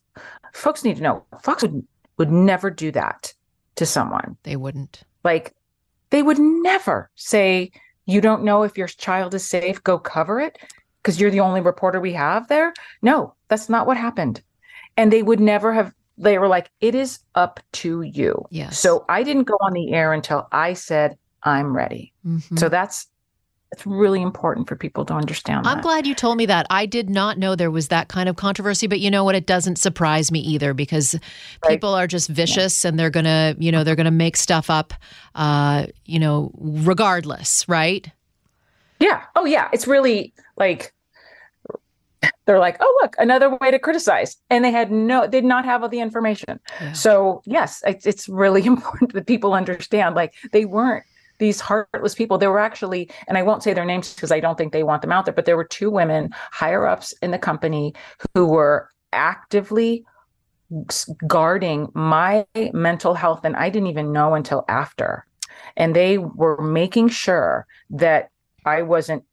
folks 0.52 0.84
need 0.84 0.96
to 0.96 1.02
know 1.02 1.24
Fox 1.42 1.62
would 1.62 1.86
would 2.16 2.30
never 2.30 2.70
do 2.70 2.90
that 2.92 3.32
to 3.76 3.86
someone. 3.86 4.36
They 4.44 4.56
wouldn't. 4.56 5.02
Like 5.24 5.54
they 6.10 6.22
would 6.22 6.38
never 6.38 7.10
say, 7.16 7.72
you 8.06 8.20
don't 8.20 8.44
know 8.44 8.62
if 8.62 8.78
your 8.78 8.86
child 8.86 9.34
is 9.34 9.44
safe, 9.44 9.82
go 9.82 9.98
cover 9.98 10.40
it 10.40 10.58
because 11.02 11.20
you're 11.20 11.30
the 11.30 11.40
only 11.40 11.60
reporter 11.60 12.00
we 12.00 12.12
have 12.12 12.48
there. 12.48 12.72
No, 13.02 13.34
that's 13.48 13.68
not 13.68 13.86
what 13.86 13.96
happened. 13.96 14.42
And 14.96 15.12
they 15.12 15.22
would 15.22 15.40
never 15.40 15.72
have, 15.72 15.92
they 16.16 16.38
were 16.38 16.48
like, 16.48 16.70
it 16.80 16.94
is 16.94 17.18
up 17.34 17.60
to 17.72 18.02
you. 18.02 18.44
Yes. 18.50 18.78
So 18.78 19.04
I 19.08 19.22
didn't 19.22 19.44
go 19.44 19.56
on 19.60 19.72
the 19.72 19.92
air 19.92 20.12
until 20.12 20.46
I 20.52 20.74
said, 20.74 21.18
I'm 21.42 21.76
ready. 21.76 22.12
Mm-hmm. 22.26 22.56
So 22.56 22.68
that's 22.68 23.08
it's 23.74 23.84
really 23.84 24.22
important 24.22 24.68
for 24.68 24.76
people 24.76 25.04
to 25.04 25.14
understand. 25.14 25.66
I'm 25.66 25.78
that. 25.78 25.82
glad 25.82 26.06
you 26.06 26.14
told 26.14 26.36
me 26.36 26.46
that. 26.46 26.64
I 26.70 26.86
did 26.86 27.10
not 27.10 27.38
know 27.38 27.56
there 27.56 27.72
was 27.72 27.88
that 27.88 28.06
kind 28.06 28.28
of 28.28 28.36
controversy, 28.36 28.86
but 28.86 29.00
you 29.00 29.10
know 29.10 29.24
what? 29.24 29.34
It 29.34 29.46
doesn't 29.46 29.78
surprise 29.78 30.30
me 30.30 30.38
either 30.38 30.74
because 30.74 31.14
right. 31.64 31.70
people 31.70 31.92
are 31.92 32.06
just 32.06 32.28
vicious 32.28 32.84
yeah. 32.84 32.90
and 32.90 32.98
they're 33.00 33.10
gonna, 33.10 33.56
you 33.58 33.72
know, 33.72 33.82
they're 33.82 33.96
gonna 33.96 34.12
make 34.12 34.36
stuff 34.36 34.70
up, 34.70 34.94
uh, 35.34 35.86
you 36.04 36.20
know, 36.20 36.52
regardless, 36.54 37.68
right? 37.68 38.08
Yeah. 39.00 39.24
Oh, 39.34 39.44
yeah. 39.44 39.68
It's 39.72 39.88
really 39.88 40.32
like 40.56 40.93
they're 42.46 42.58
like, 42.58 42.76
oh, 42.80 42.98
look, 43.02 43.14
another 43.18 43.56
way 43.60 43.70
to 43.70 43.78
criticize. 43.78 44.36
And 44.50 44.64
they 44.64 44.70
had 44.70 44.90
no, 44.90 45.22
they 45.22 45.40
did 45.40 45.44
not 45.44 45.64
have 45.64 45.82
all 45.82 45.88
the 45.88 46.00
information. 46.00 46.60
Yeah. 46.80 46.92
So, 46.92 47.42
yes, 47.44 47.82
it's, 47.86 48.06
it's 48.06 48.28
really 48.28 48.64
important 48.66 49.12
that 49.12 49.26
people 49.26 49.54
understand 49.54 50.14
like 50.14 50.34
they 50.52 50.64
weren't 50.64 51.04
these 51.38 51.60
heartless 51.60 52.14
people. 52.14 52.38
There 52.38 52.50
were 52.50 52.60
actually, 52.60 53.10
and 53.28 53.36
I 53.36 53.42
won't 53.42 53.62
say 53.62 53.74
their 53.74 53.84
names 53.84 54.14
because 54.14 54.30
I 54.30 54.40
don't 54.40 54.56
think 54.56 54.72
they 54.72 54.82
want 54.82 55.02
them 55.02 55.12
out 55.12 55.24
there, 55.24 55.34
but 55.34 55.46
there 55.46 55.56
were 55.56 55.64
two 55.64 55.90
women 55.90 56.30
higher 56.52 56.86
ups 56.86 57.12
in 57.22 57.30
the 57.30 57.38
company 57.38 57.94
who 58.34 58.46
were 58.46 58.88
actively 59.12 60.04
guarding 61.26 61.88
my 61.94 62.46
mental 62.72 63.14
health. 63.14 63.40
And 63.44 63.56
I 63.56 63.68
didn't 63.68 63.88
even 63.88 64.12
know 64.12 64.34
until 64.34 64.64
after. 64.68 65.26
And 65.76 65.94
they 65.94 66.18
were 66.18 66.60
making 66.62 67.08
sure 67.08 67.66
that 67.90 68.30
I 68.64 68.82
wasn't 68.82 69.24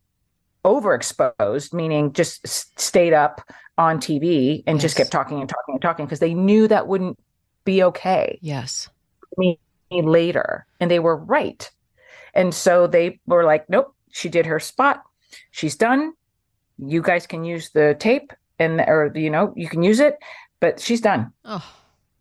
overexposed, 0.64 1.74
meaning 1.74 2.14
just 2.14 2.48
stayed 2.80 3.14
up 3.14 3.42
on 3.78 4.00
TV 4.00 4.64
and 4.68 4.80
just 4.80 4.96
kept 4.98 5.12
talking 5.12 5.40
and 5.40 5.50
talking 5.50 5.74
and 5.74 5.82
talking 5.82 6.06
because 6.06 6.20
they 6.20 6.34
knew 6.34 6.68
that 6.68 6.88
wouldn't 6.88 7.18
be 7.66 7.84
okay 7.84 8.38
Yes. 8.42 8.90
me 9.38 9.60
later. 9.92 10.66
And 10.80 10.90
they 10.92 11.00
were 11.00 11.16
right. 11.18 11.70
And 12.34 12.54
so 12.54 12.88
they 12.88 13.20
were 13.26 13.44
like, 13.44 13.70
nope, 13.70 13.94
she 14.12 14.30
did 14.30 14.46
her 14.46 14.60
spot. 14.60 15.04
She's 15.52 15.76
done. 15.76 16.14
You 16.78 17.02
guys 17.02 17.28
can 17.28 17.44
use 17.44 17.70
the 17.72 17.96
tape 18.00 18.34
and, 18.60 18.82
or, 18.82 19.12
you 19.16 19.30
know, 19.30 19.54
you 19.56 19.68
can 19.68 19.84
use 19.84 20.00
it, 20.00 20.18
but 20.60 20.80
she's 20.80 21.02
done. 21.02 21.32
Oh, 21.46 21.64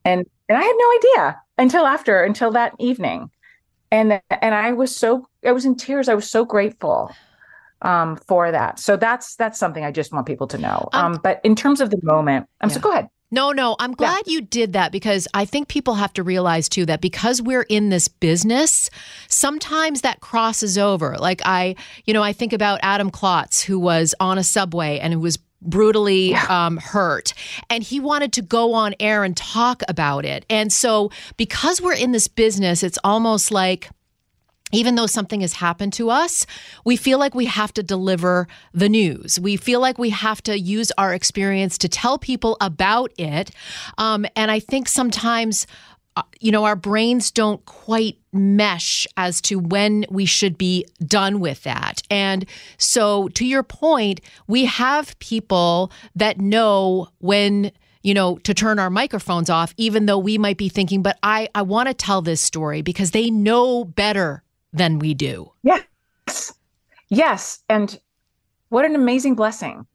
And, 0.04 0.24
and 0.48 0.58
I 0.58 0.62
had 0.62 0.74
no 0.78 0.92
idea 1.22 1.40
until 1.58 1.86
after, 1.86 2.22
until 2.22 2.50
that 2.52 2.74
evening. 2.78 3.30
And, 3.90 4.20
and 4.30 4.54
I 4.54 4.72
was 4.72 4.94
so, 4.94 5.26
I 5.44 5.52
was 5.52 5.64
in 5.64 5.74
tears. 5.76 6.08
I 6.08 6.14
was 6.14 6.30
so 6.30 6.44
grateful 6.44 7.14
um, 7.82 8.16
for 8.16 8.50
that. 8.50 8.78
So 8.78 8.96
that's, 8.96 9.36
that's 9.36 9.58
something 9.58 9.84
I 9.84 9.90
just 9.90 10.12
want 10.12 10.26
people 10.26 10.46
to 10.48 10.58
know. 10.58 10.88
Um, 10.92 11.10
Um, 11.10 11.20
but 11.22 11.40
in 11.44 11.56
terms 11.56 11.80
of 11.80 11.90
the 11.90 11.98
moment, 12.02 12.46
I'm 12.60 12.70
so 12.70 12.80
go 12.80 12.92
ahead. 12.92 13.08
No, 13.32 13.52
no, 13.52 13.76
I'm 13.78 13.92
glad 13.92 14.26
you 14.26 14.40
did 14.40 14.72
that 14.72 14.90
because 14.90 15.28
I 15.34 15.44
think 15.44 15.68
people 15.68 15.94
have 15.94 16.12
to 16.14 16.24
realize 16.24 16.68
too 16.68 16.84
that 16.86 17.00
because 17.00 17.40
we're 17.40 17.62
in 17.62 17.88
this 17.88 18.08
business, 18.08 18.90
sometimes 19.28 20.00
that 20.00 20.18
crosses 20.18 20.76
over. 20.76 21.16
Like 21.16 21.40
I, 21.44 21.76
you 22.06 22.12
know, 22.12 22.24
I 22.24 22.32
think 22.32 22.52
about 22.52 22.80
Adam 22.82 23.08
Klotz, 23.08 23.62
who 23.62 23.78
was 23.78 24.16
on 24.18 24.36
a 24.36 24.42
subway 24.42 24.98
and 24.98 25.12
who 25.12 25.20
was 25.20 25.38
brutally 25.62 26.34
um, 26.34 26.78
hurt 26.78 27.34
and 27.68 27.84
he 27.84 28.00
wanted 28.00 28.32
to 28.32 28.42
go 28.42 28.72
on 28.72 28.94
air 28.98 29.24
and 29.24 29.36
talk 29.36 29.82
about 29.88 30.24
it 30.24 30.46
and 30.48 30.72
so 30.72 31.10
because 31.36 31.82
we're 31.82 31.92
in 31.92 32.12
this 32.12 32.28
business 32.28 32.82
it's 32.82 32.98
almost 33.04 33.50
like 33.50 33.90
even 34.72 34.94
though 34.94 35.06
something 35.06 35.40
has 35.40 35.54
happened 35.54 35.92
to 35.94 36.10
us, 36.10 36.46
we 36.84 36.96
feel 36.96 37.18
like 37.18 37.34
we 37.34 37.46
have 37.46 37.72
to 37.74 37.82
deliver 37.82 38.46
the 38.72 38.88
news. 38.88 39.38
We 39.40 39.56
feel 39.56 39.80
like 39.80 39.98
we 39.98 40.10
have 40.10 40.42
to 40.44 40.58
use 40.58 40.92
our 40.98 41.14
experience 41.14 41.78
to 41.78 41.88
tell 41.88 42.18
people 42.18 42.56
about 42.60 43.12
it. 43.18 43.50
Um, 43.98 44.26
and 44.36 44.50
I 44.50 44.60
think 44.60 44.88
sometimes, 44.88 45.66
uh, 46.16 46.22
you 46.40 46.52
know, 46.52 46.64
our 46.64 46.76
brains 46.76 47.30
don't 47.30 47.64
quite 47.66 48.18
mesh 48.32 49.06
as 49.16 49.40
to 49.42 49.58
when 49.58 50.06
we 50.10 50.24
should 50.24 50.56
be 50.56 50.84
done 51.04 51.40
with 51.40 51.62
that. 51.64 52.02
And 52.10 52.46
so, 52.78 53.28
to 53.28 53.44
your 53.44 53.62
point, 53.62 54.20
we 54.46 54.64
have 54.66 55.18
people 55.18 55.90
that 56.14 56.40
know 56.40 57.08
when 57.18 57.72
you 58.02 58.14
know, 58.14 58.38
to 58.38 58.54
turn 58.54 58.78
our 58.78 58.88
microphones 58.88 59.50
off, 59.50 59.74
even 59.76 60.06
though 60.06 60.16
we 60.16 60.38
might 60.38 60.56
be 60.56 60.70
thinking, 60.70 61.02
but 61.02 61.18
I, 61.22 61.50
I 61.54 61.60
want 61.60 61.88
to 61.88 61.92
tell 61.92 62.22
this 62.22 62.40
story 62.40 62.80
because 62.80 63.10
they 63.10 63.30
know 63.30 63.84
better 63.84 64.42
than 64.72 64.98
we 64.98 65.14
do. 65.14 65.52
Yes. 65.62 66.52
Yes. 67.08 67.62
And 67.68 67.98
what 68.68 68.84
an 68.84 68.94
amazing 68.94 69.34
blessing 69.34 69.86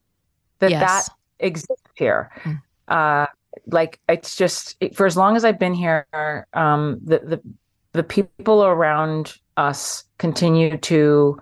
that 0.60 0.72
Yes. 0.72 0.82
that 1.08 1.16
exists 1.40 1.84
here. 1.96 2.32
Mm. 2.44 2.62
Uh, 2.88 3.26
like 3.68 4.00
it's 4.10 4.36
just 4.36 4.76
it- 4.80 4.96
for 4.96 5.06
as 5.06 5.16
long 5.16 5.36
as 5.36 5.46
I've 5.46 5.60
been 5.60 5.74
here, 5.74 6.06
um, 6.54 7.00
the 7.04 7.20
the 7.20 7.42
the 7.94 8.04
people 8.04 8.66
around 8.66 9.36
us 9.56 10.04
continue 10.18 10.78
to 10.78 11.40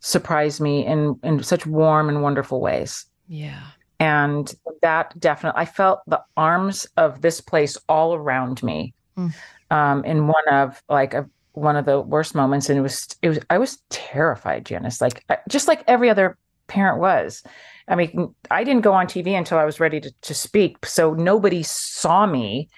surprise 0.00 0.60
me 0.60 0.84
in 0.84 1.18
in 1.22 1.42
such 1.42 1.66
warm 1.66 2.08
and 2.08 2.22
wonderful 2.22 2.60
ways. 2.60 3.06
Yeah. 3.28 3.62
And 3.98 4.52
that 4.82 5.18
definitely, 5.20 5.60
I 5.60 5.64
felt 5.64 6.00
the 6.08 6.20
arms 6.36 6.86
of 6.96 7.22
this 7.22 7.40
place 7.40 7.78
all 7.88 8.14
around 8.14 8.62
me. 8.62 8.92
Mm. 9.16 9.32
Um, 9.70 10.04
in 10.04 10.26
one 10.26 10.46
of 10.50 10.82
like 10.90 11.14
a, 11.14 11.28
one 11.52 11.76
of 11.76 11.84
the 11.84 12.00
worst 12.00 12.34
moments, 12.34 12.68
and 12.68 12.78
it 12.78 12.82
was 12.82 13.06
it 13.22 13.28
was 13.28 13.38
I 13.50 13.58
was 13.58 13.78
terrified, 13.90 14.66
Janice, 14.66 15.00
like 15.00 15.24
just 15.48 15.68
like 15.68 15.84
every 15.86 16.10
other 16.10 16.38
parent 16.66 16.98
was. 17.00 17.42
I 17.88 17.96
mean, 17.96 18.34
I 18.50 18.64
didn't 18.64 18.82
go 18.82 18.92
on 18.92 19.06
TV 19.06 19.36
until 19.36 19.58
I 19.58 19.64
was 19.64 19.80
ready 19.80 20.00
to 20.00 20.12
to 20.22 20.34
speak, 20.34 20.86
so 20.86 21.14
nobody 21.14 21.62
saw 21.62 22.26
me 22.26 22.68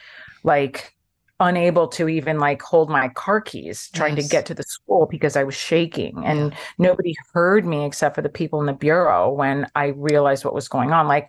like 0.43 0.93
unable 1.41 1.89
to 1.89 2.09
even 2.09 2.39
like 2.39 2.62
hold 2.62 2.89
my 2.89 3.09
car 3.09 3.41
keys 3.41 3.91
trying 3.93 4.16
Yes. 4.16 4.27
to 4.27 4.31
get 4.31 4.47
to 4.47 4.55
the 4.55 4.62
school 4.62 5.07
because 5.11 5.37
I 5.37 5.43
was 5.43 5.55
shaking 5.55 6.25
and 6.25 6.55
nobody 6.79 7.12
heard 7.33 7.66
me 7.66 7.85
except 7.85 8.14
for 8.14 8.22
the 8.22 8.29
people 8.29 8.61
in 8.61 8.66
the 8.66 8.72
bureau 8.72 9.31
when 9.33 9.66
I 9.75 9.87
realized 9.97 10.45
what 10.45 10.55
was 10.55 10.68
going 10.68 10.93
on. 10.93 11.09
Like 11.09 11.29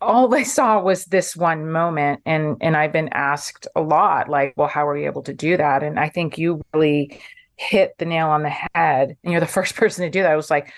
all 0.00 0.34
I 0.34 0.42
saw 0.42 0.80
was 0.80 1.04
this 1.06 1.36
one 1.36 1.70
moment 1.70 2.20
and 2.26 2.56
and 2.60 2.76
I've 2.76 2.92
been 2.92 3.10
asked 3.12 3.66
a 3.76 3.80
lot 3.80 4.28
like, 4.28 4.54
well, 4.56 4.68
how 4.68 4.86
are 4.88 4.96
you 4.96 5.06
able 5.06 5.22
to 5.22 5.34
do 5.34 5.56
that? 5.56 5.82
And 5.82 5.98
I 5.98 6.08
think 6.08 6.38
you 6.38 6.62
really 6.74 7.20
hit 7.56 7.94
the 7.98 8.04
nail 8.06 8.28
on 8.28 8.42
the 8.42 8.54
head 8.74 9.16
and 9.22 9.32
you're 9.32 9.40
the 9.40 9.46
first 9.58 9.76
person 9.76 10.04
to 10.04 10.10
do 10.10 10.22
that. 10.22 10.32
I 10.32 10.36
was 10.36 10.50
like, 10.50 10.72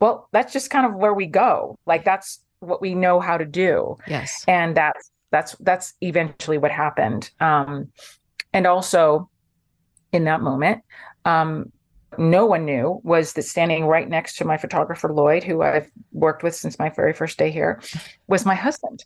well, 0.00 0.28
that's 0.32 0.52
just 0.52 0.70
kind 0.70 0.86
of 0.86 0.94
where 0.94 1.14
we 1.14 1.26
go. 1.26 1.78
Like 1.86 2.04
that's 2.04 2.40
what 2.60 2.80
we 2.80 2.94
know 2.94 3.20
how 3.20 3.36
to 3.36 3.44
do 3.44 3.96
Yes. 4.06 4.42
and 4.48 4.76
that's 4.76 5.10
that's 5.30 5.54
that's 5.60 5.92
eventually 6.00 6.56
what 6.56 6.70
happened 6.70 7.30
um 7.38 7.88
and 8.54 8.66
also 8.66 9.28
in 10.12 10.24
that 10.24 10.40
moment 10.40 10.82
um 11.26 11.70
no 12.18 12.46
one 12.46 12.64
knew 12.64 13.00
was 13.02 13.32
that 13.34 13.42
standing 13.42 13.86
right 13.86 14.08
next 14.08 14.36
to 14.36 14.44
my 14.44 14.56
photographer 14.56 15.12
lloyd 15.12 15.42
who 15.42 15.62
i've 15.62 15.90
worked 16.12 16.42
with 16.42 16.54
since 16.54 16.78
my 16.78 16.88
very 16.90 17.12
first 17.12 17.38
day 17.38 17.50
here 17.50 17.80
was 18.26 18.44
my 18.44 18.54
husband. 18.54 19.04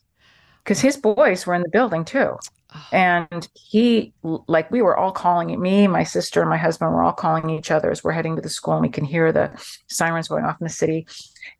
Because 0.65 0.81
his 0.81 0.97
boys 0.97 1.47
were 1.47 1.55
in 1.55 1.63
the 1.63 1.71
building 1.71 2.05
too. 2.05 2.37
Oh. 2.75 2.87
And 2.93 3.49
he 3.55 4.13
like 4.23 4.71
we 4.71 4.83
were 4.83 4.97
all 4.97 5.11
calling 5.11 5.59
me 5.61 5.87
my 5.87 6.05
sister 6.05 6.41
and 6.41 6.51
my 6.51 6.59
husband 6.59 6.93
were 6.93 7.03
all 7.03 7.13
calling 7.13 7.51
each 7.51 7.71
other 7.71 7.91
as 7.91 8.05
we're 8.05 8.13
heading 8.13 8.37
to 8.37 8.43
the 8.43 8.49
school 8.49 8.75
and 8.75 8.83
we 8.83 8.89
can 8.89 9.05
hear 9.05 9.33
the 9.33 9.51
sirens 9.89 10.29
going 10.29 10.45
off 10.45 10.61
in 10.61 10.65
the 10.65 10.71
city. 10.71 11.07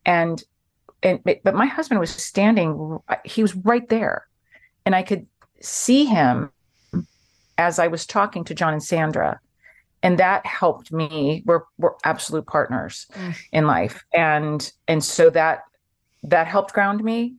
And 0.05 0.43
and 1.03 1.21
but 1.25 1.55
my 1.55 1.67
husband 1.67 1.99
was 1.99 2.11
standing 2.11 2.99
uh, 3.09 3.17
he 3.25 3.43
was 3.43 3.57
right 3.57 3.89
there. 3.89 4.27
And 4.87 4.95
i 4.95 5.03
could 5.03 5.27
see 5.61 6.05
him 6.05 6.51
as 7.59 7.79
i 7.79 7.87
was 7.87 8.07
talking 8.07 8.45
to 8.45 8.55
john 8.55 8.73
and 8.73 8.83
sandra 8.83 9.39
and 10.03 10.19
that 10.19 10.45
helped 10.47 10.93
me. 10.93 11.43
We're 11.47 11.63
we're 11.79 11.93
absolute 12.05 12.47
partners 12.47 13.07
Mm. 13.15 13.35
in 13.53 13.67
life. 13.67 14.05
And 14.15 14.71
and 14.89 15.03
so 15.05 15.31
that 15.31 15.65
that 16.25 16.47
helped 16.47 16.73
ground 16.73 17.03
me. 17.05 17.35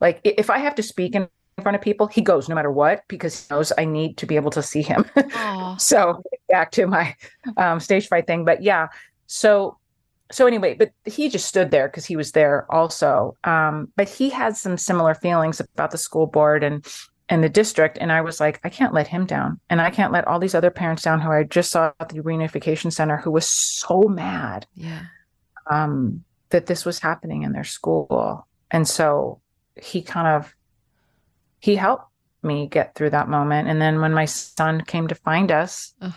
Like 0.00 0.20
if 0.24 0.48
i 0.50 0.58
have 0.58 0.74
to 0.76 0.82
speak 0.82 1.14
in 1.14 1.28
front 1.62 1.76
of 1.76 1.82
people 1.82 2.06
he 2.06 2.22
goes 2.22 2.48
no 2.48 2.54
matter 2.54 2.70
what 2.72 3.02
because 3.06 3.46
he 3.46 3.54
knows 3.54 3.70
i 3.76 3.84
need 3.84 4.16
to 4.16 4.24
be 4.26 4.36
able 4.36 4.50
to 4.50 4.62
see 4.62 4.82
him. 4.82 5.04
So 5.78 6.22
back 6.48 6.70
to 6.72 6.86
my 6.86 7.14
um, 7.56 7.80
stage 7.80 8.08
fright 8.08 8.26
thing 8.26 8.44
but 8.44 8.62
yeah. 8.62 8.88
So 9.26 9.76
so 10.32 10.46
anyway 10.46 10.74
but 10.74 10.90
he 11.04 11.28
just 11.28 11.46
stood 11.46 11.70
there 11.70 11.88
because 11.88 12.06
he 12.06 12.16
was 12.16 12.32
there 12.32 12.66
also. 12.70 13.36
Um, 13.44 13.92
but 13.96 14.08
he 14.08 14.30
had 14.30 14.56
some 14.56 14.78
similar 14.78 15.14
feelings 15.14 15.60
about 15.60 15.90
the 15.90 15.98
school 15.98 16.26
board 16.26 16.64
and 16.64 16.86
and 17.30 17.42
the 17.42 17.48
district 17.48 17.96
and 18.00 18.12
i 18.12 18.20
was 18.20 18.40
like 18.40 18.60
i 18.64 18.68
can't 18.68 18.92
let 18.92 19.06
him 19.06 19.24
down 19.24 19.58
and 19.70 19.80
i 19.80 19.88
can't 19.88 20.12
let 20.12 20.26
all 20.26 20.38
these 20.38 20.54
other 20.54 20.70
parents 20.70 21.02
down 21.02 21.20
who 21.20 21.30
i 21.30 21.42
just 21.44 21.70
saw 21.70 21.92
at 22.00 22.08
the 22.10 22.20
reunification 22.20 22.92
center 22.92 23.16
who 23.16 23.30
was 23.30 23.46
so 23.46 24.02
mad 24.02 24.66
Yeah. 24.74 25.04
um, 25.70 26.24
that 26.50 26.66
this 26.66 26.84
was 26.84 26.98
happening 26.98 27.44
in 27.44 27.52
their 27.52 27.64
school 27.64 28.46
and 28.70 28.86
so 28.86 29.40
he 29.80 30.02
kind 30.02 30.26
of 30.28 30.54
he 31.60 31.76
helped 31.76 32.06
me 32.42 32.66
get 32.66 32.94
through 32.94 33.10
that 33.10 33.28
moment 33.28 33.68
and 33.68 33.80
then 33.80 34.00
when 34.00 34.12
my 34.12 34.24
son 34.24 34.82
came 34.82 35.08
to 35.08 35.14
find 35.14 35.52
us 35.52 35.94
Ugh. 36.02 36.12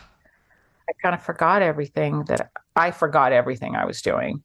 i 0.89 0.91
kind 1.01 1.13
of 1.15 1.21
forgot 1.21 1.61
everything 1.61 2.23
that 2.25 2.49
i 2.75 2.91
forgot 2.91 3.31
everything 3.31 3.75
i 3.75 3.85
was 3.85 4.01
doing 4.01 4.41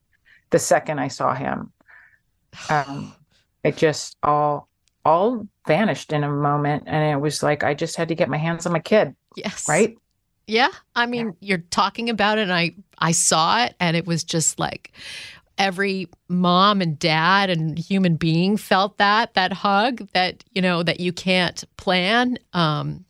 the 0.51 0.59
second 0.59 0.99
i 0.99 1.09
saw 1.09 1.35
him 1.35 1.73
um, 2.71 3.15
it 3.65 3.77
just 3.77 4.17
all 4.23 4.68
all 5.09 5.47
vanished 5.67 6.13
in 6.13 6.23
a 6.25 6.31
moment 6.31 6.85
and 6.87 7.03
it 7.13 7.21
was 7.21 7.43
like 7.43 7.65
i 7.65 7.75
just 7.75 7.97
had 7.97 8.09
to 8.09 8.15
get 8.15 8.29
my 8.29 8.37
hands 8.37 8.67
on 8.67 8.73
my 8.73 8.81
kid 8.81 9.15
Yes. 9.37 9.69
right 9.69 9.97
Yeah. 10.47 10.71
I 10.97 11.05
mean, 11.07 11.37
you're 11.41 11.65
talking 11.71 12.09
about 12.09 12.39
it 12.39 12.43
and 12.49 12.53
I 12.53 12.75
I 12.99 13.13
saw 13.13 13.65
it 13.65 13.75
and 13.79 13.97
it 13.97 14.07
was 14.07 14.25
just 14.25 14.59
like 14.59 14.93
every 15.59 16.09
mom 16.29 16.81
and 16.81 16.99
dad 16.99 17.51
and 17.51 17.79
human 17.79 18.17
being 18.17 18.57
felt 18.57 18.97
that 18.97 19.35
that 19.35 19.53
hug 19.53 20.09
that, 20.15 20.45
you 20.55 20.63
know, 20.63 20.83
that 20.83 21.01
you 21.01 21.13
can't 21.13 21.63
plan. 21.77 22.39
Um 22.55 23.05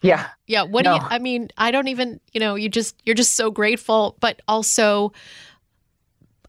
yeah 0.00 0.28
yeah, 0.46 0.62
what 0.62 0.84
do 0.84 0.90
you 0.90 1.00
I 1.10 1.18
mean, 1.18 1.48
I 1.58 1.70
don't 1.70 1.88
even, 1.88 2.18
you 2.32 2.40
know, 2.40 2.54
you 2.54 2.70
just 2.70 2.96
you're 3.04 3.14
just 3.14 3.36
so 3.36 3.50
grateful, 3.50 4.16
but 4.20 4.40
also 4.48 5.12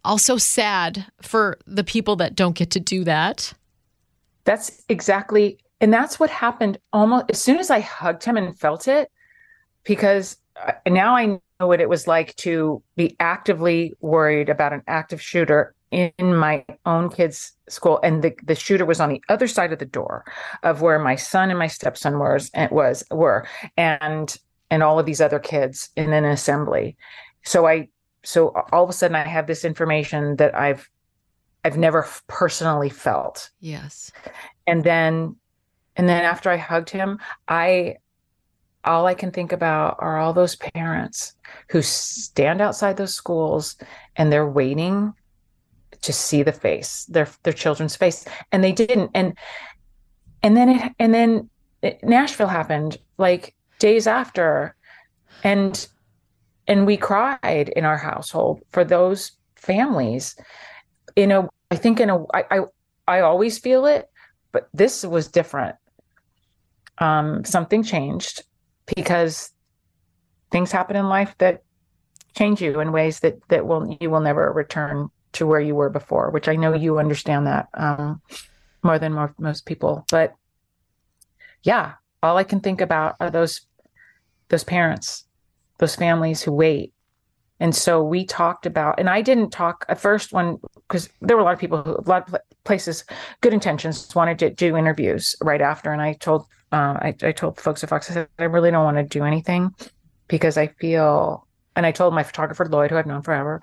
also 0.06 0.38
sad 0.38 1.06
for 1.22 1.58
the 1.68 1.84
people 1.84 2.16
that 2.18 2.36
don't 2.36 2.56
get 2.56 2.72
to 2.72 2.80
do 2.80 3.04
that. 3.04 3.54
That's 4.46 4.84
exactly, 4.90 5.60
and 5.82 5.94
that's 5.94 6.20
what 6.20 6.30
happened 6.30 6.78
almost 6.94 7.26
as 7.30 7.42
soon 7.42 7.58
as 7.58 7.70
I 7.70 7.80
hugged 7.80 8.24
him 8.24 8.38
and 8.38 8.58
felt 8.58 8.88
it, 8.88 9.12
because 9.84 10.38
now 10.88 11.16
I 11.16 11.26
know 11.26 11.68
what 11.68 11.82
it 11.82 11.90
was 11.90 12.08
like 12.08 12.36
to 12.38 12.82
be 12.96 13.16
actively 13.20 13.94
worried 14.00 14.50
about 14.50 14.74
an 14.74 14.84
active 14.88 15.22
shooter 15.22 15.74
in 15.92 16.36
my 16.36 16.66
own 16.86 17.10
kid's 17.10 17.54
school, 17.70 18.00
and 18.04 18.24
the 18.24 18.34
the 18.44 18.56
shooter 18.56 18.86
was 18.86 19.00
on 19.00 19.10
the 19.10 19.22
other 19.30 19.48
side 19.48 19.72
of 19.74 19.80
the 19.80 19.86
door 19.86 20.26
of 20.64 20.82
where 20.82 21.00
my 21.00 21.16
son 21.16 21.50
and 21.50 21.60
my 21.60 21.68
stepson 21.68 22.20
was 22.20 22.52
and 22.54 22.70
was 22.72 23.04
were, 23.12 23.48
and 23.78 24.38
and 24.70 24.84
all 24.84 25.00
of 25.00 25.06
these 25.06 25.22
other 25.22 25.40
kids 25.40 25.90
in 25.96 26.12
an 26.12 26.26
assembly. 26.26 26.98
So 27.46 27.66
I 27.66 27.90
so 28.24 28.54
all 28.72 28.84
of 28.84 28.90
a 28.90 28.94
sudden 28.94 29.16
I 29.16 29.24
have 29.24 29.48
this 29.48 29.64
information 29.64 30.36
that 30.38 30.56
I've 30.56 30.90
I've 31.66 31.78
never 31.78 32.08
personally 32.28 32.90
felt. 32.90 33.50
Yes. 33.60 34.12
And 34.68 34.84
then 34.84 35.36
and 35.96 36.08
then 36.08 36.24
after 36.24 36.52
I 36.52 36.58
hugged 36.58 36.92
him, 36.92 37.20
I 37.48 37.98
all 38.84 39.08
I 39.08 39.16
can 39.16 39.32
think 39.32 39.52
about 39.52 39.96
are 39.98 40.20
all 40.20 40.32
those 40.32 40.56
parents 40.56 41.34
who 41.70 41.82
stand 41.82 42.62
outside 42.62 42.98
those 42.98 43.16
schools 43.16 43.78
and 44.16 44.32
they're 44.32 44.48
waiting 44.48 45.12
to 46.04 46.14
see 46.14 46.44
the 46.44 46.52
face, 46.52 47.06
their 47.06 47.28
their 47.42 47.54
children's 47.54 47.96
face, 47.96 48.26
and 48.52 48.64
they 48.64 48.72
didn't. 48.72 49.10
And 49.16 49.36
and 50.44 50.56
then 50.56 50.70
it 50.70 50.94
and 51.00 51.16
then 51.16 51.50
it, 51.82 52.04
Nashville 52.04 52.48
happened 52.48 52.98
like 53.18 53.56
days 53.80 54.06
after, 54.06 54.76
and 55.44 55.88
and 56.68 56.86
we 56.86 56.96
cried 56.96 57.70
in 57.76 57.86
our 57.86 57.98
household 57.98 58.62
for 58.72 58.84
those 58.84 59.32
families. 59.56 60.36
You 61.16 61.26
know, 61.26 61.50
I 61.72 61.76
think 61.76 62.00
in 62.00 62.10
a 62.10 62.24
I 62.34 62.44
I, 62.52 62.60
I 63.08 63.20
always 63.22 63.58
feel 63.58 63.86
it, 63.86 64.10
but 64.52 64.70
this 64.74 65.04
was 65.04 65.28
different. 65.28 65.76
Um, 66.98 67.44
something 67.44 67.84
changed 67.84 68.44
because 68.96 69.52
things 70.52 70.72
happen 70.72 70.96
in 70.96 71.10
life 71.10 71.36
that 71.40 71.64
change 72.36 72.62
you 72.62 72.80
in 72.80 72.92
ways 72.92 73.20
that 73.22 73.36
that 73.50 73.66
will 73.66 73.98
you 74.00 74.10
will 74.10 74.20
never 74.20 74.52
return 74.52 75.10
to 75.34 75.46
where 75.46 75.60
you 75.60 75.76
were 75.76 75.90
before 75.90 76.30
which 76.30 76.48
i 76.48 76.56
know 76.56 76.74
you 76.74 77.00
understand 77.00 77.48
that 77.48 77.68
um, 77.74 78.22
more 78.84 79.00
than 79.00 79.14
more, 79.14 79.34
most 79.38 79.66
people 79.66 80.06
but 80.12 80.34
yeah 81.64 81.94
all 82.22 82.38
i 82.38 82.44
can 82.44 82.60
think 82.60 82.82
about 82.82 83.16
are 83.20 83.30
those 83.30 83.62
those 84.50 84.64
parents 84.64 85.26
those 85.80 85.96
families 85.96 86.42
who 86.42 86.52
wait 86.52 86.94
and 87.60 87.76
so 87.76 88.04
we 88.04 88.26
talked 88.26 88.66
about 88.66 89.00
and 89.00 89.10
i 89.10 89.22
didn't 89.22 89.50
talk 89.50 89.86
at 89.90 90.00
first 90.00 90.34
when 90.34 90.58
because 90.88 91.10
there 91.22 91.38
were 91.38 91.42
a 91.42 91.46
lot 91.46 91.54
of 91.54 91.60
people 91.60 91.82
who 91.82 91.96
a 91.98 92.10
lot 92.10 92.28
of 92.28 92.36
places 92.64 93.04
good 93.42 93.54
intentions 93.54 94.14
wanted 94.16 94.40
to 94.40 94.50
do 94.50 94.76
interviews 94.78 95.36
right 95.42 95.62
after. 95.62 95.92
And 95.92 96.02
i 96.02 96.14
told 96.14 96.46
uh, 96.72 96.98
I, 97.00 97.16
I 97.22 97.32
told 97.32 97.60
folks 97.60 97.84
at 97.84 97.90
fox 97.90 98.10
i 98.10 98.14
said 98.14 98.28
i 98.40 98.44
really 98.44 98.72
don't 98.72 98.84
want 98.84 98.98
to 98.98 99.04
do 99.04 99.24
anything 99.24 99.74
because 100.28 100.58
i 100.58 100.68
feel 100.68 101.48
and 101.76 101.86
i 101.86 101.92
told 101.92 102.14
my 102.14 102.24
photographer 102.24 102.66
lloyd 102.66 102.92
who 102.92 102.98
i've 102.98 103.06
known 103.06 103.22
forever 103.22 103.62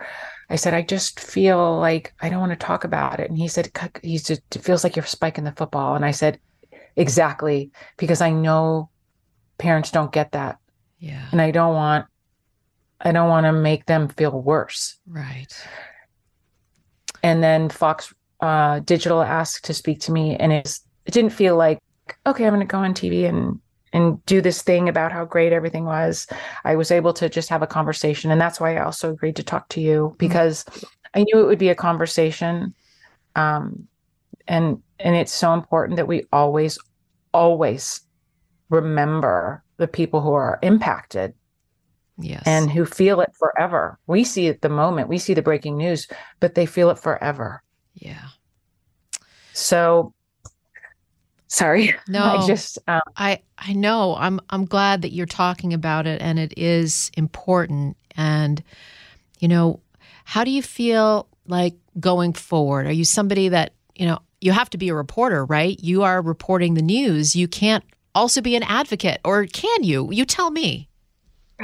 i 0.49 0.57
said 0.57 0.73
i 0.73 0.83
just 0.83 1.21
feel 1.21 1.79
like 1.79 2.15
i 2.21 2.29
don't 2.29 2.41
want 2.41 2.53
to 2.53 2.57
talk 2.67 2.85
about 2.85 3.21
it. 3.21 3.29
And 3.29 3.39
he 3.39 3.49
said 3.49 3.71
he 4.03 4.19
just 4.19 4.43
it 4.55 4.63
feels 4.63 4.85
like 4.85 4.97
you're 4.97 5.05
spiking 5.05 5.45
the 5.45 5.53
football. 5.53 5.95
And 5.97 6.05
i 6.05 6.13
said 6.13 6.39
exactly 6.97 7.71
because 7.97 8.21
i 8.21 8.31
know 8.31 8.91
parents 9.59 9.91
don't 9.91 10.13
get 10.13 10.33
that. 10.33 10.59
Yeah. 10.99 11.27
and 11.33 11.43
i 11.43 11.51
don't 11.51 11.75
want 11.75 12.07
I 13.03 13.13
don't 13.13 13.29
want 13.29 13.47
to 13.47 13.53
make 13.53 13.87
them 13.87 14.09
feel 14.09 14.41
worse. 14.41 14.97
Right. 15.07 15.53
And 17.23 17.43
then 17.43 17.69
Fox 17.69 18.15
uh, 18.41 18.81
Digital 18.81 19.23
asked 19.23 19.65
to 19.65 19.75
speak 19.75 20.01
to 20.01 20.13
me, 20.13 20.37
and 20.37 20.53
it's, 20.53 20.81
it 21.07 21.13
didn't 21.13 21.31
feel 21.31 21.57
like, 21.57 21.79
okay, 22.27 22.45
I'm 22.45 22.55
going 22.55 22.67
to 22.67 22.71
go 22.71 22.79
on 22.79 22.95
TV 22.95 23.29
and 23.29 23.61
and 23.95 24.25
do 24.25 24.41
this 24.41 24.63
thing 24.63 24.89
about 24.89 25.13
how 25.13 25.25
great 25.25 25.53
everything 25.53 25.85
was. 25.85 26.27
I 26.65 26.77
was 26.77 26.91
able 26.91 27.13
to 27.13 27.29
just 27.29 27.51
have 27.51 27.61
a 27.61 27.67
conversation, 27.67 28.31
and 28.31 28.41
that's 28.41 28.59
why 28.59 28.77
I 28.77 28.83
also 28.83 29.13
agreed 29.13 29.37
to 29.37 29.43
talk 29.43 29.69
to 29.71 29.81
you 29.81 30.17
because 30.19 30.65
I 31.15 31.25
knew 31.25 31.41
it 31.41 31.47
would 31.47 31.59
be 31.59 31.69
a 31.69 31.75
conversation. 31.75 32.75
Um, 33.37 33.87
and 34.49 34.83
and 34.99 35.15
it's 35.15 35.33
so 35.33 35.53
important 35.53 35.97
that 35.97 36.09
we 36.09 36.25
always, 36.33 36.79
always 37.35 38.01
remember 38.71 39.63
the 39.77 39.89
people 39.89 40.21
who 40.21 40.33
are 40.33 40.59
impacted 40.63 41.35
Yes. 42.19 42.43
and 42.47 42.71
who 42.71 42.85
feel 42.85 43.21
it 43.21 43.31
forever. 43.39 43.99
We 44.07 44.23
see 44.25 44.47
it 44.47 44.61
the 44.61 44.69
moment, 44.69 45.09
we 45.09 45.19
see 45.19 45.35
the 45.35 45.43
breaking 45.43 45.77
news, 45.77 46.07
but 46.41 46.55
they 46.55 46.67
feel 46.67 46.91
it 46.91 46.99
forever. 46.99 47.63
yeah. 47.95 48.29
So 49.55 50.13
sorry. 51.49 51.95
No. 52.09 52.23
I 52.25 52.47
just 52.47 52.79
um, 52.89 53.03
I 53.17 53.41
I 53.59 53.73
know. 53.75 54.17
I'm 54.17 54.41
I'm 54.51 54.65
glad 54.65 55.03
that 55.03 55.13
you're 55.13 55.27
talking 55.27 55.73
about 55.75 56.07
it 56.07 56.21
and 56.23 56.39
it 56.39 56.55
is 56.57 57.11
important 57.17 57.97
and 58.17 58.63
you 59.41 59.49
know, 59.49 59.81
how 60.25 60.45
do 60.45 60.51
you 60.51 60.63
feel 60.63 61.29
like 61.47 61.75
going 62.01 62.33
forward? 62.33 62.87
Are 62.87 62.93
you 62.93 63.05
somebody 63.05 63.49
that, 63.49 63.75
you 63.95 64.07
know, 64.07 64.19
you 64.41 64.53
have 64.53 64.71
to 64.71 64.79
be 64.79 64.89
a 64.89 64.95
reporter, 64.95 65.45
right? 65.45 65.79
You 65.83 66.03
are 66.03 66.23
reporting 66.23 66.75
the 66.75 66.83
news. 66.83 67.35
You 67.37 67.49
can't 67.49 67.85
also 68.15 68.41
be 68.41 68.55
an 68.57 68.63
advocate 68.63 69.21
or 69.25 69.45
can 69.47 69.83
you? 69.83 70.11
You 70.13 70.25
tell 70.25 70.51
me. 70.51 70.89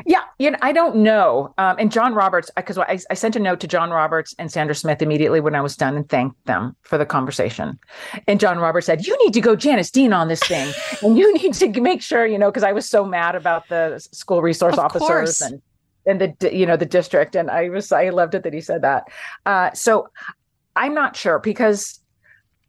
Yeah, 0.06 0.22
you 0.38 0.50
know, 0.50 0.58
I 0.62 0.72
don't 0.72 0.96
know. 0.96 1.52
Um, 1.58 1.76
and 1.78 1.90
John 1.90 2.14
Roberts, 2.14 2.50
because 2.56 2.78
I, 2.78 2.98
I 3.10 3.14
sent 3.14 3.36
a 3.36 3.38
note 3.38 3.60
to 3.60 3.66
John 3.66 3.90
Roberts 3.90 4.34
and 4.38 4.50
Sandra 4.50 4.74
Smith 4.74 5.02
immediately 5.02 5.40
when 5.40 5.54
I 5.54 5.60
was 5.60 5.76
done 5.76 5.96
and 5.96 6.08
thanked 6.08 6.44
them 6.46 6.76
for 6.82 6.98
the 6.98 7.06
conversation. 7.06 7.78
And 8.26 8.38
John 8.40 8.58
Roberts 8.58 8.86
said, 8.86 9.06
"You 9.06 9.16
need 9.24 9.34
to 9.34 9.40
go 9.40 9.56
Janice 9.56 9.90
Dean 9.90 10.12
on 10.12 10.28
this 10.28 10.40
thing, 10.40 10.72
and 11.02 11.18
you 11.18 11.32
need 11.34 11.54
to 11.54 11.80
make 11.80 12.02
sure 12.02 12.26
you 12.26 12.38
know." 12.38 12.50
Because 12.50 12.62
I 12.64 12.72
was 12.72 12.88
so 12.88 13.04
mad 13.04 13.34
about 13.34 13.68
the 13.68 13.98
school 14.12 14.42
resource 14.42 14.74
Of 14.74 14.80
officers 14.80 15.08
course. 15.08 15.40
and 15.40 15.62
and 16.06 16.36
the 16.38 16.54
you 16.56 16.66
know 16.66 16.76
the 16.76 16.86
district, 16.86 17.34
and 17.34 17.50
I 17.50 17.68
was 17.68 17.92
I 17.92 18.10
loved 18.10 18.34
it 18.34 18.42
that 18.44 18.52
he 18.52 18.60
said 18.60 18.82
that. 18.82 19.04
Uh, 19.46 19.72
so 19.72 20.08
I'm 20.76 20.94
not 20.94 21.16
sure 21.16 21.38
because 21.38 22.00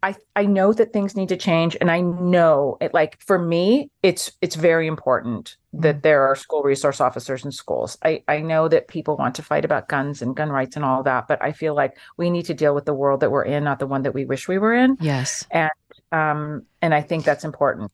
I 0.02 0.16
I 0.36 0.46
know 0.46 0.72
that 0.74 0.94
things 0.94 1.16
need 1.16 1.30
to 1.30 1.38
change, 1.38 1.76
and 1.80 1.92
I 1.92 2.02
know 2.02 2.78
it. 2.80 2.94
Like 2.94 3.22
for 3.22 3.38
me, 3.38 3.92
it's 4.02 4.32
it's 4.42 4.56
very 4.56 4.88
important 4.88 5.58
that 5.74 6.04
there 6.04 6.24
are 6.24 6.36
school 6.36 6.64
resource 6.64 7.02
officers 7.02 7.44
in 7.44 7.52
schools. 7.52 7.98
I 8.04 8.24
I 8.28 8.40
know 8.40 8.68
that 8.70 8.88
people 8.88 9.18
want 9.18 9.36
to 9.36 9.44
fight 9.44 9.66
about 9.66 9.90
guns 9.90 10.22
and 10.22 10.36
gun 10.36 10.50
rights 10.50 10.76
and 10.76 10.86
all 10.86 11.04
that, 11.04 11.28
but 11.28 11.44
I 11.44 11.52
feel 11.52 11.76
like 11.76 11.98
we 12.18 12.30
need 12.30 12.46
to 12.46 12.54
deal 12.54 12.74
with 12.74 12.86
the 12.86 12.94
world 12.94 13.20
that 13.20 13.32
we're 13.32 13.44
in, 13.44 13.64
not 13.64 13.80
the 13.80 13.88
one 13.88 14.04
that 14.04 14.14
we 14.14 14.26
wish 14.26 14.48
we 14.48 14.58
were 14.58 14.74
in. 14.74 14.98
Yes. 15.02 15.46
And 15.52 15.72
um, 16.12 16.64
and 16.82 16.94
I 16.94 17.02
think 17.02 17.26
that's 17.26 17.44
important. 17.44 17.92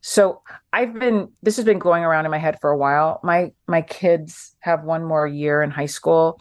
So 0.00 0.42
I've 0.72 0.94
been 0.98 1.32
this 1.42 1.56
has 1.56 1.64
been 1.64 1.78
going 1.78 2.04
around 2.04 2.26
in 2.26 2.30
my 2.30 2.38
head 2.38 2.60
for 2.60 2.70
a 2.70 2.76
while. 2.76 3.20
My 3.22 3.52
my 3.66 3.82
kids 3.82 4.54
have 4.60 4.84
one 4.84 5.02
more 5.02 5.26
year 5.26 5.62
in 5.62 5.70
high 5.70 5.86
school, 5.86 6.40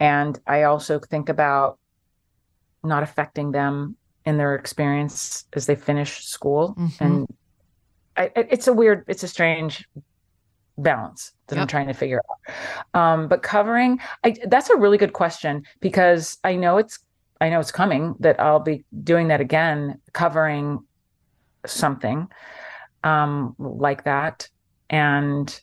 and 0.00 0.38
I 0.46 0.64
also 0.64 0.98
think 0.98 1.28
about 1.28 1.78
not 2.82 3.02
affecting 3.02 3.52
them 3.52 3.96
in 4.26 4.36
their 4.36 4.54
experience 4.54 5.44
as 5.54 5.66
they 5.66 5.76
finish 5.76 6.24
school. 6.24 6.74
Mhm. 6.76 7.00
And 7.00 7.26
I, 8.16 8.30
it's 8.34 8.66
a 8.66 8.72
weird, 8.72 9.04
it's 9.08 9.22
a 9.22 9.28
strange 9.28 9.88
balance 10.78 11.32
that 11.46 11.58
I'm 11.58 11.66
trying 11.66 11.86
to 11.86 11.94
figure 11.94 12.20
out. 12.28 13.00
Um, 13.00 13.28
but 13.28 13.42
covering, 13.42 14.00
I, 14.24 14.34
that's 14.46 14.68
a 14.68 14.76
really 14.76 14.98
good 14.98 15.12
question 15.12 15.62
because 15.80 16.38
I 16.44 16.56
know 16.56 16.76
it's 16.76 16.98
I 17.40 17.50
know 17.50 17.60
it's 17.60 17.72
coming 17.72 18.14
that 18.20 18.40
I'll 18.40 18.60
be 18.60 18.84
doing 19.04 19.28
that 19.28 19.42
again, 19.42 20.00
covering 20.14 20.80
something 21.66 22.28
um, 23.04 23.54
like 23.58 24.04
that, 24.04 24.48
and 24.88 25.60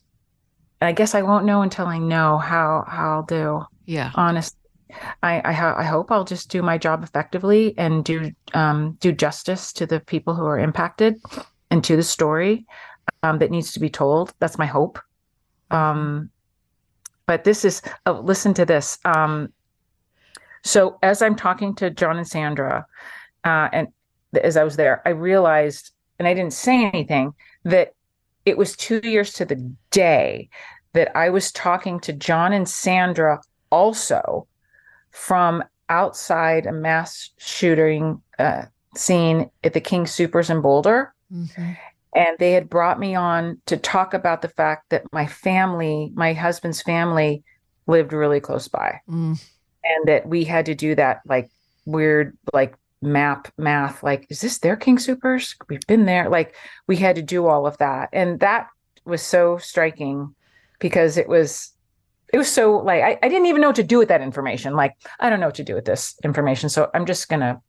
I 0.80 0.92
guess 0.92 1.14
I 1.14 1.22
won't 1.22 1.44
know 1.44 1.62
until 1.62 1.86
I 1.86 1.98
know 1.98 2.38
how 2.38 2.84
how 2.86 3.16
I'll 3.16 3.22
do. 3.24 3.64
Yeah. 3.86 4.10
Honest, 4.14 4.56
I 5.22 5.40
I, 5.44 5.52
ho- 5.52 5.74
I 5.76 5.84
hope 5.84 6.10
I'll 6.10 6.24
just 6.24 6.50
do 6.50 6.62
my 6.62 6.78
job 6.78 7.02
effectively 7.02 7.74
and 7.78 8.04
do 8.04 8.32
um, 8.52 8.96
do 9.00 9.12
justice 9.12 9.72
to 9.74 9.86
the 9.86 10.00
people 10.00 10.34
who 10.34 10.44
are 10.44 10.58
impacted 10.58 11.20
and 11.70 11.82
to 11.84 11.96
the 11.96 12.02
story 12.02 12.66
um, 13.22 13.38
that 13.38 13.50
needs 13.50 13.72
to 13.72 13.80
be 13.80 13.90
told. 13.90 14.32
That's 14.38 14.58
my 14.58 14.66
hope. 14.66 14.98
Um, 15.70 16.30
but 17.26 17.44
this 17.44 17.64
is 17.64 17.82
oh, 18.06 18.20
listen 18.24 18.54
to 18.54 18.64
this. 18.64 18.98
Um, 19.04 19.52
so 20.62 20.98
as 21.02 21.20
I'm 21.22 21.36
talking 21.36 21.74
to 21.76 21.90
John 21.90 22.16
and 22.16 22.26
Sandra, 22.26 22.86
uh, 23.44 23.68
and 23.72 23.88
as 24.42 24.56
I 24.56 24.64
was 24.64 24.76
there, 24.76 25.02
I 25.06 25.10
realized, 25.10 25.90
and 26.18 26.26
I 26.26 26.34
didn't 26.34 26.54
say 26.54 26.84
anything, 26.84 27.34
that 27.64 27.92
it 28.46 28.56
was 28.56 28.76
two 28.76 29.00
years 29.02 29.32
to 29.34 29.44
the 29.44 29.56
day 29.90 30.48
that 30.92 31.14
I 31.16 31.28
was 31.28 31.52
talking 31.52 32.00
to 32.00 32.12
John 32.12 32.52
and 32.52 32.68
Sandra 32.68 33.40
also 33.70 34.46
from 35.14 35.62
outside 35.88 36.66
a 36.66 36.72
mass 36.72 37.30
shooting 37.38 38.20
uh, 38.38 38.62
scene 38.96 39.48
at 39.62 39.72
the 39.72 39.80
King 39.80 40.04
Soopers 40.04 40.50
in 40.50 40.60
Boulder 40.60 41.14
Mhm. 41.32 41.76
and 42.14 42.36
they 42.38 42.52
had 42.52 42.68
brought 42.68 42.98
me 43.00 43.14
on 43.14 43.60
to 43.66 43.76
talk 43.76 44.12
about 44.12 44.42
the 44.42 44.48
fact 44.48 44.90
that 44.90 45.04
my 45.12 45.26
family, 45.26 46.10
my 46.14 46.32
husband's 46.32 46.82
family, 46.82 47.42
lived 47.86 48.12
really 48.12 48.40
close 48.40 48.66
by, 48.68 49.00
Mm. 49.08 49.40
and 49.84 50.08
that 50.08 50.26
we 50.28 50.44
had 50.44 50.66
to 50.66 50.74
do 50.74 50.94
that 50.96 51.20
like 51.26 51.48
weird 51.86 52.36
like 52.52 52.74
map 53.02 53.48
math. 53.58 54.02
Like, 54.02 54.26
is 54.30 54.40
this 54.40 54.58
their 54.58 54.76
King 54.76 54.96
Soopers? 54.96 55.54
We've 55.68 55.86
been 55.86 56.06
there. 56.06 56.28
Like, 56.28 56.54
we 56.86 56.96
had 56.96 57.16
to 57.16 57.22
do 57.22 57.46
all 57.46 57.66
of 57.66 57.76
that, 57.78 58.08
and 58.12 58.40
that 58.40 58.68
was 59.04 59.22
so 59.22 59.58
striking 59.58 60.34
because 60.80 61.16
it 61.18 61.28
was. 61.28 61.70
It 62.34 62.38
was 62.38 62.50
so 62.50 62.78
like 62.78 63.02
I, 63.02 63.18
I 63.22 63.28
didn't 63.28 63.46
even 63.46 63.60
know 63.62 63.68
what 63.68 63.76
to 63.76 63.84
do 63.84 63.98
with 63.98 64.08
that 64.08 64.20
information. 64.20 64.74
Like 64.74 64.96
I 65.20 65.30
don't 65.30 65.40
know 65.40 65.46
what 65.46 65.54
to 65.54 65.64
do 65.64 65.74
with 65.74 65.84
this 65.84 66.16
information, 66.24 66.68
so 66.68 66.90
I'm 66.92 67.06
just 67.06 67.28
gonna 67.28 67.62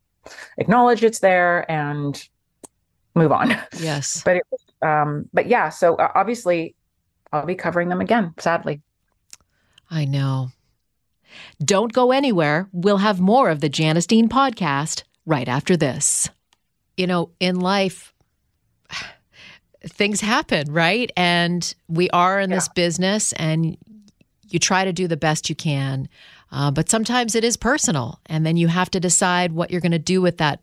acknowledge 0.58 1.04
it's 1.04 1.20
there 1.20 1.70
and 1.70 2.20
move 3.14 3.30
on. 3.32 3.56
Yes. 3.78 4.22
but 4.26 4.36
it 4.36 4.42
um 4.82 5.26
but 5.32 5.46
yeah 5.46 5.70
so 5.70 5.94
uh, 5.94 6.12
obviously 6.14 6.74
i'll 7.32 7.46
be 7.46 7.54
covering 7.54 7.88
them 7.88 8.02
again 8.02 8.34
sadly 8.36 8.82
I 9.90 10.04
know. 10.04 10.50
Don't 11.64 11.92
go 11.92 12.12
anywhere. 12.12 12.68
We'll 12.72 12.98
have 12.98 13.20
more 13.20 13.50
of 13.50 13.60
the 13.60 13.68
Janice 13.68 14.06
Dean 14.06 14.28
podcast 14.28 15.02
right 15.24 15.48
after 15.48 15.76
this. 15.76 16.28
You 16.96 17.06
know, 17.06 17.30
in 17.40 17.60
life, 17.60 18.14
things 19.84 20.20
happen, 20.20 20.72
right? 20.72 21.10
And 21.16 21.74
we 21.88 22.10
are 22.10 22.40
in 22.40 22.50
this 22.50 22.68
business, 22.68 23.32
and 23.34 23.76
you 24.48 24.58
try 24.58 24.84
to 24.84 24.92
do 24.92 25.08
the 25.08 25.16
best 25.16 25.48
you 25.48 25.54
can. 25.54 26.08
Uh, 26.52 26.70
but 26.70 26.88
sometimes 26.88 27.34
it 27.34 27.44
is 27.44 27.56
personal, 27.56 28.20
and 28.26 28.46
then 28.46 28.56
you 28.56 28.68
have 28.68 28.90
to 28.90 29.00
decide 29.00 29.52
what 29.52 29.70
you're 29.70 29.80
going 29.80 29.92
to 29.92 29.98
do 29.98 30.22
with 30.22 30.38
that, 30.38 30.60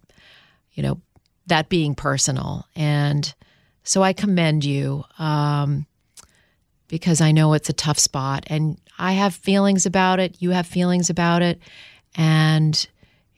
you 0.74 0.84
know, 0.84 1.00
that 1.48 1.70
being 1.70 1.94
personal. 1.94 2.66
And 2.76 3.34
so 3.84 4.02
I 4.02 4.14
commend 4.14 4.64
you 4.64 5.04
um, 5.20 5.86
because 6.88 7.20
I 7.20 7.34
know 7.34 7.54
it's 7.54 7.70
a 7.70 7.74
tough 7.74 8.00
spot, 8.00 8.46
and 8.48 8.80
I 8.98 9.14
have 9.14 9.36
feelings 9.36 9.86
about 9.86 10.20
it. 10.20 10.42
You 10.42 10.52
have 10.52 10.66
feelings 10.66 11.10
about 11.10 11.42
it, 11.42 11.60
and 12.16 12.88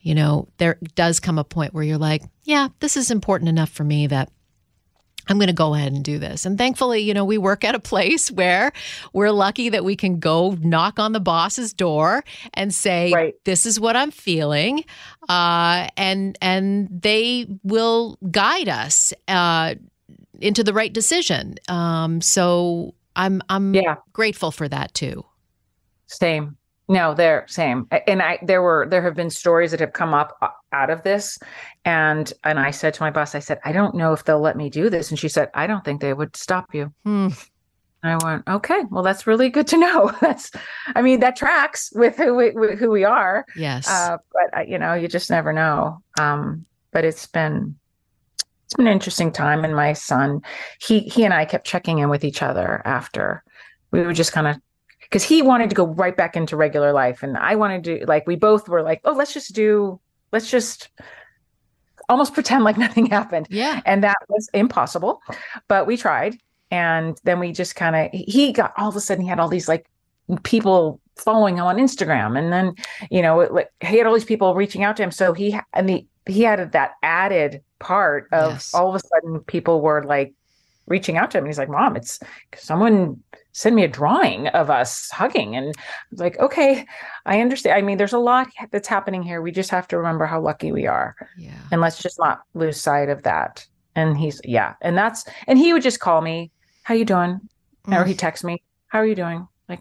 you 0.02 0.14
know, 0.14 0.48
there 0.58 0.78
does 0.94 1.20
come 1.20 1.40
a 1.40 1.44
point 1.44 1.74
where 1.74 1.84
you're 1.84 1.98
like, 1.98 2.22
yeah, 2.44 2.68
this 2.80 2.96
is 2.96 3.10
important 3.10 3.50
enough 3.50 3.72
for 3.72 3.84
me 3.84 4.06
that 4.06 4.30
I'm 5.28 5.38
going 5.38 5.48
to 5.48 5.54
go 5.54 5.74
ahead 5.74 5.92
and 5.94 6.04
do 6.04 6.20
this. 6.20 6.46
And 6.46 6.58
thankfully, 6.58 7.00
you 7.02 7.14
know, 7.14 7.26
we 7.26 7.38
work 7.38 7.64
at 7.64 7.76
a 7.76 7.80
place 7.80 8.32
where 8.32 8.72
we're 9.14 9.32
lucky 9.32 9.70
that 9.70 9.84
we 9.84 9.96
can 9.96 10.20
go 10.20 10.52
knock 10.62 11.00
on 11.00 11.12
the 11.14 11.20
boss's 11.20 11.74
door 11.74 12.24
and 12.54 12.74
say, 12.74 13.12
Right. 13.12 13.34
"This 13.44 13.66
is 13.66 13.80
what 13.80 13.96
I'm 13.96 14.12
feeling," 14.12 14.84
uh, 15.30 15.88
and 15.98 16.38
and 16.42 16.88
they 16.92 17.48
will 17.64 18.18
guide 18.32 18.70
us 18.70 19.14
uh, 19.28 19.76
into 20.40 20.64
the 20.64 20.74
right 20.74 20.94
decision. 20.94 21.56
Um, 21.70 22.22
so 22.22 22.94
I'm 23.16 23.42
I'm 23.50 23.74
Yeah. 23.74 23.96
grateful 24.14 24.52
for 24.52 24.68
that 24.68 24.94
too. 24.94 25.26
Same. 26.08 26.58
No, 26.88 27.16
they're 27.16 27.46
same. 27.48 27.88
And 28.08 28.22
I 28.22 28.38
there 28.44 28.62
were 28.62 28.86
there 28.90 29.02
have 29.02 29.16
been 29.16 29.30
stories 29.32 29.72
that 29.72 29.80
have 29.80 29.94
come 29.94 30.14
up 30.14 30.38
out 30.72 30.90
of 30.90 31.02
this 31.04 31.40
and 31.84 32.32
and 32.44 32.60
I 32.60 32.72
said 32.72 32.94
to 32.96 33.04
my 33.04 33.10
boss 33.10 33.34
I 33.34 33.40
said 33.40 33.60
I 33.66 33.72
don't 33.72 33.96
know 33.96 34.14
if 34.14 34.24
they'll 34.24 34.40
let 34.40 34.56
me 34.56 34.70
do 34.70 34.90
this 34.90 35.10
and 35.10 35.18
she 35.18 35.28
said 35.28 35.50
I 35.54 35.66
don't 35.66 35.84
think 35.84 36.02
they 36.02 36.14
would 36.14 36.36
stop 36.36 36.74
you. 36.76 36.94
Hmm. 37.04 37.30
I 38.04 38.18
went, 38.24 38.48
"Okay, 38.48 38.84
well 38.92 39.02
that's 39.02 39.26
really 39.26 39.50
good 39.50 39.66
to 39.68 39.78
know." 39.80 40.12
That's 40.22 40.52
I 40.96 41.02
mean 41.02 41.22
that 41.22 41.36
tracks 41.36 41.92
with 41.96 42.18
who 42.18 42.36
we 42.36 42.52
with 42.52 42.78
who 42.78 42.92
we 42.92 43.04
are. 43.04 43.46
Yes. 43.56 43.90
Uh 43.90 44.18
but 44.32 44.60
uh, 44.60 44.62
you 44.62 44.78
know, 44.78 44.94
you 44.94 45.08
just 45.08 45.32
never 45.32 45.52
know. 45.52 46.04
Um 46.20 46.66
but 46.92 47.04
it's 47.04 47.26
been 47.26 47.76
it's 48.66 48.76
been 48.76 48.86
an 48.88 48.94
interesting 48.94 49.32
time 49.32 49.66
and 49.66 49.76
my 49.76 49.94
son 49.94 50.42
he 50.80 51.00
he 51.00 51.26
and 51.26 51.34
I 51.34 51.46
kept 51.46 51.66
checking 51.66 51.98
in 51.98 52.10
with 52.10 52.24
each 52.24 52.44
other 52.44 52.84
after 52.86 53.44
we 53.90 54.06
would 54.06 54.16
just 54.16 54.34
kind 54.34 54.48
of 54.48 54.58
because 55.10 55.24
he 55.24 55.42
wanted 55.42 55.70
to 55.70 55.76
go 55.76 55.88
right 55.88 56.16
back 56.18 56.36
into 56.36 56.58
regular 56.58 56.92
life 56.92 57.24
and 57.24 57.38
I 57.38 57.56
wanted 57.56 57.84
to 57.86 58.06
like 58.08 58.28
we 58.28 58.36
both 58.36 58.68
were 58.68 58.82
like 58.82 59.02
oh 59.06 59.14
let's 59.14 59.34
just 59.34 59.54
do 59.56 60.00
let's 60.32 60.50
just 60.50 60.90
almost 62.10 62.34
pretend 62.34 62.64
like 62.64 62.78
nothing 62.86 63.06
happened 63.06 63.48
yeah. 63.50 63.82
and 63.86 64.04
that 64.04 64.18
was 64.30 64.50
impossible 64.54 65.22
but 65.68 65.88
we 65.88 65.98
tried 65.98 66.38
and 66.72 67.18
then 67.24 67.40
we 67.40 67.52
just 67.52 67.76
kind 67.76 67.96
of 67.96 68.10
he 68.12 68.52
got 68.52 68.74
all 68.78 68.90
of 68.90 68.96
a 68.96 69.00
sudden 69.00 69.24
he 69.24 69.30
had 69.30 69.40
all 69.40 69.48
these 69.48 69.68
like 69.68 69.88
people 70.44 71.00
following 71.18 71.58
him 71.58 71.64
on 71.64 71.78
instagram 71.78 72.38
and 72.38 72.52
then 72.52 72.74
you 73.10 73.22
know 73.22 73.40
it, 73.40 73.54
like 73.54 73.70
he 73.82 73.98
had 73.98 74.08
all 74.08 74.14
these 74.14 74.26
people 74.26 74.56
reaching 74.56 74.84
out 74.84 74.98
to 74.98 75.04
him 75.04 75.12
so 75.12 75.34
he 75.34 75.58
and 75.74 75.88
the 75.88 76.06
he 76.28 76.42
had 76.42 76.72
that 76.72 76.94
added 77.04 77.62
part 77.80 78.28
of 78.32 78.54
Yes. 78.54 78.74
all 78.74 78.90
of 78.90 78.96
a 78.96 79.00
sudden 79.00 79.40
people 79.42 79.82
were 79.82 80.04
like 80.04 80.34
reaching 80.88 81.18
out 81.18 81.32
to 81.32 81.38
him 81.38 81.44
and 81.44 81.50
he's 81.50 81.58
like 81.60 81.70
mom 81.70 81.96
it's 81.96 82.20
someone 82.56 83.22
send 83.56 83.74
me 83.74 83.84
a 83.86 83.88
drawing 83.88 84.48
of 84.50 84.70
us 84.70 85.10
hugging 85.12 85.56
and 85.56 85.74
like 86.18 86.38
okay 86.40 86.86
i 87.26 87.40
understand 87.40 87.78
i 87.78 87.82
mean 87.82 87.98
there's 87.98 88.12
a 88.12 88.18
lot 88.20 88.48
that's 88.72 88.88
happening 88.88 89.24
here. 89.24 89.42
We 89.42 89.52
just 89.52 89.70
have 89.72 89.88
to 89.90 89.98
remember 89.98 90.26
how 90.26 90.42
lucky 90.42 90.72
we 90.72 90.88
are. 90.88 91.16
Yeah. 91.38 91.52
and 91.72 91.82
let's 91.82 92.02
just 92.02 92.20
not 92.20 92.42
lose 92.54 92.80
sight 92.80 93.10
of 93.10 93.24
that. 93.24 93.66
And 93.96 94.18
he's 94.18 94.42
yeah. 94.44 94.76
And 94.82 94.98
that's 94.98 95.26
and 95.48 95.58
he 95.58 95.74
would 95.74 95.84
just 95.84 96.00
call 96.00 96.22
me 96.22 96.52
how 96.84 96.94
you 96.94 97.06
doing? 97.06 97.40
Or 97.88 98.04
he 98.04 98.14
texts 98.14 98.44
me 98.44 98.62
how 98.88 99.00
are 99.00 99.06
you 99.06 99.16
doing? 99.16 99.48
Like 99.70 99.80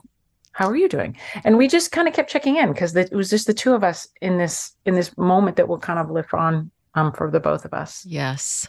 how 0.53 0.69
are 0.69 0.77
you 0.77 0.89
doing? 0.89 1.17
And 1.45 1.59
we 1.59 1.69
just 1.69 1.91
kind 1.93 2.07
of 2.07 2.15
kept 2.15 2.31
checking 2.31 2.57
in 2.57 2.73
because 2.73 2.95
it 2.95 3.13
was 3.13 3.31
just 3.31 3.47
the 3.47 3.55
two 3.55 3.75
of 3.75 3.83
us 3.83 4.09
in 4.21 4.39
this 4.39 4.73
in 4.85 4.95
this 4.95 5.17
moment 5.19 5.57
that 5.57 5.69
will 5.69 5.79
kind 5.79 5.99
of 5.99 6.11
live 6.11 6.33
on 6.33 6.71
um 6.95 7.13
for 7.13 7.31
the 7.31 7.41
both 7.41 7.65
of 7.65 7.75
us. 7.75 8.05
Yes. 8.07 8.69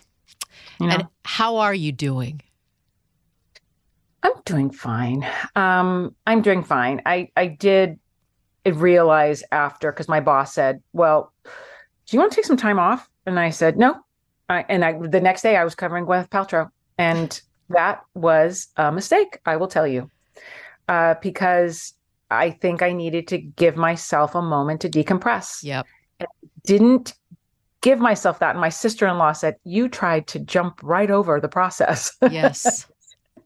you 0.79 0.87
know? 0.87 0.93
And 0.95 1.07
how 1.23 1.57
are 1.57 1.73
you 1.75 1.91
doing? 1.91 2.41
I'm 4.25 4.41
doing 4.45 4.71
fine. 4.71 5.25
Um 5.55 6.15
i'm 6.25 6.41
doing 6.41 6.63
fine. 6.63 7.01
I 7.05 7.29
i 7.37 7.47
did 7.47 7.99
realize 8.65 9.43
after 9.51 9.91
because 9.91 10.07
my 10.07 10.19
boss 10.19 10.53
said 10.53 10.81
well 10.93 11.31
do 11.43 12.15
you 12.15 12.19
want 12.19 12.31
to 12.31 12.35
take 12.35 12.45
some 12.45 12.57
time 12.57 12.79
off? 12.79 13.07
And 13.25 13.39
i 13.39 13.49
said 13.51 13.77
no. 13.77 13.95
I, 14.49 14.65
and 14.69 14.83
i 14.83 14.93
the 14.99 15.21
next 15.21 15.41
day 15.41 15.55
i 15.55 15.63
was 15.63 15.75
covering 15.75 16.05
gwyneth 16.05 16.29
paltrow 16.29 16.69
and 16.97 17.39
that 17.69 18.01
was 18.13 18.67
a 18.77 18.91
mistake 18.91 19.39
i 19.45 19.55
will 19.55 19.67
tell 19.67 19.87
you. 19.87 20.09
Uh 20.87 21.15
because 21.21 21.93
i 22.31 22.49
think 22.49 22.81
i 22.81 22.91
needed 22.93 23.27
to 23.27 23.37
give 23.37 23.75
myself 23.75 24.33
a 24.35 24.41
moment 24.41 24.81
to 24.81 24.89
decompress. 24.89 25.63
Yep. 25.63 25.85
didn't 26.65 27.13
give 27.81 27.99
myself 27.99 28.39
that 28.39 28.51
and 28.51 28.61
my 28.61 28.69
sister-in-law 28.69 29.33
said 29.33 29.55
you 29.63 29.87
tried 29.87 30.25
to 30.25 30.39
jump 30.39 30.79
right 30.81 31.11
over 31.11 31.39
the 31.39 31.47
process. 31.49 32.17
Yes. 32.31 32.87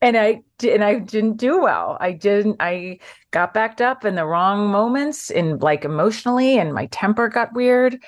And 0.01 0.17
I 0.17 0.41
and 0.63 0.83
I 0.83 0.99
didn't 0.99 1.37
do 1.37 1.61
well. 1.61 1.97
I 1.99 2.11
didn't. 2.13 2.57
I 2.59 2.99
got 3.31 3.53
backed 3.53 3.81
up 3.81 4.05
in 4.05 4.15
the 4.15 4.25
wrong 4.25 4.67
moments, 4.67 5.29
and 5.29 5.61
like 5.61 5.85
emotionally, 5.85 6.57
and 6.57 6.73
my 6.73 6.85
temper 6.87 7.27
got 7.27 7.53
weird. 7.53 8.01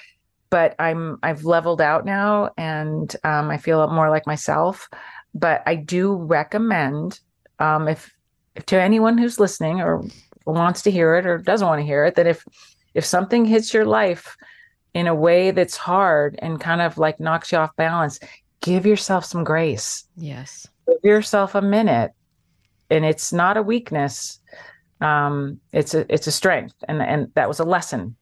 But 0.50 0.76
I'm 0.80 1.18
I've 1.24 1.44
leveled 1.44 1.82
out 1.82 2.06
now, 2.06 2.52
and 2.58 3.14
um, 3.24 3.50
I 3.50 3.58
feel 3.58 3.86
more 3.88 4.10
like 4.10 4.28
myself. 4.28 4.90
But 5.34 5.64
I 5.66 5.76
do 5.76 6.16
recommend 6.16 7.20
um, 7.60 7.88
if, 7.88 8.14
if 8.56 8.66
to 8.68 8.82
anyone 8.82 9.18
who's 9.18 9.40
listening 9.40 9.80
or 9.80 10.04
wants 10.46 10.82
to 10.84 10.92
hear 10.92 11.16
it 11.16 11.26
or 11.26 11.38
doesn't 11.38 11.68
want 11.68 11.80
to 11.80 11.86
hear 11.86 12.06
it, 12.06 12.16
that 12.16 12.28
if 12.28 12.46
if 12.94 13.06
something 13.06 13.46
hits 13.46 13.74
your 13.74 13.86
life 13.86 14.38
in 14.94 15.08
a 15.08 15.16
way 15.16 15.52
that's 15.52 15.78
hard 15.78 16.38
and 16.42 16.60
kind 16.60 16.82
of 16.82 16.98
like 16.98 17.20
knocks 17.20 17.52
you 17.52 17.58
off 17.58 17.74
balance, 17.78 18.20
give 18.62 18.86
yourself 18.86 19.24
some 19.24 19.44
grace 19.44 20.06
yes. 20.18 20.68
Give 21.02 21.10
yourself 21.10 21.56
a 21.56 21.62
minute 21.62 22.12
and 22.90 23.06
it's 23.06 23.32
not 23.34 23.58
a 23.58 23.62
weakness 23.62 24.40
um 25.02 25.60
it's 25.72 25.94
a 25.94 26.06
it's 26.14 26.28
a 26.28 26.32
strength 26.32 26.76
and 26.88 27.02
and 27.02 27.32
that 27.36 27.48
was 27.48 27.60
a 27.60 27.64
lesson 27.64 28.16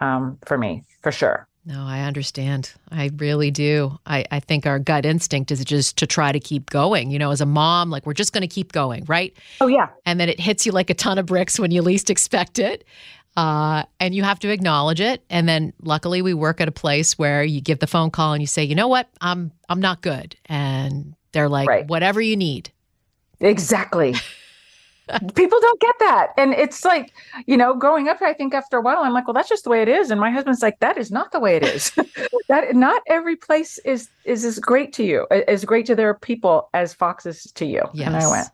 um 0.00 0.38
for 0.46 0.56
me 0.58 0.84
for 1.02 1.12
sure 1.12 1.46
No, 1.66 1.82
I 1.84 2.00
understand. 2.00 2.72
I 2.90 3.10
really 3.16 3.50
do. 3.50 3.98
I, 4.06 4.24
I 4.30 4.40
think 4.40 4.66
our 4.66 4.78
gut 4.78 5.04
instinct 5.04 5.50
is 5.52 5.62
just 5.64 5.98
to 5.98 6.06
try 6.06 6.32
to 6.32 6.40
keep 6.40 6.70
going. 6.70 7.10
You 7.10 7.18
know, 7.18 7.30
as 7.32 7.42
a 7.42 7.46
mom, 7.46 7.90
like 7.90 8.06
we're 8.06 8.14
just 8.22 8.32
going 8.32 8.48
to 8.48 8.54
keep 8.54 8.72
going, 8.72 9.04
right? 9.06 9.32
oh 9.60 9.66
yeah 9.68 9.88
And 10.06 10.18
then 10.18 10.28
it 10.30 10.40
hits 10.40 10.64
you 10.64 10.72
like 10.72 10.88
a 10.90 10.94
ton 10.94 11.18
of 11.18 11.26
bricks 11.26 11.58
when 11.60 11.70
you 11.70 11.82
least 11.82 12.08
expect 12.10 12.58
it. 12.58 12.84
Uh, 13.36 13.84
and 14.00 14.14
you 14.14 14.22
have 14.24 14.38
to 14.40 14.48
acknowledge 14.50 15.00
it. 15.02 15.22
And 15.28 15.46
then 15.46 15.72
luckily 15.82 16.22
we 16.22 16.32
work 16.34 16.60
at 16.62 16.68
a 16.68 16.72
place 16.72 17.18
where 17.18 17.44
you 17.44 17.60
give 17.60 17.78
the 17.78 17.86
phone 17.86 18.10
call 18.10 18.32
and 18.32 18.42
you 18.42 18.46
say, 18.48 18.64
you 18.64 18.74
know 18.74 18.88
what, 18.88 19.08
I'm 19.20 19.52
I'm 19.68 19.80
not 19.80 20.00
good. 20.02 20.36
And 20.46 21.14
they're 21.32 21.48
like, 21.48 21.68
Right. 21.68 21.86
whatever 21.88 22.20
you 22.20 22.36
need. 22.36 22.70
exactly 23.40 24.14
people 25.34 25.58
don't 25.60 25.80
get 25.80 25.94
that 25.98 26.28
and 26.38 26.52
it's 26.54 26.84
like 26.84 27.12
you 27.46 27.56
know 27.56 27.74
growing 27.74 28.08
up 28.08 28.22
i 28.22 28.32
think 28.32 28.54
after 28.54 28.76
a 28.76 28.80
while 28.80 28.98
i'm 28.98 29.12
like 29.12 29.26
well 29.26 29.34
that's 29.34 29.48
just 29.48 29.64
the 29.64 29.70
way 29.70 29.82
it 29.82 29.88
is 29.88 30.08
and 30.10 30.20
my 30.20 30.30
husband's 30.30 30.62
like 30.62 30.78
that 30.78 30.96
is 30.96 31.10
not 31.10 31.32
the 31.32 31.40
way 31.40 31.56
it 31.56 31.64
is 31.64 31.90
that 32.48 32.76
not 32.76 33.02
every 33.08 33.34
place 33.34 33.78
is 33.78 34.08
is 34.24 34.44
as 34.44 34.60
great 34.60 34.92
to 34.92 35.02
you 35.02 35.26
as 35.48 35.64
great 35.64 35.84
to 35.84 35.96
their 35.96 36.14
people 36.14 36.68
as 36.74 36.94
fox 36.94 37.26
is 37.26 37.42
to 37.54 37.66
you 37.66 37.82
and 38.04 38.14
i 38.14 38.20
Yes. 38.20 38.30
went 38.30 38.48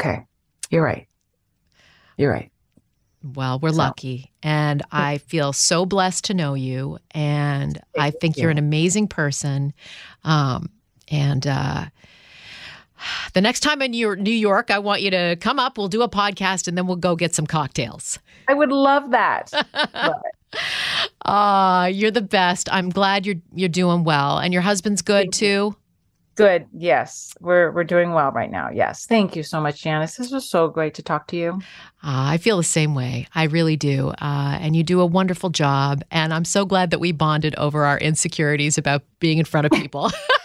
okay 0.00 0.24
you're 0.70 0.82
right 0.82 1.06
you're 2.16 2.32
right 2.32 2.50
Well, 3.22 3.58
we're 3.60 3.70
So- 3.70 3.76
lucky. 3.78 4.30
And 4.42 4.82
I 4.92 5.18
feel 5.18 5.52
so 5.54 5.86
blessed 5.86 6.24
to 6.26 6.34
know 6.34 6.52
you. 6.54 6.98
And 7.12 7.80
I 7.98 8.10
think 8.10 8.36
you're 8.36 8.50
an 8.50 8.58
amazing 8.58 9.08
person. 9.08 9.72
Um, 10.24 10.68
and 11.10 11.46
uh, 11.46 11.86
the 13.34 13.40
next 13.40 13.60
time 13.60 13.82
in 13.82 13.92
your 13.92 14.16
New 14.16 14.30
York, 14.30 14.70
I 14.70 14.78
want 14.78 15.02
you 15.02 15.10
to 15.10 15.36
come 15.40 15.58
up. 15.58 15.76
We'll 15.78 15.88
do 15.88 16.02
a 16.02 16.08
podcast 16.08 16.68
and 16.68 16.76
then 16.76 16.86
we'll 16.86 16.96
go 16.96 17.16
get 17.16 17.34
some 17.34 17.46
cocktails. 17.46 18.18
i 18.48 18.54
would 18.54 18.70
love 18.70 19.10
that 19.10 19.52
Love. 19.94 20.22
Ah, 21.24 21.86
you're 21.86 22.10
the 22.10 22.22
best. 22.22 22.68
I'm 22.72 22.90
glad 22.90 23.26
you're 23.26 23.40
you're 23.54 23.68
doing 23.68 24.04
well. 24.04 24.38
And 24.38 24.52
your 24.52 24.62
husband's 24.62 25.02
good 25.02 25.32
too. 25.32 25.74
Good. 26.36 26.66
Yes, 26.72 27.32
we're 27.40 27.70
we're 27.70 27.84
doing 27.84 28.12
well 28.12 28.32
right 28.32 28.50
now. 28.50 28.68
Yes, 28.70 29.06
thank 29.06 29.36
you 29.36 29.42
so 29.42 29.60
much, 29.60 29.82
Janice. 29.82 30.16
This 30.16 30.30
was 30.32 30.48
so 30.48 30.68
great 30.68 30.94
to 30.94 31.02
talk 31.02 31.28
to 31.28 31.36
you. 31.36 31.52
Uh, 32.02 32.34
I 32.34 32.38
feel 32.38 32.56
the 32.56 32.64
same 32.64 32.94
way. 32.94 33.28
I 33.34 33.44
really 33.44 33.76
do. 33.76 34.08
Uh, 34.20 34.58
and 34.60 34.74
you 34.74 34.82
do 34.82 35.00
a 35.00 35.06
wonderful 35.06 35.50
job. 35.50 36.02
And 36.10 36.34
I'm 36.34 36.44
so 36.44 36.64
glad 36.64 36.90
that 36.90 36.98
we 36.98 37.12
bonded 37.12 37.54
over 37.54 37.84
our 37.84 37.98
insecurities 37.98 38.78
about 38.78 39.02
being 39.20 39.38
in 39.38 39.44
front 39.44 39.66
of 39.66 39.72
people. 39.72 40.10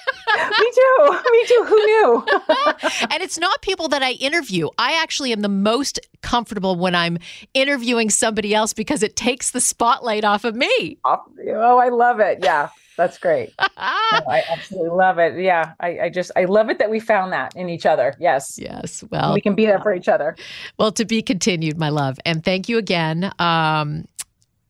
Me 0.60 0.72
too. 0.74 1.20
Me 1.32 1.46
too. 1.46 1.64
Who 1.68 1.86
knew? 1.86 2.26
and 3.12 3.22
it's 3.24 3.38
not 3.38 3.62
people 3.62 3.88
that 3.90 4.04
I 4.04 4.12
interview. 4.14 4.70
I 4.78 5.02
actually 5.02 5.32
am 5.32 5.42
the 5.42 5.50
most 5.50 6.00
comfortable 6.22 6.76
when 6.76 6.96
I'm 6.96 7.18
interviewing 7.54 8.10
somebody 8.10 8.54
else 8.54 8.74
because 8.74 9.04
it 9.04 9.16
takes 9.16 9.52
the 9.52 9.62
spotlight 9.62 10.24
off 10.24 10.44
of 10.44 10.56
me. 10.56 10.98
Oh, 11.06 11.78
I 11.78 11.90
love 11.90 12.20
it. 12.20 12.40
Yeah, 12.42 12.70
that's 12.98 13.18
great. 13.18 13.54
no, 13.60 13.68
I 13.78 14.44
absolutely 14.50 14.90
love 14.90 15.20
it. 15.20 15.40
Yeah, 15.40 15.74
I, 15.80 16.00
I, 16.00 16.10
just 16.10 16.32
I 16.36 16.46
love 16.46 16.70
it 16.70 16.80
that 16.80 16.90
we 16.90 17.00
found 17.00 17.32
that 17.34 17.56
in 17.56 17.70
each 17.70 17.86
other. 17.86 18.16
Yes. 18.20 18.60
Yes. 18.60 19.04
Well, 19.10 19.34
we 19.34 19.42
can 19.42 19.56
be 19.56 19.66
there 19.66 19.80
for 19.80 19.94
each 19.94 20.08
other. 20.08 20.36
Well, 20.78 20.92
to 20.94 21.06
be 21.06 21.22
continued, 21.22 21.78
my 21.78 21.90
love, 21.90 22.20
and 22.26 22.44
thank 22.44 22.68
you 22.68 22.78
again. 22.78 23.32
Um, 23.40 24.06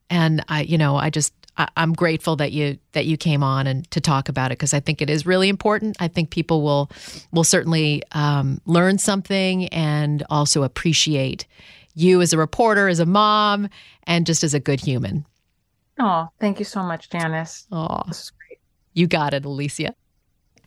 and 0.10 0.44
I, 0.48 0.62
you 0.62 0.78
know, 0.78 0.96
I 0.96 1.10
just 1.10 1.34
I, 1.60 1.68
am 1.76 1.94
grateful 1.94 2.38
that 2.38 2.52
you 2.54 2.80
that 2.94 3.06
you 3.06 3.18
came 3.18 3.44
on 3.44 3.68
and 3.68 3.90
to 3.92 4.02
talk 4.02 4.30
about 4.30 4.52
it 4.52 4.58
because 4.58 4.74
I 4.74 4.80
think 4.80 5.02
it 5.02 5.10
is 5.10 5.26
really 5.26 5.50
important. 5.50 5.98
I 6.00 6.08
think 6.08 6.32
people 6.32 6.64
will 6.64 6.90
will 7.32 7.44
certainly 7.44 8.02
um, 8.14 8.62
learn 8.66 8.98
something 8.98 9.68
and 9.68 10.24
also 10.30 10.64
appreciate 10.64 11.46
you 11.94 12.22
as 12.22 12.34
a 12.34 12.38
reporter, 12.38 12.88
as 12.88 13.00
a 13.00 13.06
mom, 13.06 13.70
and 14.04 14.26
just 14.26 14.44
as 14.44 14.54
a 14.54 14.60
good 14.60 14.80
human. 14.80 15.26
Oh, 16.00 16.30
thank 16.40 16.60
you 16.60 16.66
so 16.66 16.82
much, 16.82 17.10
Janice. 17.10 17.68
Oh, 17.72 18.02
this 18.08 18.22
is 18.22 18.32
great. 18.32 18.60
You 18.94 19.06
got 19.06 19.34
it, 19.34 19.44
Alicia. 19.44 19.94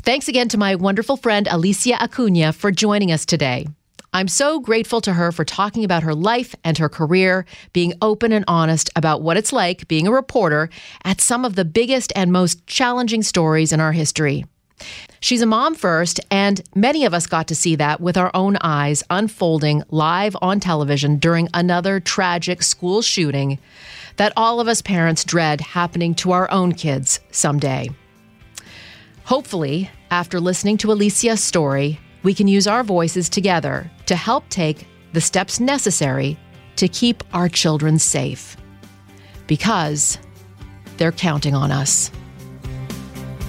Thanks 0.03 0.29
again 0.29 0.49
to 0.51 0.59
my 0.59 0.75
wonderful 0.75 1.17
friend 1.17 1.49
Alicia 1.51 2.03
Acuna 2.03 2.53
for 2.53 2.71
joining 2.71 3.13
us 3.13 3.25
today. 3.25 3.67
I'm 4.15 4.29
so 4.29 4.61
grateful 4.61 5.01
to 5.03 5.15
her 5.15 5.33
for 5.33 5.45
talking 5.45 5.85
about 5.85 6.03
her 6.03 6.15
life 6.15 6.55
and 6.65 6.77
her 6.77 6.91
career, 6.91 7.47
being 7.73 7.95
open 8.03 8.31
and 8.33 8.45
honest 8.47 8.91
about 8.95 9.23
what 9.23 9.39
it's 9.39 9.55
like 9.55 9.89
being 9.89 10.07
a 10.07 10.13
reporter 10.13 10.69
at 11.03 11.23
some 11.23 11.47
of 11.47 11.55
the 11.55 11.65
biggest 11.65 12.13
and 12.15 12.31
most 12.31 12.67
challenging 12.67 13.23
stories 13.23 13.73
in 13.73 13.81
our 13.81 13.93
history. 13.93 14.45
She's 15.21 15.41
a 15.41 15.47
mom 15.47 15.75
first, 15.75 16.21
and 16.31 16.61
many 16.75 17.07
of 17.07 17.15
us 17.15 17.27
got 17.27 17.49
to 17.49 17.55
see 17.55 17.77
that 17.77 18.03
with 18.03 18.19
our 18.19 18.31
own 18.35 18.59
eyes 18.61 19.03
unfolding 19.09 19.83
live 19.89 20.37
on 20.43 20.61
television 20.61 21.17
during 21.17 21.49
another 21.55 21.99
tragic 21.99 22.63
school 22.63 23.01
shooting 23.01 23.59
that 24.17 24.35
all 24.37 24.61
of 24.61 24.69
us 24.69 24.83
parents 24.83 25.25
dread 25.25 25.63
happening 25.63 26.15
to 26.17 26.33
our 26.33 26.51
own 26.51 26.73
kids 26.73 27.21
someday. 27.31 27.89
Hopefully, 29.25 29.89
after 30.11 30.39
listening 30.39 30.77
to 30.79 30.93
Alicia's 30.93 31.43
story, 31.43 31.99
we 32.23 32.35
can 32.35 32.49
use 32.49 32.67
our 32.67 32.83
voices 32.85 33.29
together 33.29 33.91
to 34.07 34.17
help 34.17 34.49
take 34.49 34.87
the 35.13 35.21
steps 35.21 35.61
necessary 35.61 36.39
to 36.77 36.89
keep 36.89 37.23
our 37.33 37.49
children 37.49 37.99
safe. 37.99 38.57
Because 39.47 40.19
they're 40.97 41.13
counting 41.13 41.55
on 41.55 41.71
us. 41.71 42.11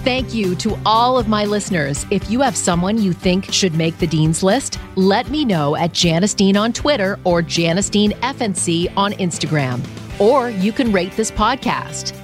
Thank 0.04 0.34
you 0.34 0.54
to 0.56 0.78
all 0.84 1.16
of 1.18 1.28
my 1.28 1.46
listeners. 1.46 2.04
If 2.10 2.30
you 2.30 2.42
have 2.42 2.56
someone 2.56 2.98
you 2.98 3.14
think 3.14 3.50
should 3.50 3.74
make 3.74 3.96
the 3.98 4.06
Dean's 4.06 4.42
List, 4.42 4.78
let 4.96 5.30
me 5.30 5.46
know 5.46 5.76
at 5.76 5.94
Janice 5.94 6.34
Dean 6.34 6.58
on 6.58 6.74
Twitter 6.74 7.18
or 7.24 7.40
Janice 7.40 7.88
Dean 7.88 8.12
FNC 8.20 8.92
on 8.98 9.12
Instagram. 9.14 9.80
Or 10.20 10.50
you 10.50 10.72
can 10.72 10.92
rate 10.92 11.12
this 11.12 11.30
podcast. 11.30 12.23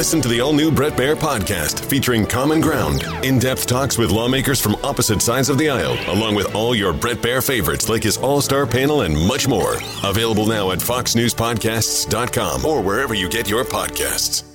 Listen 0.00 0.22
to 0.22 0.28
the 0.28 0.40
all 0.40 0.54
new 0.54 0.70
Bret 0.70 0.94
Baier 0.94 1.14
podcast 1.14 1.84
featuring 1.84 2.24
Common 2.24 2.62
Ground, 2.62 3.02
in 3.22 3.38
depth 3.38 3.66
talks 3.66 3.98
with 3.98 4.10
lawmakers 4.10 4.58
from 4.58 4.76
opposite 4.76 5.20
sides 5.20 5.50
of 5.50 5.58
the 5.58 5.68
aisle, 5.68 5.98
along 6.08 6.34
with 6.34 6.54
all 6.54 6.74
your 6.74 6.94
Bret 6.94 7.18
Baier 7.18 7.46
favorites 7.46 7.90
like 7.90 8.02
his 8.02 8.16
all 8.16 8.40
star 8.40 8.66
panel 8.66 9.02
and 9.02 9.14
much 9.14 9.46
more. 9.46 9.76
Available 10.02 10.46
now 10.46 10.70
at 10.70 10.78
foxnewspodcasts.com 10.78 12.64
or 12.64 12.80
wherever 12.80 13.12
you 13.12 13.28
get 13.28 13.50
your 13.50 13.62
podcasts. 13.62 14.49